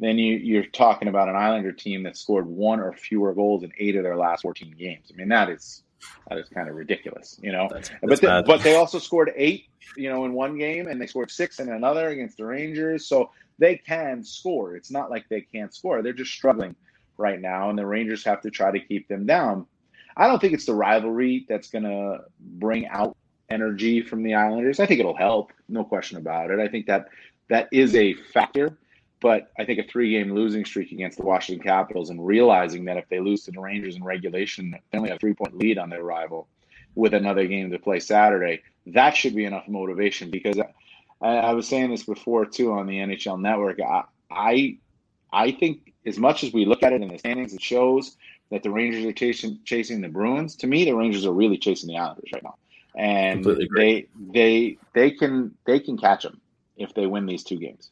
then 0.00 0.18
you, 0.18 0.36
you're 0.36 0.64
talking 0.64 1.08
about 1.08 1.28
an 1.28 1.36
Islander 1.36 1.72
team 1.72 2.02
that 2.04 2.16
scored 2.16 2.46
one 2.46 2.80
or 2.80 2.92
fewer 2.92 3.34
goals 3.34 3.62
in 3.62 3.72
eight 3.78 3.96
of 3.96 4.02
their 4.02 4.16
last 4.16 4.42
14 4.42 4.74
games. 4.78 5.10
I 5.12 5.16
mean, 5.16 5.28
that 5.28 5.50
is 5.50 5.82
that 6.28 6.38
is 6.38 6.48
kind 6.48 6.68
of 6.68 6.74
ridiculous, 6.74 7.38
you 7.42 7.52
know. 7.52 7.68
That's, 7.70 7.90
that's 7.90 8.00
but 8.02 8.20
they, 8.20 8.42
but 8.46 8.62
they 8.62 8.76
also 8.76 8.98
scored 8.98 9.30
eight, 9.36 9.66
you 9.96 10.08
know, 10.08 10.24
in 10.24 10.32
one 10.32 10.56
game, 10.56 10.88
and 10.88 11.00
they 11.00 11.06
scored 11.06 11.30
six 11.30 11.60
in 11.60 11.68
another 11.68 12.08
against 12.08 12.38
the 12.38 12.46
Rangers. 12.46 13.06
So 13.06 13.30
they 13.58 13.76
can 13.76 14.24
score. 14.24 14.74
It's 14.74 14.90
not 14.90 15.10
like 15.10 15.28
they 15.28 15.42
can't 15.42 15.74
score. 15.74 16.00
They're 16.00 16.14
just 16.14 16.32
struggling 16.32 16.74
right 17.18 17.38
now, 17.38 17.68
and 17.68 17.78
the 17.78 17.84
Rangers 17.84 18.24
have 18.24 18.40
to 18.40 18.50
try 18.50 18.70
to 18.70 18.80
keep 18.80 19.06
them 19.08 19.26
down. 19.26 19.66
I 20.16 20.26
don't 20.26 20.40
think 20.40 20.54
it's 20.54 20.66
the 20.66 20.74
rivalry 20.74 21.44
that's 21.48 21.68
going 21.68 21.84
to 21.84 22.20
bring 22.40 22.86
out 22.86 23.16
energy 23.50 24.00
from 24.00 24.22
the 24.22 24.34
Islanders. 24.34 24.80
I 24.80 24.86
think 24.86 25.00
it'll 25.00 25.16
help, 25.16 25.52
no 25.68 25.84
question 25.84 26.16
about 26.16 26.50
it. 26.50 26.58
I 26.58 26.68
think 26.68 26.86
that 26.86 27.08
that 27.48 27.68
is 27.72 27.94
a 27.94 28.14
factor. 28.14 28.78
But 29.20 29.50
I 29.58 29.64
think 29.64 29.78
a 29.78 29.82
three-game 29.82 30.32
losing 30.34 30.64
streak 30.64 30.92
against 30.92 31.18
the 31.18 31.24
Washington 31.24 31.62
Capitals 31.62 32.08
and 32.08 32.24
realizing 32.24 32.86
that 32.86 32.96
if 32.96 33.08
they 33.08 33.20
lose 33.20 33.44
to 33.44 33.52
the 33.52 33.60
Rangers 33.60 33.96
in 33.96 34.02
regulation, 34.02 34.74
they 34.90 34.98
only 34.98 35.10
have 35.10 35.16
a 35.16 35.20
three-point 35.20 35.56
lead 35.56 35.78
on 35.78 35.90
their 35.90 36.02
rival 36.02 36.48
with 36.94 37.14
another 37.14 37.46
game 37.46 37.70
to 37.70 37.78
play 37.78 38.00
Saturday. 38.00 38.62
That 38.86 39.16
should 39.16 39.34
be 39.34 39.44
enough 39.44 39.68
motivation 39.68 40.30
because 40.30 40.58
I, 41.20 41.36
I 41.36 41.52
was 41.52 41.68
saying 41.68 41.90
this 41.90 42.04
before 42.04 42.46
too 42.46 42.72
on 42.72 42.86
the 42.86 42.98
NHL 42.98 43.40
Network. 43.40 43.80
I, 43.80 44.04
I 44.30 44.78
I 45.32 45.52
think 45.52 45.92
as 46.06 46.18
much 46.18 46.42
as 46.44 46.52
we 46.52 46.64
look 46.64 46.82
at 46.82 46.92
it 46.92 47.02
in 47.02 47.08
the 47.08 47.18
standings, 47.18 47.54
it 47.54 47.62
shows 47.62 48.16
that 48.50 48.62
the 48.62 48.70
Rangers 48.70 49.04
are 49.04 49.12
chasing 49.12 49.60
chasing 49.64 50.00
the 50.00 50.08
Bruins. 50.08 50.56
To 50.56 50.66
me, 50.66 50.84
the 50.84 50.94
Rangers 50.94 51.26
are 51.26 51.32
really 51.32 51.58
chasing 51.58 51.88
the 51.88 51.98
Islanders 51.98 52.30
right 52.32 52.42
now, 52.42 52.56
and 52.96 53.44
they 53.76 54.06
they 54.32 54.78
they 54.92 55.10
can 55.12 55.54
they 55.66 55.80
can 55.80 55.96
catch 55.98 56.22
them 56.22 56.40
if 56.76 56.94
they 56.94 57.06
win 57.06 57.26
these 57.26 57.44
two 57.44 57.58
games. 57.58 57.90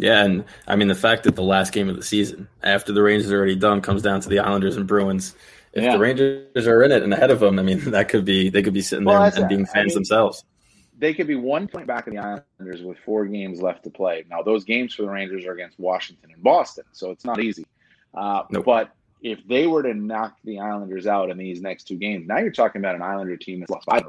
Yeah, 0.00 0.24
and 0.24 0.44
I 0.66 0.76
mean 0.76 0.88
the 0.88 0.94
fact 0.94 1.24
that 1.24 1.36
the 1.36 1.42
last 1.42 1.72
game 1.72 1.88
of 1.88 1.96
the 1.96 2.02
season, 2.02 2.48
after 2.62 2.92
the 2.92 3.02
Rangers 3.02 3.30
are 3.30 3.36
already 3.36 3.56
done, 3.56 3.82
comes 3.82 4.00
down 4.02 4.20
to 4.22 4.28
the 4.28 4.38
Islanders 4.38 4.76
and 4.76 4.86
Bruins. 4.86 5.34
If 5.72 5.84
yeah. 5.84 5.92
the 5.92 5.98
Rangers 5.98 6.66
are 6.66 6.82
in 6.82 6.90
it 6.90 7.02
and 7.02 7.12
ahead 7.12 7.30
of 7.30 7.40
them, 7.40 7.58
I 7.58 7.62
mean 7.62 7.78
that 7.90 8.08
could 8.08 8.24
be 8.24 8.48
they 8.48 8.62
could 8.62 8.72
be 8.72 8.80
sitting 8.80 9.04
well, 9.04 9.20
there 9.20 9.28
and, 9.28 9.38
and 9.38 9.48
being 9.48 9.66
fans 9.66 9.76
I 9.76 9.82
mean, 9.82 9.94
themselves. 9.94 10.44
They 10.98 11.14
could 11.14 11.26
be 11.26 11.34
one 11.34 11.68
point 11.68 11.86
back 11.86 12.06
of 12.06 12.14
the 12.14 12.18
Islanders 12.18 12.82
with 12.82 12.98
four 13.04 13.26
games 13.26 13.60
left 13.60 13.84
to 13.84 13.90
play. 13.90 14.24
Now 14.30 14.42
those 14.42 14.64
games 14.64 14.94
for 14.94 15.02
the 15.02 15.10
Rangers 15.10 15.44
are 15.44 15.52
against 15.52 15.78
Washington 15.78 16.30
and 16.32 16.42
Boston, 16.42 16.84
so 16.92 17.10
it's 17.10 17.24
not 17.24 17.40
easy. 17.40 17.66
Uh, 18.14 18.42
nope. 18.50 18.64
But 18.64 18.94
if 19.22 19.46
they 19.46 19.66
were 19.66 19.82
to 19.82 19.92
knock 19.92 20.36
the 20.44 20.60
Islanders 20.60 21.06
out 21.06 21.30
in 21.30 21.36
these 21.36 21.60
next 21.60 21.84
two 21.84 21.96
games, 21.96 22.26
now 22.26 22.38
you're 22.38 22.52
talking 22.52 22.80
about 22.80 22.94
an 22.94 23.02
Islander 23.02 23.36
team 23.36 23.60
that's 23.60 23.70
lost 23.70 23.86
five, 23.86 24.04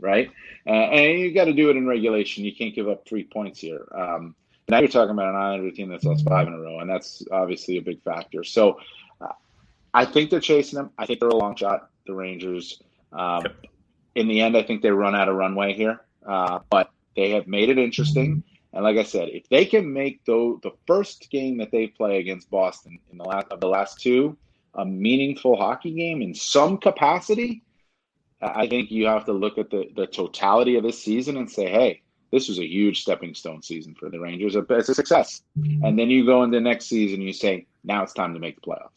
right? 0.00 0.30
Uh, 0.66 0.70
and 0.70 1.20
you 1.20 1.32
got 1.32 1.44
to 1.44 1.52
do 1.52 1.70
it 1.70 1.76
in 1.76 1.86
regulation. 1.86 2.44
You 2.44 2.54
can't 2.54 2.74
give 2.74 2.88
up 2.88 3.06
three 3.06 3.24
points 3.24 3.60
here. 3.60 3.86
Um, 3.92 4.34
now 4.72 4.78
you're 4.78 4.88
talking 4.88 5.10
about 5.10 5.28
an 5.28 5.36
Islander 5.36 5.70
team 5.70 5.90
that's 5.90 6.04
lost 6.04 6.24
five 6.26 6.48
in 6.48 6.54
a 6.54 6.58
row, 6.58 6.80
and 6.80 6.88
that's 6.88 7.22
obviously 7.30 7.76
a 7.76 7.82
big 7.82 8.02
factor. 8.02 8.42
So 8.42 8.80
uh, 9.20 9.32
I 9.92 10.06
think 10.06 10.30
they're 10.30 10.40
chasing 10.40 10.78
them. 10.78 10.90
I 10.96 11.04
think 11.04 11.20
they're 11.20 11.28
a 11.28 11.36
long 11.36 11.54
shot, 11.56 11.90
the 12.06 12.14
Rangers. 12.14 12.82
Um, 13.12 13.42
yep. 13.42 13.66
In 14.14 14.28
the 14.28 14.40
end, 14.40 14.56
I 14.56 14.62
think 14.62 14.80
they 14.80 14.90
run 14.90 15.14
out 15.14 15.28
of 15.28 15.36
runway 15.36 15.74
here, 15.74 16.00
uh, 16.26 16.60
but 16.70 16.90
they 17.14 17.30
have 17.30 17.46
made 17.46 17.68
it 17.68 17.78
interesting. 17.78 18.42
And 18.72 18.82
like 18.82 18.96
I 18.96 19.02
said, 19.02 19.28
if 19.28 19.46
they 19.50 19.66
can 19.66 19.92
make 19.92 20.24
the 20.24 20.58
the 20.62 20.72
first 20.86 21.30
game 21.30 21.58
that 21.58 21.70
they 21.70 21.88
play 21.88 22.18
against 22.18 22.50
Boston 22.50 22.98
in 23.10 23.18
the 23.18 23.24
last 23.24 23.48
of 23.50 23.60
the 23.60 23.68
last 23.68 24.00
two 24.00 24.36
a 24.74 24.86
meaningful 24.86 25.54
hockey 25.54 25.92
game 25.92 26.22
in 26.22 26.34
some 26.34 26.78
capacity, 26.78 27.62
I 28.40 28.66
think 28.66 28.90
you 28.90 29.06
have 29.06 29.26
to 29.26 29.32
look 29.32 29.58
at 29.58 29.68
the 29.68 29.90
the 29.94 30.06
totality 30.06 30.76
of 30.76 30.82
this 30.82 31.02
season 31.02 31.36
and 31.36 31.50
say, 31.50 31.68
hey, 31.70 32.02
this 32.32 32.48
was 32.48 32.58
a 32.58 32.66
huge 32.66 33.02
stepping 33.02 33.34
stone 33.34 33.62
season 33.62 33.94
for 33.94 34.08
the 34.08 34.18
Rangers. 34.18 34.56
It's 34.56 34.88
a 34.88 34.94
success. 34.94 35.42
And 35.82 35.98
then 35.98 36.10
you 36.10 36.24
go 36.24 36.42
into 36.42 36.60
next 36.60 36.86
season, 36.86 37.20
you 37.20 37.32
say, 37.32 37.66
now 37.84 38.02
it's 38.02 38.14
time 38.14 38.34
to 38.34 38.40
make 38.40 38.56
the 38.56 38.62
playoffs. 38.62 38.88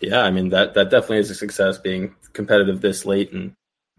Yeah, 0.00 0.22
I 0.22 0.30
mean 0.30 0.48
that 0.48 0.74
that 0.74 0.90
definitely 0.90 1.18
is 1.18 1.30
a 1.30 1.34
success 1.34 1.78
being 1.78 2.14
competitive 2.32 2.80
this 2.80 3.04
late 3.04 3.32
and 3.32 3.54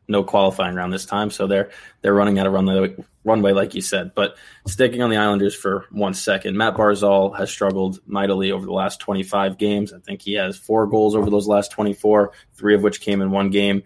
no 0.08 0.24
qualifying 0.24 0.76
around 0.76 0.92
this 0.92 1.06
time. 1.06 1.32
So 1.32 1.48
they're 1.48 1.72
they're 2.02 2.14
running 2.14 2.38
out 2.38 2.48
of 2.48 2.54
runway 2.54 2.96
runway, 3.24 3.54
like 3.54 3.76
you 3.76 3.82
said. 3.82 4.14
But 4.14 4.36
sticking 4.68 5.02
on 5.02 5.10
the 5.10 5.18
Islanders 5.18 5.56
for 5.56 5.86
one 5.92 6.14
second, 6.14 6.58
Matt 6.58 6.76
Barzal 6.76 7.38
has 7.38 7.50
struggled 7.50 8.00
mightily 8.06 8.52
over 8.52 8.66
the 8.66 8.74
last 8.74 9.00
25 9.00 9.58
games. 9.58 9.94
I 9.94 10.00
think 10.00 10.22
he 10.22 10.34
has 10.34 10.58
four 10.58 10.86
goals 10.88 11.16
over 11.16 11.30
those 11.30 11.48
last 11.48 11.72
24, 11.72 12.32
three 12.54 12.76
of 12.76 12.84
which 12.84 13.02
came 13.02 13.22
in 13.22 13.32
one 13.32 13.50
game. 13.50 13.84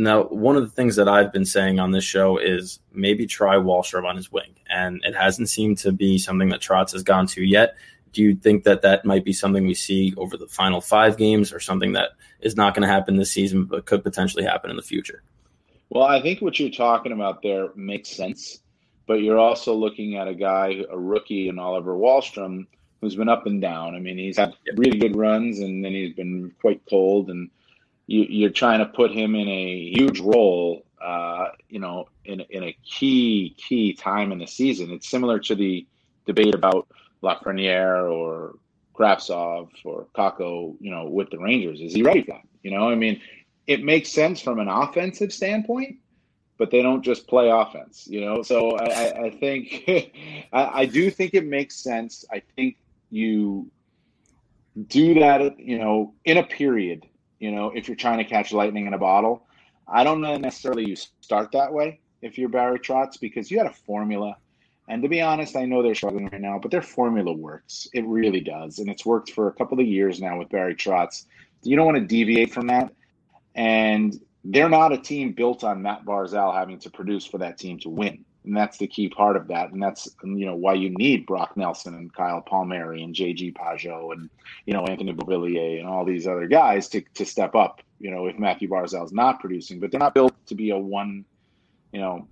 Now, 0.00 0.22
one 0.22 0.54
of 0.56 0.62
the 0.62 0.70
things 0.70 0.94
that 0.94 1.08
I've 1.08 1.32
been 1.32 1.44
saying 1.44 1.80
on 1.80 1.90
this 1.90 2.04
show 2.04 2.38
is 2.38 2.78
maybe 2.92 3.26
try 3.26 3.56
Wahlstrom 3.56 4.04
on 4.04 4.14
his 4.14 4.30
wing, 4.30 4.54
and 4.70 5.02
it 5.02 5.16
hasn't 5.16 5.48
seemed 5.48 5.78
to 5.78 5.90
be 5.90 6.18
something 6.18 6.50
that 6.50 6.60
Trotz 6.60 6.92
has 6.92 7.02
gone 7.02 7.26
to 7.26 7.42
yet. 7.42 7.74
Do 8.12 8.22
you 8.22 8.36
think 8.36 8.62
that 8.62 8.82
that 8.82 9.04
might 9.04 9.24
be 9.24 9.32
something 9.32 9.66
we 9.66 9.74
see 9.74 10.14
over 10.16 10.36
the 10.36 10.46
final 10.46 10.80
five 10.80 11.16
games, 11.16 11.52
or 11.52 11.58
something 11.58 11.94
that 11.94 12.10
is 12.40 12.56
not 12.56 12.74
going 12.74 12.86
to 12.86 12.94
happen 12.94 13.16
this 13.16 13.32
season, 13.32 13.64
but 13.64 13.86
could 13.86 14.04
potentially 14.04 14.44
happen 14.44 14.70
in 14.70 14.76
the 14.76 14.82
future? 14.82 15.24
Well, 15.90 16.04
I 16.04 16.22
think 16.22 16.40
what 16.42 16.60
you're 16.60 16.70
talking 16.70 17.10
about 17.10 17.42
there 17.42 17.70
makes 17.74 18.08
sense, 18.08 18.60
but 19.08 19.14
you're 19.14 19.38
also 19.38 19.74
looking 19.74 20.16
at 20.16 20.28
a 20.28 20.34
guy, 20.34 20.84
a 20.88 20.96
rookie 20.96 21.48
in 21.48 21.58
Oliver 21.58 21.94
Wahlstrom, 21.94 22.68
who's 23.00 23.16
been 23.16 23.28
up 23.28 23.46
and 23.46 23.60
down. 23.60 23.96
I 23.96 23.98
mean, 23.98 24.16
he's 24.16 24.36
had 24.36 24.54
really 24.76 24.98
good 24.98 25.16
runs, 25.16 25.58
and 25.58 25.84
then 25.84 25.90
he's 25.90 26.14
been 26.14 26.52
quite 26.60 26.82
cold 26.88 27.30
and 27.30 27.50
you, 28.08 28.46
are 28.46 28.50
trying 28.50 28.78
to 28.78 28.86
put 28.86 29.12
him 29.12 29.34
in 29.34 29.46
a 29.48 29.92
huge 29.94 30.18
role, 30.20 30.84
uh, 31.00 31.48
you 31.68 31.78
know, 31.78 32.08
in, 32.24 32.40
in 32.48 32.64
a 32.64 32.76
key, 32.82 33.54
key 33.58 33.92
time 33.92 34.32
in 34.32 34.38
the 34.38 34.46
season. 34.46 34.90
It's 34.90 35.08
similar 35.08 35.38
to 35.40 35.54
the 35.54 35.86
debate 36.24 36.54
about 36.54 36.88
Lafreniere 37.22 38.10
or 38.10 38.54
Kravtsov 38.94 39.68
or 39.84 40.06
Kakko, 40.16 40.76
you 40.80 40.90
know, 40.90 41.04
with 41.04 41.30
the 41.30 41.38
Rangers. 41.38 41.80
Is 41.80 41.92
he 41.92 42.02
ready 42.02 42.22
for 42.22 42.32
that? 42.32 42.42
You 42.62 42.70
know, 42.70 42.88
I 42.88 42.94
mean, 42.94 43.20
it 43.66 43.84
makes 43.84 44.08
sense 44.08 44.40
from 44.40 44.58
an 44.58 44.68
offensive 44.68 45.30
standpoint, 45.30 45.98
but 46.56 46.70
they 46.70 46.80
don't 46.80 47.02
just 47.02 47.28
play 47.28 47.50
offense, 47.50 48.06
you 48.08 48.22
know. 48.22 48.42
So 48.42 48.70
I, 48.78 49.26
I 49.26 49.30
think 49.30 49.84
I, 50.52 50.80
I 50.80 50.86
do 50.86 51.10
think 51.10 51.34
it 51.34 51.46
makes 51.46 51.76
sense. 51.76 52.24
I 52.32 52.42
think 52.56 52.78
you 53.10 53.70
do 54.86 55.14
that, 55.20 55.60
you 55.60 55.78
know, 55.78 56.14
in 56.24 56.38
a 56.38 56.42
period 56.42 57.04
you 57.38 57.50
know, 57.50 57.70
if 57.74 57.88
you're 57.88 57.96
trying 57.96 58.18
to 58.18 58.24
catch 58.24 58.52
lightning 58.52 58.86
in 58.86 58.94
a 58.94 58.98
bottle. 58.98 59.46
I 59.86 60.04
don't 60.04 60.20
know 60.20 60.36
necessarily 60.36 60.86
you 60.86 60.96
start 60.96 61.52
that 61.52 61.72
way 61.72 62.00
if 62.20 62.36
you're 62.36 62.48
Barry 62.48 62.78
Trotz 62.78 63.18
because 63.18 63.50
you 63.50 63.58
had 63.58 63.66
a 63.66 63.72
formula. 63.72 64.36
And 64.88 65.02
to 65.02 65.08
be 65.08 65.20
honest, 65.20 65.56
I 65.56 65.64
know 65.64 65.82
they're 65.82 65.94
struggling 65.94 66.28
right 66.30 66.40
now, 66.40 66.58
but 66.58 66.70
their 66.70 66.82
formula 66.82 67.32
works. 67.32 67.88
It 67.92 68.06
really 68.06 68.40
does. 68.40 68.78
And 68.78 68.88
it's 68.88 69.04
worked 69.04 69.32
for 69.32 69.48
a 69.48 69.52
couple 69.52 69.78
of 69.78 69.86
years 69.86 70.20
now 70.20 70.38
with 70.38 70.48
Barry 70.48 70.74
Trotz. 70.74 71.26
You 71.62 71.76
don't 71.76 71.86
want 71.86 71.98
to 71.98 72.06
deviate 72.06 72.52
from 72.52 72.68
that. 72.68 72.92
And 73.54 74.18
they're 74.44 74.68
not 74.68 74.92
a 74.92 74.98
team 74.98 75.32
built 75.32 75.64
on 75.64 75.82
Matt 75.82 76.04
Barzal 76.04 76.54
having 76.54 76.78
to 76.80 76.90
produce 76.90 77.26
for 77.26 77.38
that 77.38 77.58
team 77.58 77.78
to 77.80 77.90
win 77.90 78.24
and 78.48 78.56
that's 78.56 78.78
the 78.78 78.86
key 78.86 79.08
part 79.08 79.36
of 79.36 79.46
that. 79.48 79.70
And 79.70 79.80
that's 79.80 80.08
you 80.24 80.46
know 80.46 80.56
why 80.56 80.74
you 80.74 80.90
need 80.90 81.26
Brock 81.26 81.56
Nelson 81.56 81.94
and 81.94 82.12
Kyle 82.12 82.40
Palmieri 82.40 83.02
and 83.02 83.14
JG 83.14 83.54
Pageau 83.54 84.12
and 84.12 84.28
you 84.64 84.72
know 84.72 84.84
Anthony 84.86 85.12
Beauvillier 85.12 85.78
and 85.78 85.86
all 85.86 86.04
these 86.04 86.26
other 86.26 86.48
guys 86.48 86.88
to 86.88 87.02
to 87.14 87.24
step 87.24 87.54
up. 87.54 87.82
You 88.00 88.10
know 88.10 88.26
if 88.26 88.38
Matthew 88.38 88.68
Barzal's 88.68 89.12
not 89.12 89.38
producing, 89.38 89.78
but 89.78 89.92
they're 89.92 90.00
not 90.00 90.14
built 90.14 90.34
to 90.46 90.54
be 90.54 90.70
a 90.70 90.78
one, 90.78 91.24
you 91.92 92.00
know, 92.00 92.26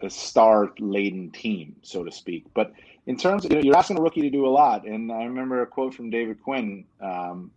a 0.00 0.08
star 0.08 0.72
laden 0.78 1.30
team, 1.30 1.76
so 1.82 2.04
to 2.04 2.12
speak. 2.12 2.46
But 2.54 2.72
in 3.06 3.16
terms 3.16 3.44
of 3.44 3.50
you 3.50 3.58
know, 3.58 3.64
you're 3.64 3.76
asking 3.76 3.98
a 3.98 4.02
rookie 4.02 4.22
to 4.22 4.30
do 4.30 4.46
a 4.46 4.48
lot, 4.48 4.86
and 4.86 5.12
I 5.12 5.24
remember 5.24 5.60
a 5.62 5.66
quote 5.66 5.94
from 5.94 6.10
David 6.10 6.42
Quinn. 6.42 6.84
Um, 7.00 7.50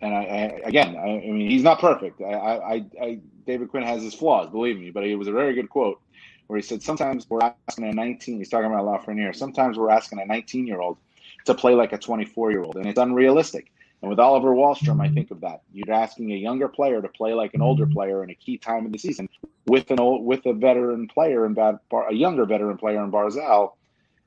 and 0.00 0.14
I, 0.14 0.22
I 0.22 0.60
again, 0.64 0.96
I, 0.96 1.18
I, 1.18 1.30
mean, 1.30 1.48
he's 1.48 1.62
not 1.62 1.80
perfect. 1.80 2.20
I, 2.20 2.32
I, 2.32 2.84
I, 3.00 3.18
David 3.46 3.68
Quinn 3.70 3.84
has 3.84 4.02
his 4.02 4.14
flaws, 4.14 4.50
believe 4.50 4.78
me, 4.78 4.90
but 4.90 5.04
it 5.04 5.16
was 5.16 5.28
a 5.28 5.32
very 5.32 5.54
good 5.54 5.68
quote 5.68 6.00
where 6.46 6.58
he 6.58 6.62
said 6.62 6.82
sometimes 6.82 7.28
we're 7.28 7.52
asking 7.68 7.84
a 7.86 7.92
19. 7.92 8.38
He's 8.38 8.48
talking 8.48 8.66
about 8.66 8.84
Lafreniere. 8.84 9.34
Sometimes 9.34 9.78
we're 9.78 9.90
asking 9.90 10.20
a 10.20 10.26
19 10.26 10.66
year 10.66 10.80
old 10.80 10.98
to 11.46 11.54
play 11.54 11.74
like 11.74 11.92
a 11.92 11.98
24 11.98 12.50
year 12.50 12.62
old, 12.62 12.76
and 12.76 12.86
it's 12.86 12.98
unrealistic. 12.98 13.70
And 14.02 14.10
with 14.10 14.20
Oliver 14.20 14.54
Wahlstrom 14.54 15.00
I 15.00 15.08
think 15.08 15.30
of 15.30 15.40
that. 15.40 15.62
You're 15.72 15.94
asking 15.94 16.32
a 16.32 16.36
younger 16.36 16.68
player 16.68 17.00
to 17.00 17.08
play 17.08 17.32
like 17.32 17.54
an 17.54 17.62
older 17.62 17.86
player 17.86 18.22
in 18.22 18.30
a 18.30 18.34
key 18.34 18.58
time 18.58 18.84
of 18.86 18.92
the 18.92 18.98
season 18.98 19.28
with 19.66 19.90
an 19.90 20.00
old, 20.00 20.24
with 20.24 20.44
a 20.46 20.52
veteran 20.52 21.08
player 21.08 21.46
and 21.46 21.54
bad 21.54 21.78
a 22.10 22.14
younger 22.14 22.44
veteran 22.44 22.76
player 22.76 23.02
in 23.02 23.10
Barzal. 23.10 23.72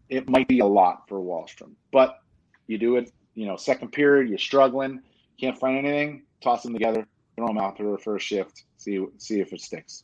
It 0.10 0.30
might 0.30 0.48
be 0.48 0.60
a 0.60 0.66
lot 0.66 1.08
for 1.08 1.20
Wahlstrom 1.20 1.74
but 1.92 2.22
you 2.68 2.78
do 2.78 2.98
it. 2.98 3.12
You 3.36 3.46
know, 3.46 3.56
second 3.56 3.92
period, 3.92 4.30
you're 4.30 4.38
struggling, 4.38 5.02
can't 5.40 5.58
find 5.58 5.78
anything. 5.78 6.24
Toss 6.42 6.64
them 6.64 6.74
together, 6.74 7.08
throw 7.36 7.48
them 7.48 7.58
out 7.58 7.78
for 7.78 8.16
a 8.16 8.20
shift, 8.20 8.64
see 8.78 9.04
see 9.18 9.40
if 9.40 9.54
it 9.54 9.62
sticks. 9.62 10.04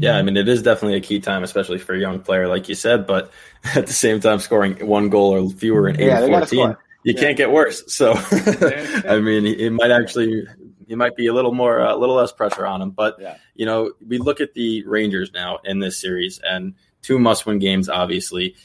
Yeah, 0.00 0.16
I 0.16 0.22
mean, 0.22 0.36
it 0.36 0.48
is 0.48 0.62
definitely 0.62 0.96
a 0.96 1.00
key 1.00 1.20
time, 1.20 1.44
especially 1.44 1.78
for 1.78 1.94
a 1.94 1.98
young 1.98 2.20
player, 2.20 2.48
like 2.48 2.68
you 2.68 2.74
said. 2.74 3.06
But 3.06 3.30
at 3.76 3.86
the 3.86 3.92
same 3.92 4.20
time, 4.20 4.40
scoring 4.40 4.86
one 4.86 5.08
goal 5.08 5.34
or 5.34 5.50
fewer 5.50 5.88
in 5.88 6.00
eight 6.00 6.06
yeah, 6.06 6.26
14, 6.26 6.76
you 7.04 7.14
yeah. 7.14 7.20
can't 7.20 7.36
get 7.36 7.52
worse. 7.52 7.84
So, 7.92 8.12
I 9.08 9.20
mean, 9.20 9.46
it 9.46 9.70
might 9.70 9.90
actually, 9.90 10.46
it 10.88 10.98
might 10.98 11.16
be 11.16 11.28
a 11.28 11.32
little 11.32 11.54
more, 11.54 11.78
a 11.78 11.96
little 11.96 12.16
less 12.16 12.32
pressure 12.32 12.66
on 12.66 12.82
him. 12.82 12.90
But, 12.90 13.16
yeah. 13.20 13.36
you 13.54 13.66
know, 13.66 13.92
we 14.04 14.18
look 14.18 14.40
at 14.40 14.54
the 14.54 14.84
Rangers 14.84 15.32
now 15.32 15.58
in 15.64 15.78
this 15.78 16.00
series 16.00 16.40
and 16.42 16.74
two 17.02 17.18
must 17.18 17.46
win 17.46 17.58
games, 17.58 17.88
obviously. 17.88 18.56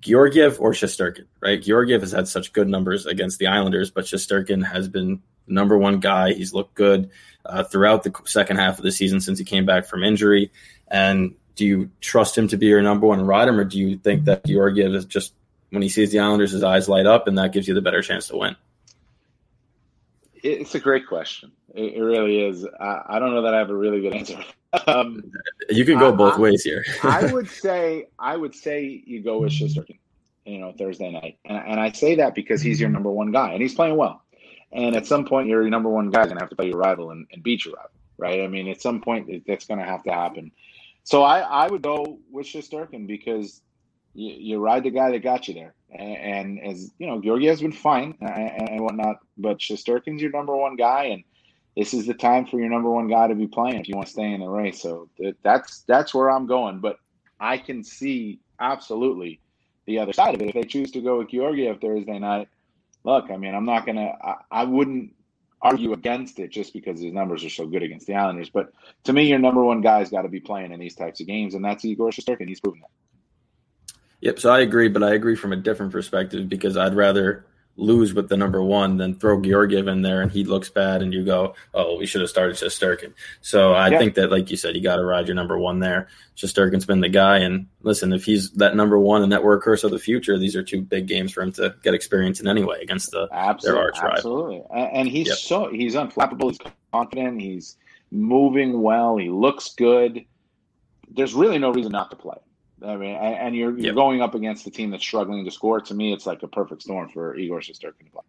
Georgiev 0.00 0.58
or 0.60 0.72
Shesterkin, 0.72 1.26
right? 1.42 1.60
Georgiev 1.60 2.00
has 2.00 2.12
had 2.12 2.26
such 2.26 2.54
good 2.54 2.68
numbers 2.68 3.04
against 3.04 3.38
the 3.38 3.48
Islanders, 3.48 3.90
but 3.90 4.06
Shesterkin 4.06 4.64
has 4.64 4.88
been 4.88 5.20
number 5.46 5.76
one 5.76 6.00
guy. 6.00 6.32
He's 6.32 6.52
looked 6.52 6.74
good 6.74 7.10
uh, 7.44 7.64
throughout 7.64 8.02
the 8.02 8.12
second 8.24 8.56
half 8.56 8.78
of 8.78 8.84
the 8.84 8.92
season 8.92 9.20
since 9.20 9.38
he 9.38 9.44
came 9.44 9.66
back 9.66 9.86
from 9.86 10.04
injury. 10.04 10.50
And 10.88 11.34
do 11.56 11.66
you 11.66 11.90
trust 12.00 12.36
him 12.36 12.48
to 12.48 12.56
be 12.56 12.66
your 12.66 12.82
number 12.82 13.06
one 13.06 13.20
rider, 13.20 13.58
or 13.58 13.64
do 13.64 13.78
you 13.78 13.98
think 13.98 14.24
that 14.24 14.46
Georgiev 14.46 14.94
is 14.94 15.04
just 15.04 15.34
when 15.70 15.82
he 15.82 15.88
sees 15.88 16.10
the 16.10 16.18
Islanders, 16.18 16.52
his 16.52 16.64
eyes 16.64 16.88
light 16.88 17.06
up, 17.06 17.26
and 17.26 17.38
that 17.38 17.52
gives 17.52 17.68
you 17.68 17.74
the 17.74 17.82
better 17.82 18.02
chance 18.02 18.28
to 18.28 18.36
win? 18.36 18.56
It's 20.42 20.74
a 20.74 20.80
great 20.80 21.06
question. 21.06 21.52
It, 21.74 22.00
really 22.00 22.40
is. 22.40 22.66
I, 22.80 23.02
I, 23.06 23.18
don't 23.18 23.34
know 23.34 23.42
that 23.42 23.54
I 23.54 23.58
have 23.58 23.70
a 23.70 23.76
really 23.76 24.00
good 24.00 24.14
answer. 24.14 24.42
Um, 24.86 25.32
you 25.68 25.84
can 25.84 25.98
go 25.98 26.12
both 26.12 26.34
I, 26.34 26.38
ways 26.38 26.62
here. 26.62 26.84
I 27.02 27.32
would 27.32 27.48
say 27.48 28.06
I 28.20 28.36
would 28.36 28.54
say 28.54 29.02
you 29.04 29.20
go 29.20 29.40
with 29.40 29.50
Shesterkin, 29.50 29.98
you 30.44 30.58
know, 30.58 30.72
Thursday 30.78 31.10
night, 31.10 31.38
and, 31.44 31.58
and 31.58 31.80
I 31.80 31.90
say 31.90 32.14
that 32.14 32.36
because 32.36 32.62
he's 32.62 32.80
your 32.80 32.88
number 32.88 33.10
one 33.10 33.32
guy, 33.32 33.50
and 33.50 33.60
he's 33.60 33.74
playing 33.74 33.96
well. 33.96 34.22
And 34.72 34.94
at 34.94 35.06
some 35.06 35.24
point, 35.24 35.48
your 35.48 35.68
number 35.68 35.88
one 35.88 36.10
guy 36.10 36.22
is 36.22 36.26
going 36.26 36.36
to 36.36 36.42
have 36.42 36.50
to 36.50 36.56
play 36.56 36.68
your 36.68 36.78
rival 36.78 37.10
and, 37.10 37.26
and 37.32 37.42
beat 37.42 37.64
your 37.64 37.74
rival, 37.74 37.90
right? 38.18 38.42
I 38.42 38.46
mean, 38.46 38.68
at 38.68 38.80
some 38.80 39.00
point, 39.00 39.44
that's 39.46 39.66
going 39.66 39.80
to 39.80 39.86
have 39.86 40.02
to 40.04 40.12
happen. 40.12 40.52
So 41.04 41.22
I, 41.22 41.40
I 41.40 41.68
would 41.68 41.82
go 41.82 42.18
with 42.30 42.46
Shesterkin 42.46 43.06
because 43.06 43.62
you, 44.14 44.32
you 44.32 44.58
ride 44.58 44.84
the 44.84 44.90
guy 44.90 45.10
that 45.10 45.22
got 45.22 45.48
you 45.48 45.54
there. 45.54 45.74
And, 45.90 46.16
and 46.16 46.60
as 46.60 46.92
you 46.98 47.06
know, 47.06 47.20
Georgiev's 47.20 47.62
been 47.62 47.72
fine 47.72 48.16
and, 48.20 48.70
and 48.70 48.80
whatnot, 48.80 49.16
but 49.36 49.58
Shesterkin's 49.58 50.22
your 50.22 50.30
number 50.30 50.56
one 50.56 50.76
guy, 50.76 51.04
and 51.04 51.24
this 51.76 51.94
is 51.94 52.06
the 52.06 52.14
time 52.14 52.46
for 52.46 52.60
your 52.60 52.68
number 52.68 52.90
one 52.90 53.08
guy 53.08 53.28
to 53.28 53.34
be 53.34 53.46
playing 53.46 53.80
if 53.80 53.88
you 53.88 53.94
want 53.94 54.06
to 54.06 54.12
stay 54.12 54.32
in 54.32 54.40
the 54.40 54.48
race. 54.48 54.82
So 54.82 55.08
that's 55.42 55.80
that's 55.80 56.14
where 56.14 56.30
I'm 56.30 56.46
going. 56.46 56.80
But 56.80 56.98
I 57.38 57.58
can 57.58 57.82
see 57.82 58.40
absolutely 58.60 59.40
the 59.86 59.98
other 59.98 60.12
side 60.12 60.34
of 60.34 60.42
it. 60.42 60.48
If 60.48 60.54
they 60.54 60.64
choose 60.64 60.90
to 60.92 61.00
go 61.00 61.18
with 61.18 61.30
Georgiev 61.30 61.80
Thursday 61.80 62.18
night, 62.18 62.48
look, 63.04 63.30
I 63.30 63.36
mean, 63.36 63.54
I'm 63.54 63.64
not 63.64 63.86
gonna, 63.86 64.12
I, 64.22 64.34
I 64.50 64.64
wouldn't 64.64 65.14
argue 65.62 65.92
against 65.92 66.38
it 66.38 66.50
just 66.50 66.72
because 66.72 67.00
his 67.00 67.12
numbers 67.12 67.44
are 67.44 67.50
so 67.50 67.66
good 67.66 67.82
against 67.82 68.06
the 68.06 68.14
Islanders. 68.14 68.50
But 68.50 68.72
to 69.04 69.12
me, 69.12 69.28
your 69.28 69.38
number 69.38 69.62
one 69.62 69.80
guy's 69.80 70.10
got 70.10 70.22
to 70.22 70.28
be 70.28 70.40
playing 70.40 70.72
in 70.72 70.80
these 70.80 70.94
types 70.94 71.20
of 71.20 71.26
games, 71.26 71.54
and 71.54 71.64
that's 71.64 71.84
Igor 71.84 72.10
Shesterkin. 72.10 72.48
He's 72.48 72.60
proven 72.60 72.80
that. 72.80 72.90
Yep. 74.20 74.38
So 74.38 74.50
I 74.50 74.60
agree, 74.60 74.88
but 74.88 75.02
I 75.02 75.14
agree 75.14 75.36
from 75.36 75.52
a 75.52 75.56
different 75.56 75.92
perspective 75.92 76.48
because 76.48 76.76
I'd 76.76 76.94
rather 76.94 77.46
lose 77.80 78.12
with 78.12 78.28
the 78.28 78.36
number 78.36 78.62
one 78.62 78.98
than 78.98 79.14
throw 79.14 79.40
Georgiev 79.40 79.88
in 79.88 80.02
there 80.02 80.20
and 80.20 80.30
he 80.30 80.44
looks 80.44 80.68
bad 80.68 81.02
and 81.02 81.12
you 81.12 81.24
go, 81.24 81.54
oh, 81.74 81.96
we 81.96 82.06
should 82.06 82.20
have 82.20 82.30
started 82.30 82.56
Shesterkin. 82.56 83.14
So 83.40 83.72
I 83.72 83.88
yeah. 83.88 83.98
think 83.98 84.14
that, 84.14 84.30
like 84.30 84.50
you 84.50 84.56
said, 84.56 84.76
you 84.76 84.82
got 84.82 84.96
to 84.96 85.04
ride 85.04 85.26
your 85.26 85.34
number 85.34 85.58
one 85.58 85.80
there. 85.80 86.08
Shesterkin's 86.36 86.84
been 86.84 87.00
the 87.00 87.08
guy. 87.08 87.38
And 87.38 87.66
listen, 87.80 88.12
if 88.12 88.24
he's 88.24 88.50
that 88.52 88.76
number 88.76 88.98
one 88.98 89.22
and 89.22 89.32
that 89.32 89.40
workhorse 89.40 89.82
of 89.82 89.90
the 89.90 89.98
future, 89.98 90.38
these 90.38 90.54
are 90.54 90.62
two 90.62 90.82
big 90.82 91.06
games 91.06 91.32
for 91.32 91.42
him 91.42 91.52
to 91.52 91.74
get 91.82 91.94
experience 91.94 92.40
in 92.40 92.48
anyway 92.48 92.82
against 92.82 93.10
the 93.10 93.28
absolutely, 93.32 93.80
their 93.80 93.86
arch 93.86 93.98
rival. 93.98 94.16
Absolutely. 94.16 94.62
And 94.70 95.08
he's 95.08 95.28
yep. 95.28 95.38
so 95.38 95.70
he's 95.70 95.94
unflappable. 95.94 96.50
He's 96.50 96.58
confident. 96.92 97.40
He's 97.40 97.76
moving 98.10 98.82
well. 98.82 99.16
He 99.16 99.30
looks 99.30 99.74
good. 99.74 100.24
There's 101.10 101.34
really 101.34 101.58
no 101.58 101.72
reason 101.72 101.92
not 101.92 102.10
to 102.10 102.16
play. 102.16 102.36
I 102.86 102.96
mean, 102.96 103.14
and 103.14 103.54
you're 103.54 103.72
you're 103.72 103.86
yep. 103.86 103.94
going 103.94 104.22
up 104.22 104.34
against 104.34 104.64
the 104.64 104.70
team 104.70 104.90
that's 104.90 105.04
struggling 105.04 105.44
to 105.44 105.50
score. 105.50 105.80
To 105.80 105.94
me, 105.94 106.12
it's 106.12 106.26
like 106.26 106.42
a 106.42 106.48
perfect 106.48 106.82
storm 106.82 107.08
for 107.08 107.36
Igor 107.36 107.60
Shesterkin 107.60 108.06
to 108.06 108.10
play. 108.12 108.22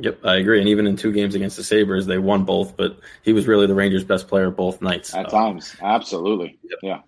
Yep, 0.00 0.24
I 0.24 0.36
agree. 0.36 0.60
And 0.60 0.68
even 0.68 0.86
in 0.86 0.96
two 0.96 1.12
games 1.12 1.34
against 1.34 1.56
the 1.56 1.64
Sabres, 1.64 2.06
they 2.06 2.18
won 2.18 2.44
both, 2.44 2.76
but 2.76 3.00
he 3.24 3.32
was 3.32 3.48
really 3.48 3.66
the 3.66 3.74
Rangers' 3.74 4.04
best 4.04 4.28
player 4.28 4.50
both 4.50 4.80
nights. 4.80 5.12
At 5.14 5.26
uh, 5.26 5.30
times, 5.30 5.74
absolutely. 5.82 6.58
Yep. 6.62 6.78
Yeah. 6.82 7.00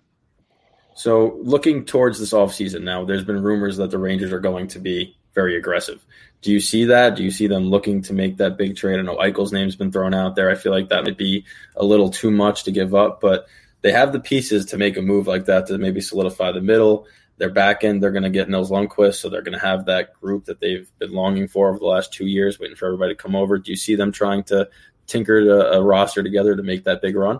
So, 0.93 1.39
looking 1.41 1.85
towards 1.85 2.19
this 2.19 2.33
offseason 2.33 2.83
now, 2.83 3.05
there's 3.05 3.23
been 3.23 3.41
rumors 3.41 3.77
that 3.77 3.91
the 3.91 3.97
Rangers 3.97 4.33
are 4.33 4.41
going 4.41 4.67
to 4.69 4.79
be 4.79 5.15
very 5.33 5.55
aggressive. 5.55 6.05
Do 6.41 6.51
you 6.51 6.59
see 6.59 6.85
that? 6.85 7.15
Do 7.15 7.23
you 7.23 7.31
see 7.31 7.47
them 7.47 7.69
looking 7.69 8.01
to 8.03 8.13
make 8.13 8.37
that 8.37 8.57
big 8.57 8.75
trade? 8.75 8.99
I 8.99 9.03
know 9.03 9.15
Eichel's 9.17 9.53
name's 9.53 9.75
been 9.75 9.91
thrown 9.91 10.13
out 10.13 10.35
there. 10.35 10.49
I 10.49 10.55
feel 10.55 10.73
like 10.73 10.89
that 10.89 11.05
might 11.05 11.17
be 11.17 11.45
a 11.75 11.85
little 11.85 12.09
too 12.09 12.31
much 12.31 12.63
to 12.63 12.71
give 12.71 12.93
up, 12.93 13.21
but 13.21 13.47
they 13.81 13.91
have 13.91 14.13
the 14.13 14.19
pieces 14.19 14.65
to 14.67 14.77
make 14.77 14.97
a 14.97 15.01
move 15.01 15.27
like 15.27 15.45
that 15.45 15.67
to 15.67 15.77
maybe 15.77 16.01
solidify 16.01 16.51
the 16.51 16.61
middle. 16.61 17.07
Their 17.37 17.49
back 17.49 17.83
end, 17.83 18.03
they're 18.03 18.11
going 18.11 18.23
to 18.23 18.29
get 18.29 18.49
Nils 18.49 18.69
Lundkvist, 18.69 19.15
so 19.15 19.29
they're 19.29 19.41
going 19.41 19.57
to 19.57 19.65
have 19.65 19.85
that 19.85 20.13
group 20.21 20.45
that 20.45 20.59
they've 20.59 20.87
been 20.99 21.11
longing 21.11 21.47
for 21.47 21.69
over 21.69 21.79
the 21.79 21.85
last 21.85 22.13
two 22.13 22.27
years, 22.27 22.59
waiting 22.59 22.75
for 22.75 22.85
everybody 22.85 23.15
to 23.15 23.21
come 23.21 23.35
over. 23.35 23.57
Do 23.57 23.71
you 23.71 23.77
see 23.77 23.95
them 23.95 24.11
trying 24.11 24.43
to 24.45 24.69
tinker 25.07 25.39
a, 25.39 25.77
a 25.77 25.83
roster 25.83 26.21
together 26.21 26.55
to 26.55 26.61
make 26.61 26.83
that 26.83 27.01
big 27.01 27.15
run? 27.15 27.39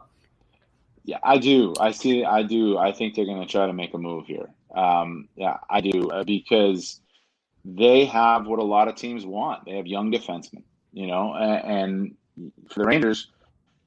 Yeah, 1.04 1.20
I 1.24 1.38
do. 1.38 1.74
I 1.80 1.92
see. 1.92 2.24
I 2.24 2.44
do. 2.44 2.78
I 2.78 2.92
think 2.92 3.16
they're 3.16 3.26
going 3.26 3.42
to 3.42 3.48
try 3.48 3.68
to 3.68 3.74
make 3.74 3.94
a 3.94 3.98
move 3.98 4.26
here. 4.26 4.50
Um, 4.74 5.28
yeah, 5.36 5.58
I 5.70 5.82
do 5.82 6.10
uh, 6.10 6.24
because 6.24 7.00
they 7.66 8.06
have 8.06 8.48
what 8.48 8.60
a 8.60 8.64
lot 8.64 8.88
of 8.88 8.96
teams 8.96 9.26
want. 9.26 9.66
They 9.66 9.78
have 9.78 9.88
young 9.88 10.12
defensemen, 10.12 10.64
you 10.94 11.08
know, 11.08 11.34
and, 11.34 12.16
and 12.38 12.52
for 12.70 12.80
the 12.80 12.86
Rangers, 12.86 13.28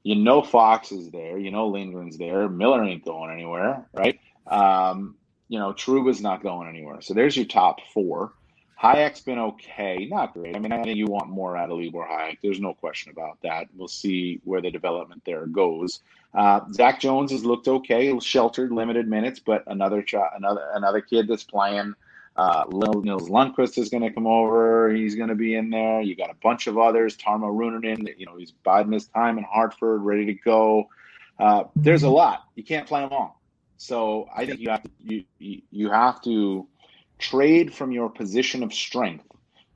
you 0.05 0.13
know 0.13 0.43
Fox 0.43 0.91
is 0.91 1.09
there, 1.09 1.39
you 1.39 1.49
know 1.49 1.69
Lindgren's 1.71 2.17
there, 2.17 2.47
Miller 2.47 2.83
ain't 2.83 3.03
going 3.03 3.31
anywhere, 3.31 3.87
right? 3.91 4.19
Um, 4.45 5.15
you 5.49 5.57
know 5.57 5.73
Trouba's 5.73 6.21
not 6.21 6.43
going 6.43 6.69
anywhere. 6.69 7.01
So 7.01 7.15
there's 7.15 7.35
your 7.35 7.47
top 7.47 7.79
four. 7.91 8.33
Hajek's 8.81 9.21
been 9.21 9.39
okay, 9.39 10.07
not 10.09 10.33
great. 10.33 10.55
I 10.55 10.59
mean, 10.59 10.71
I 10.71 10.83
think 10.83 10.95
you 10.97 11.07
want 11.07 11.29
more 11.29 11.57
out 11.57 11.71
of 11.71 11.79
Libor 11.79 12.05
Hajek. 12.05 12.37
There's 12.43 12.59
no 12.59 12.75
question 12.75 13.11
about 13.11 13.39
that. 13.41 13.65
We'll 13.75 13.87
see 13.87 14.41
where 14.43 14.61
the 14.61 14.69
development 14.69 15.23
there 15.25 15.47
goes. 15.47 16.01
Uh, 16.35 16.59
Zach 16.71 16.99
Jones 16.99 17.31
has 17.31 17.43
looked 17.43 17.67
okay, 17.67 18.17
sheltered, 18.19 18.71
limited 18.71 19.07
minutes, 19.07 19.39
but 19.39 19.63
another 19.65 20.03
ch- 20.03 20.15
another 20.35 20.67
another 20.75 21.01
kid 21.01 21.27
that's 21.27 21.43
playing. 21.43 21.95
Uh, 22.35 22.65
Nils 22.69 23.29
Lundkvist 23.29 23.77
is 23.77 23.89
going 23.89 24.03
to 24.03 24.11
come 24.11 24.27
over. 24.27 24.93
He's 24.93 25.15
going 25.15 25.29
to 25.29 25.35
be 25.35 25.55
in 25.55 25.69
there. 25.69 26.01
You 26.01 26.15
got 26.15 26.29
a 26.29 26.35
bunch 26.43 26.67
of 26.67 26.77
others. 26.77 27.15
Tarmo 27.15 27.53
Reunanen, 27.55 28.07
you 28.17 28.25
know, 28.25 28.35
he's 28.35 28.51
biding 28.51 28.91
his 28.91 29.07
time 29.07 29.37
in 29.37 29.45
Hartford, 29.45 30.01
ready 30.01 30.25
to 30.25 30.33
go. 30.33 30.89
Uh, 31.39 31.65
there's 31.75 32.03
a 32.03 32.09
lot. 32.09 32.43
You 32.55 32.63
can't 32.63 32.87
play 32.87 33.01
them 33.01 33.13
all. 33.13 33.41
So 33.77 34.27
I 34.35 34.45
think 34.45 34.59
you 34.59 34.69
have 34.69 34.83
to 34.83 34.89
you 35.03 35.23
you 35.69 35.89
have 35.89 36.21
to 36.23 36.67
trade 37.19 37.73
from 37.73 37.91
your 37.91 38.09
position 38.09 38.63
of 38.63 38.73
strength 38.73 39.25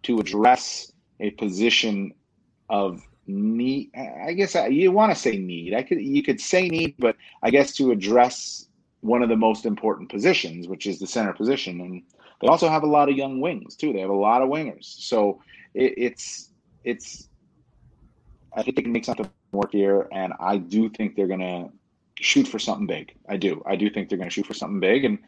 to 0.04 0.20
address 0.20 0.92
a 1.20 1.32
position 1.32 2.14
of 2.70 3.02
need. 3.28 3.92
I 3.96 4.34
guess 4.34 4.56
you 4.70 4.92
want 4.92 5.14
to 5.14 5.20
say 5.20 5.38
need. 5.38 5.74
I 5.74 5.84
could 5.84 6.02
you 6.02 6.24
could 6.24 6.40
say 6.40 6.70
need, 6.70 6.96
but 6.98 7.18
I 7.44 7.50
guess 7.50 7.74
to 7.76 7.92
address 7.92 8.68
one 9.02 9.22
of 9.22 9.30
the 9.30 9.36
most 9.36 9.66
important 9.66 10.10
positions, 10.10 10.68
which 10.68 10.88
is 10.88 11.00
the 11.00 11.08
center 11.08 11.34
position, 11.34 11.82
and 11.82 12.04
they 12.42 12.48
also 12.48 12.70
have 12.70 12.84
a 12.84 12.88
lot 12.88 13.10
of 13.10 13.16
young 13.16 13.42
wings 13.42 13.76
too. 13.76 13.94
They 13.94 14.00
have 14.00 14.10
a 14.10 14.14
lot 14.14 14.42
of 14.42 14.50
wingers, 14.50 14.86
so 14.86 15.42
it, 15.74 15.94
it's 15.98 16.50
it's. 16.84 17.28
I 18.54 18.64
think 18.64 18.76
they 18.76 18.82
can 18.82 18.92
make 18.92 19.06
something 19.06 19.30
work 19.52 19.72
here, 19.72 20.08
and 20.12 20.34
I 20.40 20.58
do 20.58 20.90
think 20.90 21.16
they're 21.16 21.28
gonna 21.28 21.70
shoot 22.20 22.48
for 22.48 22.60
something 22.60 22.88
big. 22.88 23.14
I 23.28 23.38
do. 23.38 23.64
I 23.66 23.76
do 23.76 23.90
think 23.90 24.10
they're 24.10 24.18
gonna 24.18 24.30
shoot 24.30 24.48
for 24.48 24.54
something 24.54 24.80
big, 24.80 25.06
and 25.06 25.20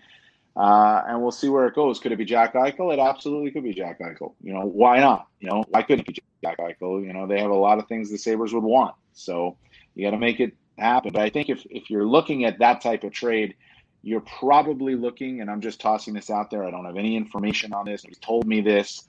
uh, 0.56 1.04
and 1.08 1.22
we'll 1.22 1.32
see 1.32 1.50
where 1.50 1.68
it 1.68 1.76
goes. 1.76 2.00
Could 2.00 2.12
it 2.12 2.18
be 2.18 2.26
Jack 2.26 2.54
Eichel? 2.54 2.94
It 2.94 3.00
absolutely 3.00 3.52
could 3.52 3.64
be 3.64 3.74
Jack 3.74 4.00
Eichel. 4.00 4.34
You 4.42 4.54
know, 4.54 4.66
why 4.66 5.00
not? 5.00 5.28
You 5.40 5.50
know, 5.50 5.64
why 5.70 5.82
couldn't 5.82 6.02
it 6.02 6.08
be 6.08 6.24
Jack 6.44 6.58
Eichel? 6.58 7.06
You 7.06 7.14
know, 7.14 7.26
they 7.26 7.40
have 7.40 7.52
a 7.52 7.56
lot 7.56 7.80
of 7.80 7.88
things 7.88 8.12
the 8.12 8.18
Sabres 8.18 8.54
would 8.54 8.64
want. 8.64 8.96
So 9.14 9.58
you 9.96 10.06
got 10.06 10.12
to 10.12 10.18
make 10.18 10.40
it 10.40 10.54
happen. 10.78 11.14
But 11.14 11.22
I 11.22 11.30
think 11.30 11.50
if, 11.50 11.66
if 11.70 11.90
you're 11.90 12.06
looking 12.06 12.44
at 12.44 12.60
that 12.60 12.82
type 12.82 13.04
of 13.04 13.14
trade, 13.14 13.56
you're 14.04 14.22
probably 14.22 14.96
looking, 14.96 15.42
and 15.42 15.50
I'm 15.50 15.62
just 15.62 15.80
tossing 15.80 16.14
this 16.14 16.30
out 16.30 16.50
there. 16.50 16.66
I 16.66 16.72
don't 16.72 16.86
have 16.86 16.98
any 16.98 17.16
information 17.16 17.74
on 17.74 17.86
this. 17.86 18.04
He's 18.04 18.18
told 18.18 18.48
me 18.48 18.62
this. 18.62 19.08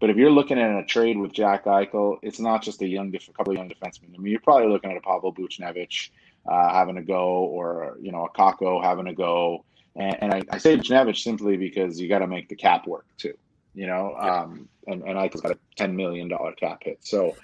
But 0.00 0.10
if 0.10 0.16
you're 0.16 0.30
looking 0.30 0.58
at 0.58 0.78
a 0.78 0.84
trade 0.84 1.18
with 1.18 1.32
Jack 1.32 1.64
Eichel, 1.64 2.18
it's 2.22 2.38
not 2.38 2.62
just 2.62 2.80
a 2.82 2.86
young, 2.86 3.12
a 3.14 3.32
couple 3.32 3.52
of 3.52 3.58
young 3.58 3.68
defensemen. 3.68 4.14
I 4.14 4.18
mean, 4.18 4.30
you're 4.30 4.40
probably 4.40 4.68
looking 4.68 4.92
at 4.92 4.96
a 4.96 5.00
Pavel 5.00 5.34
Buchnevich 5.34 6.10
uh, 6.48 6.72
having 6.72 6.96
a 6.98 7.02
go, 7.02 7.26
or 7.26 7.96
you 8.00 8.12
know, 8.12 8.24
a 8.24 8.30
Kakko 8.30 8.82
having 8.82 9.08
a 9.08 9.14
go. 9.14 9.64
And, 9.96 10.16
and 10.22 10.34
I, 10.34 10.42
I, 10.52 10.58
say 10.58 10.76
Buchnevich 10.76 11.22
simply 11.22 11.56
because 11.56 12.00
you 12.00 12.08
got 12.08 12.20
to 12.20 12.28
make 12.28 12.48
the 12.48 12.54
cap 12.54 12.86
work 12.86 13.06
too. 13.16 13.34
You 13.74 13.88
know, 13.88 14.14
yeah. 14.16 14.42
um, 14.42 14.68
and 14.86 15.02
and 15.02 15.18
Eichel's 15.18 15.40
got 15.40 15.52
a 15.52 15.58
ten 15.74 15.96
million 15.96 16.28
dollar 16.28 16.52
cap 16.52 16.82
hit, 16.84 16.98
so 17.00 17.36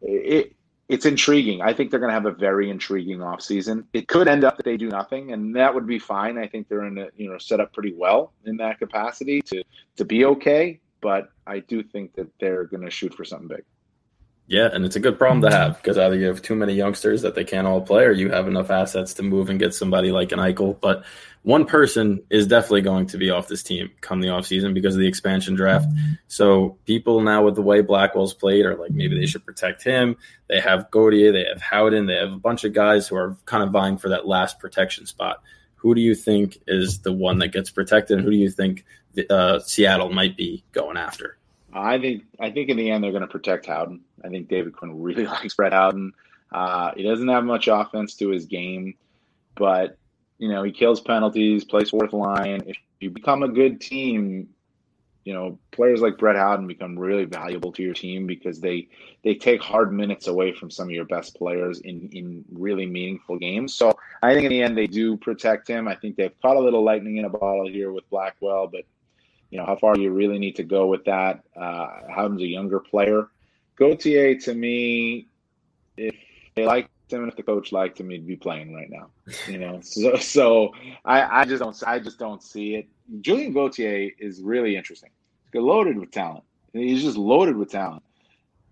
it 0.00 0.56
it's 0.92 1.06
intriguing. 1.06 1.62
I 1.62 1.72
think 1.72 1.90
they're 1.90 2.00
going 2.00 2.10
to 2.10 2.14
have 2.14 2.26
a 2.26 2.32
very 2.32 2.68
intriguing 2.68 3.18
offseason. 3.18 3.84
It 3.92 4.08
could 4.08 4.28
end 4.28 4.44
up 4.44 4.56
that 4.58 4.64
they 4.64 4.76
do 4.76 4.88
nothing, 4.88 5.32
and 5.32 5.56
that 5.56 5.74
would 5.74 5.86
be 5.86 5.98
fine. 5.98 6.38
I 6.38 6.46
think 6.46 6.68
they're 6.68 6.86
in 6.86 6.98
a, 6.98 7.08
you 7.16 7.30
know 7.30 7.38
set 7.38 7.60
up 7.60 7.72
pretty 7.72 7.94
well 7.94 8.32
in 8.44 8.56
that 8.58 8.78
capacity 8.78 9.40
to 9.42 9.62
to 9.96 10.04
be 10.04 10.24
okay. 10.26 10.80
But 11.00 11.30
I 11.46 11.60
do 11.60 11.82
think 11.82 12.14
that 12.14 12.28
they're 12.38 12.64
going 12.64 12.84
to 12.84 12.90
shoot 12.90 13.14
for 13.14 13.24
something 13.24 13.48
big. 13.48 13.64
Yeah, 14.52 14.68
and 14.70 14.84
it's 14.84 14.96
a 14.96 15.00
good 15.00 15.18
problem 15.18 15.40
to 15.40 15.50
have 15.50 15.78
because 15.78 15.96
either 15.96 16.14
you 16.14 16.26
have 16.26 16.42
too 16.42 16.54
many 16.54 16.74
youngsters 16.74 17.22
that 17.22 17.34
they 17.34 17.42
can't 17.42 17.66
all 17.66 17.80
play, 17.80 18.04
or 18.04 18.12
you 18.12 18.28
have 18.28 18.46
enough 18.46 18.70
assets 18.70 19.14
to 19.14 19.22
move 19.22 19.48
and 19.48 19.58
get 19.58 19.72
somebody 19.72 20.12
like 20.12 20.30
an 20.30 20.38
Eichel. 20.38 20.78
But 20.78 21.04
one 21.40 21.64
person 21.64 22.22
is 22.28 22.48
definitely 22.48 22.82
going 22.82 23.06
to 23.06 23.16
be 23.16 23.30
off 23.30 23.48
this 23.48 23.62
team 23.62 23.90
come 24.02 24.20
the 24.20 24.28
offseason 24.28 24.74
because 24.74 24.94
of 24.94 25.00
the 25.00 25.06
expansion 25.06 25.54
draft. 25.54 25.88
So 26.28 26.76
people 26.84 27.22
now 27.22 27.42
with 27.46 27.54
the 27.54 27.62
way 27.62 27.80
Blackwell's 27.80 28.34
played 28.34 28.66
are 28.66 28.76
like 28.76 28.90
maybe 28.90 29.18
they 29.18 29.24
should 29.24 29.46
protect 29.46 29.84
him. 29.84 30.16
They 30.50 30.60
have 30.60 30.90
Gauthier, 30.90 31.32
they 31.32 31.46
have 31.46 31.62
Howden, 31.62 32.04
they 32.04 32.16
have 32.16 32.34
a 32.34 32.36
bunch 32.38 32.64
of 32.64 32.74
guys 32.74 33.08
who 33.08 33.16
are 33.16 33.38
kind 33.46 33.62
of 33.62 33.70
vying 33.70 33.96
for 33.96 34.10
that 34.10 34.26
last 34.26 34.58
protection 34.58 35.06
spot. 35.06 35.42
Who 35.76 35.94
do 35.94 36.02
you 36.02 36.14
think 36.14 36.58
is 36.66 36.98
the 36.98 37.12
one 37.14 37.38
that 37.38 37.52
gets 37.52 37.70
protected? 37.70 38.18
And 38.18 38.24
who 38.26 38.32
do 38.32 38.36
you 38.36 38.50
think 38.50 38.84
uh, 39.30 39.60
Seattle 39.60 40.12
might 40.12 40.36
be 40.36 40.62
going 40.72 40.98
after? 40.98 41.38
I 41.72 41.98
think 41.98 42.24
I 42.38 42.50
think 42.50 42.68
in 42.68 42.76
the 42.76 42.90
end 42.90 43.02
they're 43.02 43.12
going 43.12 43.22
to 43.22 43.28
protect 43.28 43.66
Howden. 43.66 44.00
I 44.24 44.28
think 44.28 44.48
David 44.48 44.74
Quinn 44.74 45.02
really 45.02 45.26
likes 45.38 45.54
Brett 45.54 45.72
Howden. 45.72 46.12
Uh, 46.50 46.92
he 46.94 47.02
doesn't 47.02 47.28
have 47.28 47.44
much 47.44 47.68
offense 47.68 48.14
to 48.16 48.28
his 48.28 48.46
game, 48.46 48.94
but 49.54 49.96
you 50.38 50.48
know 50.48 50.62
he 50.62 50.72
kills 50.72 51.00
penalties, 51.00 51.64
plays 51.64 51.90
fourth 51.90 52.12
line. 52.12 52.62
If 52.66 52.76
you 53.00 53.10
become 53.10 53.42
a 53.42 53.48
good 53.48 53.80
team, 53.80 54.48
you 55.24 55.32
know 55.32 55.58
players 55.70 56.02
like 56.02 56.18
Brett 56.18 56.36
Howden 56.36 56.66
become 56.66 56.98
really 56.98 57.24
valuable 57.24 57.72
to 57.72 57.82
your 57.82 57.94
team 57.94 58.26
because 58.26 58.60
they 58.60 58.88
they 59.24 59.34
take 59.34 59.62
hard 59.62 59.94
minutes 59.94 60.26
away 60.26 60.52
from 60.52 60.70
some 60.70 60.88
of 60.88 60.92
your 60.92 61.06
best 61.06 61.36
players 61.36 61.80
in 61.80 62.10
in 62.12 62.44
really 62.52 62.84
meaningful 62.84 63.38
games. 63.38 63.72
So 63.72 63.96
I 64.22 64.34
think 64.34 64.44
in 64.44 64.50
the 64.50 64.62
end 64.62 64.76
they 64.76 64.86
do 64.86 65.16
protect 65.16 65.68
him. 65.68 65.88
I 65.88 65.94
think 65.94 66.16
they've 66.16 66.38
caught 66.42 66.56
a 66.56 66.60
little 66.60 66.84
lightning 66.84 67.16
in 67.16 67.24
a 67.24 67.30
bottle 67.30 67.66
here 67.66 67.92
with 67.92 68.08
Blackwell, 68.10 68.66
but 68.66 68.84
you 69.52 69.58
know 69.58 69.66
how 69.66 69.76
far 69.76 69.98
you 69.98 70.10
really 70.10 70.38
need 70.38 70.56
to 70.56 70.64
go 70.64 70.86
with 70.86 71.04
that. 71.04 71.44
Uh, 71.54 71.88
Howden's 72.08 72.40
a 72.40 72.46
younger 72.46 72.80
player. 72.80 73.28
Gauthier 73.76 74.34
to 74.40 74.54
me, 74.54 75.28
if 75.98 76.14
they 76.54 76.64
like 76.64 76.88
him 77.10 77.28
if 77.28 77.36
the 77.36 77.42
coach 77.42 77.70
liked 77.70 78.00
him, 78.00 78.08
he'd 78.08 78.26
be 78.26 78.34
playing 78.34 78.74
right 78.74 78.88
now. 78.88 79.08
You 79.46 79.58
know, 79.58 79.80
so 79.82 80.16
so 80.16 80.72
I, 81.04 81.42
I 81.42 81.44
just 81.44 81.62
don't 81.62 81.76
I 81.86 81.98
just 81.98 82.18
don't 82.18 82.42
see 82.42 82.76
it. 82.76 82.88
Julian 83.20 83.52
Gauthier 83.52 84.10
is 84.18 84.40
really 84.40 84.74
interesting. 84.74 85.10
He's 85.52 85.60
loaded 85.60 85.98
with 85.98 86.10
talent. 86.10 86.44
He's 86.72 87.02
just 87.02 87.18
loaded 87.18 87.58
with 87.58 87.70
talent. 87.70 88.02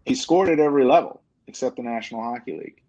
He 0.07 0.15
scored 0.15 0.49
at 0.49 0.61
every 0.61 0.87
level 0.87 1.21
except 1.47 1.77
the 1.77 1.83
National 1.83 2.23
Hockey 2.23 2.57
League. 2.57 2.83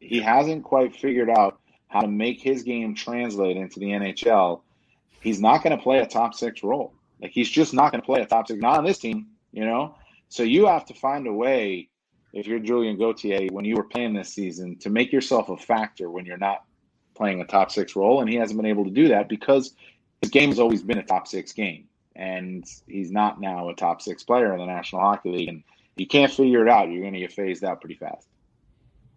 He 0.00 0.20
hasn't 0.20 0.64
quite 0.64 0.96
figured 0.96 1.30
out 1.30 1.60
how 1.86 2.00
to 2.00 2.08
make 2.08 2.40
his 2.40 2.64
game 2.64 2.96
translate 2.96 3.56
into 3.56 3.78
the 3.78 3.86
NHL. 3.86 4.62
He's 5.20 5.40
not 5.40 5.62
going 5.62 5.76
to 5.76 5.82
play 5.82 5.98
a 5.98 6.06
top 6.06 6.34
six 6.34 6.64
role. 6.64 6.92
Like 7.20 7.32
he's 7.32 7.50
just 7.50 7.74
not 7.74 7.92
going 7.92 8.00
to 8.00 8.06
play 8.06 8.20
a 8.20 8.26
top 8.26 8.48
six. 8.48 8.60
Not 8.60 8.78
on 8.78 8.84
this 8.84 8.98
team, 8.98 9.28
you 9.52 9.64
know. 9.64 9.96
So 10.28 10.42
you 10.42 10.66
have 10.66 10.84
to 10.86 10.94
find 10.94 11.26
a 11.26 11.32
way 11.32 11.88
if 12.32 12.46
you're 12.46 12.58
Julian 12.58 12.98
Gauthier, 12.98 13.48
when 13.50 13.64
you 13.64 13.76
were 13.76 13.84
playing 13.84 14.12
this 14.12 14.28
season, 14.32 14.76
to 14.80 14.90
make 14.90 15.10
yourself 15.10 15.48
a 15.48 15.56
factor 15.56 16.10
when 16.10 16.26
you're 16.26 16.36
not 16.36 16.64
playing 17.14 17.40
a 17.40 17.46
top 17.46 17.70
six 17.70 17.96
role. 17.96 18.20
And 18.20 18.28
he 18.28 18.36
hasn't 18.36 18.58
been 18.58 18.70
able 18.70 18.84
to 18.84 18.90
do 18.90 19.08
that 19.08 19.28
because 19.28 19.72
his 20.20 20.30
game 20.30 20.50
has 20.50 20.58
always 20.58 20.82
been 20.82 20.98
a 20.98 21.02
top 21.02 21.26
six 21.26 21.52
game. 21.52 21.88
And 22.14 22.64
he's 22.86 23.10
not 23.10 23.40
now 23.40 23.70
a 23.70 23.74
top 23.74 24.02
six 24.02 24.22
player 24.22 24.52
in 24.52 24.58
the 24.58 24.66
National 24.66 25.00
Hockey 25.00 25.30
League. 25.30 25.48
And 25.48 25.62
you 25.96 26.06
can't 26.06 26.32
figure 26.32 26.62
it 26.66 26.68
out. 26.70 26.90
You're 26.90 27.00
going 27.00 27.14
to 27.14 27.20
get 27.20 27.32
phased 27.32 27.64
out 27.64 27.80
pretty 27.80 27.96
fast. 27.96 28.26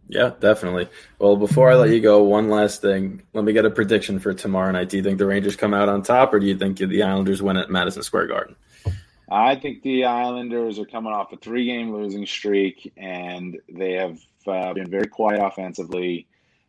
Yeah, 0.10 0.32
definitely. 0.40 0.90
Well, 1.20 1.36
before 1.36 1.70
I 1.70 1.76
let 1.76 1.92
you 1.92 2.02
go, 2.02 2.24
one 2.24 2.50
last 2.50 2.82
thing. 2.82 3.22
Let 3.34 3.46
me 3.46 3.54
get 3.54 3.66
a 3.66 3.70
prediction 3.70 4.18
for 4.18 4.34
tomorrow 4.34 4.72
night. 4.72 4.90
Do 4.90 4.98
you 4.98 5.04
think 5.04 5.20
the 5.20 5.28
Rangers 5.28 5.56
come 5.56 5.72
out 5.72 5.88
on 5.88 6.02
top, 6.02 6.34
or 6.34 6.40
do 6.40 6.48
you 6.48 6.58
think 6.58 6.80
the 6.80 7.04
Islanders 7.04 7.44
win 7.44 7.58
at 7.58 7.70
Madison 7.70 8.02
Square 8.02 8.28
Garden? 8.28 8.56
I 9.32 9.56
think 9.56 9.84
the 9.84 10.06
Islanders 10.06 10.80
are 10.80 10.86
coming 10.86 11.14
off 11.14 11.32
a 11.32 11.38
three 11.38 11.66
game 11.66 11.94
losing 11.94 12.26
streak, 12.26 12.92
and 12.98 13.60
they 13.72 13.94
have 13.94 14.20
uh, 14.48 14.74
been 14.74 14.90
very 14.90 15.08
quiet 15.08 15.46
offensively. 15.46 16.26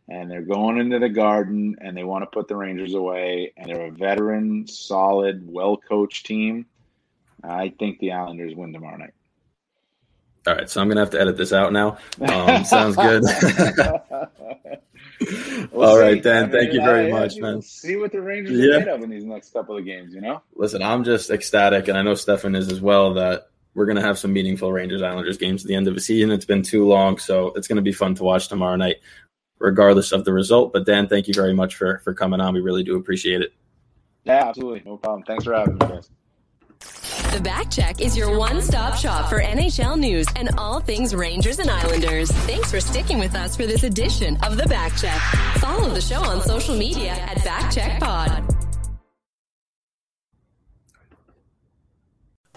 And 0.07 0.29
they're 0.29 0.41
going 0.41 0.77
into 0.77 0.99
the 0.99 1.09
garden, 1.09 1.77
and 1.81 1.97
they 1.97 2.03
want 2.03 2.21
to 2.23 2.27
put 2.27 2.47
the 2.47 2.55
Rangers 2.55 2.93
away. 2.93 3.53
And 3.57 3.69
they're 3.71 3.87
a 3.87 3.91
veteran, 3.91 4.67
solid, 4.67 5.41
well 5.47 5.77
coached 5.77 6.27
team. 6.27 6.67
I 7.43 7.69
think 7.79 7.97
the 7.99 8.11
Islanders 8.11 8.53
win 8.53 8.71
tomorrow 8.71 8.97
night. 8.97 9.13
All 10.47 10.55
right, 10.55 10.69
so 10.69 10.81
I'm 10.81 10.87
gonna 10.87 11.01
have 11.01 11.11
to 11.11 11.21
edit 11.21 11.37
this 11.37 11.53
out 11.53 11.71
now. 11.71 11.99
Um, 12.19 12.65
sounds 12.65 12.95
good. 12.95 13.23
we'll 15.71 15.89
All 15.89 15.99
right, 15.99 16.21
Dan. 16.21 16.35
I 16.35 16.41
mean, 16.47 16.51
thank 16.51 16.73
you 16.73 16.81
very 16.81 17.11
much, 17.11 17.37
man. 17.37 17.61
See 17.61 17.95
what 17.95 18.11
the 18.11 18.21
Rangers 18.21 18.57
yeah. 18.57 18.77
are 18.77 18.79
made 18.79 18.87
of 18.87 19.03
in 19.03 19.11
these 19.11 19.23
next 19.23 19.53
couple 19.53 19.77
of 19.77 19.85
games. 19.85 20.15
You 20.15 20.21
know. 20.21 20.41
Listen, 20.55 20.81
I'm 20.81 21.03
just 21.03 21.29
ecstatic, 21.29 21.87
and 21.87 21.97
I 21.97 22.01
know 22.01 22.13
Stefen 22.13 22.57
is 22.57 22.71
as 22.71 22.81
well. 22.81 23.13
That 23.13 23.49
we're 23.75 23.85
gonna 23.85 24.01
have 24.01 24.17
some 24.17 24.33
meaningful 24.33 24.73
Rangers 24.73 25.03
Islanders 25.03 25.37
games 25.37 25.63
at 25.63 25.67
the 25.67 25.75
end 25.75 25.87
of 25.87 25.93
the 25.93 26.01
season. 26.01 26.31
It's 26.31 26.45
been 26.45 26.63
too 26.63 26.87
long, 26.87 27.19
so 27.19 27.49
it's 27.49 27.67
gonna 27.67 27.83
be 27.83 27.93
fun 27.93 28.15
to 28.15 28.23
watch 28.23 28.47
tomorrow 28.47 28.75
night, 28.75 28.95
regardless 29.59 30.11
of 30.11 30.25
the 30.25 30.33
result. 30.33 30.73
But 30.73 30.87
Dan, 30.87 31.07
thank 31.07 31.27
you 31.27 31.35
very 31.35 31.53
much 31.53 31.75
for 31.75 31.99
for 31.99 32.15
coming 32.15 32.41
on. 32.41 32.55
We 32.55 32.61
really 32.61 32.83
do 32.83 32.95
appreciate 32.95 33.41
it. 33.41 33.53
Yeah, 34.23 34.47
absolutely, 34.47 34.81
no 34.85 34.97
problem. 34.97 35.23
Thanks 35.23 35.43
for 35.43 35.53
having 35.53 35.75
me, 35.75 35.79
guys. 35.81 36.09
The 37.31 37.39
Back 37.39 37.71
Check 37.71 38.01
is 38.01 38.17
your 38.17 38.37
one 38.37 38.61
stop 38.61 38.97
shop 38.97 39.29
for 39.29 39.39
NHL 39.39 39.97
news 39.97 40.27
and 40.35 40.49
all 40.57 40.81
things 40.81 41.15
Rangers 41.15 41.59
and 41.59 41.69
Islanders. 41.69 42.29
Thanks 42.29 42.69
for 42.69 42.81
sticking 42.81 43.19
with 43.19 43.35
us 43.35 43.55
for 43.55 43.65
this 43.65 43.83
edition 43.83 44.37
of 44.43 44.57
The 44.57 44.65
Back 44.65 44.97
Check. 44.97 45.17
Follow 45.61 45.89
the 45.93 46.01
show 46.01 46.21
on 46.21 46.41
social 46.41 46.75
media 46.75 47.11
at 47.11 47.37
BackCheckPod. 47.37 48.60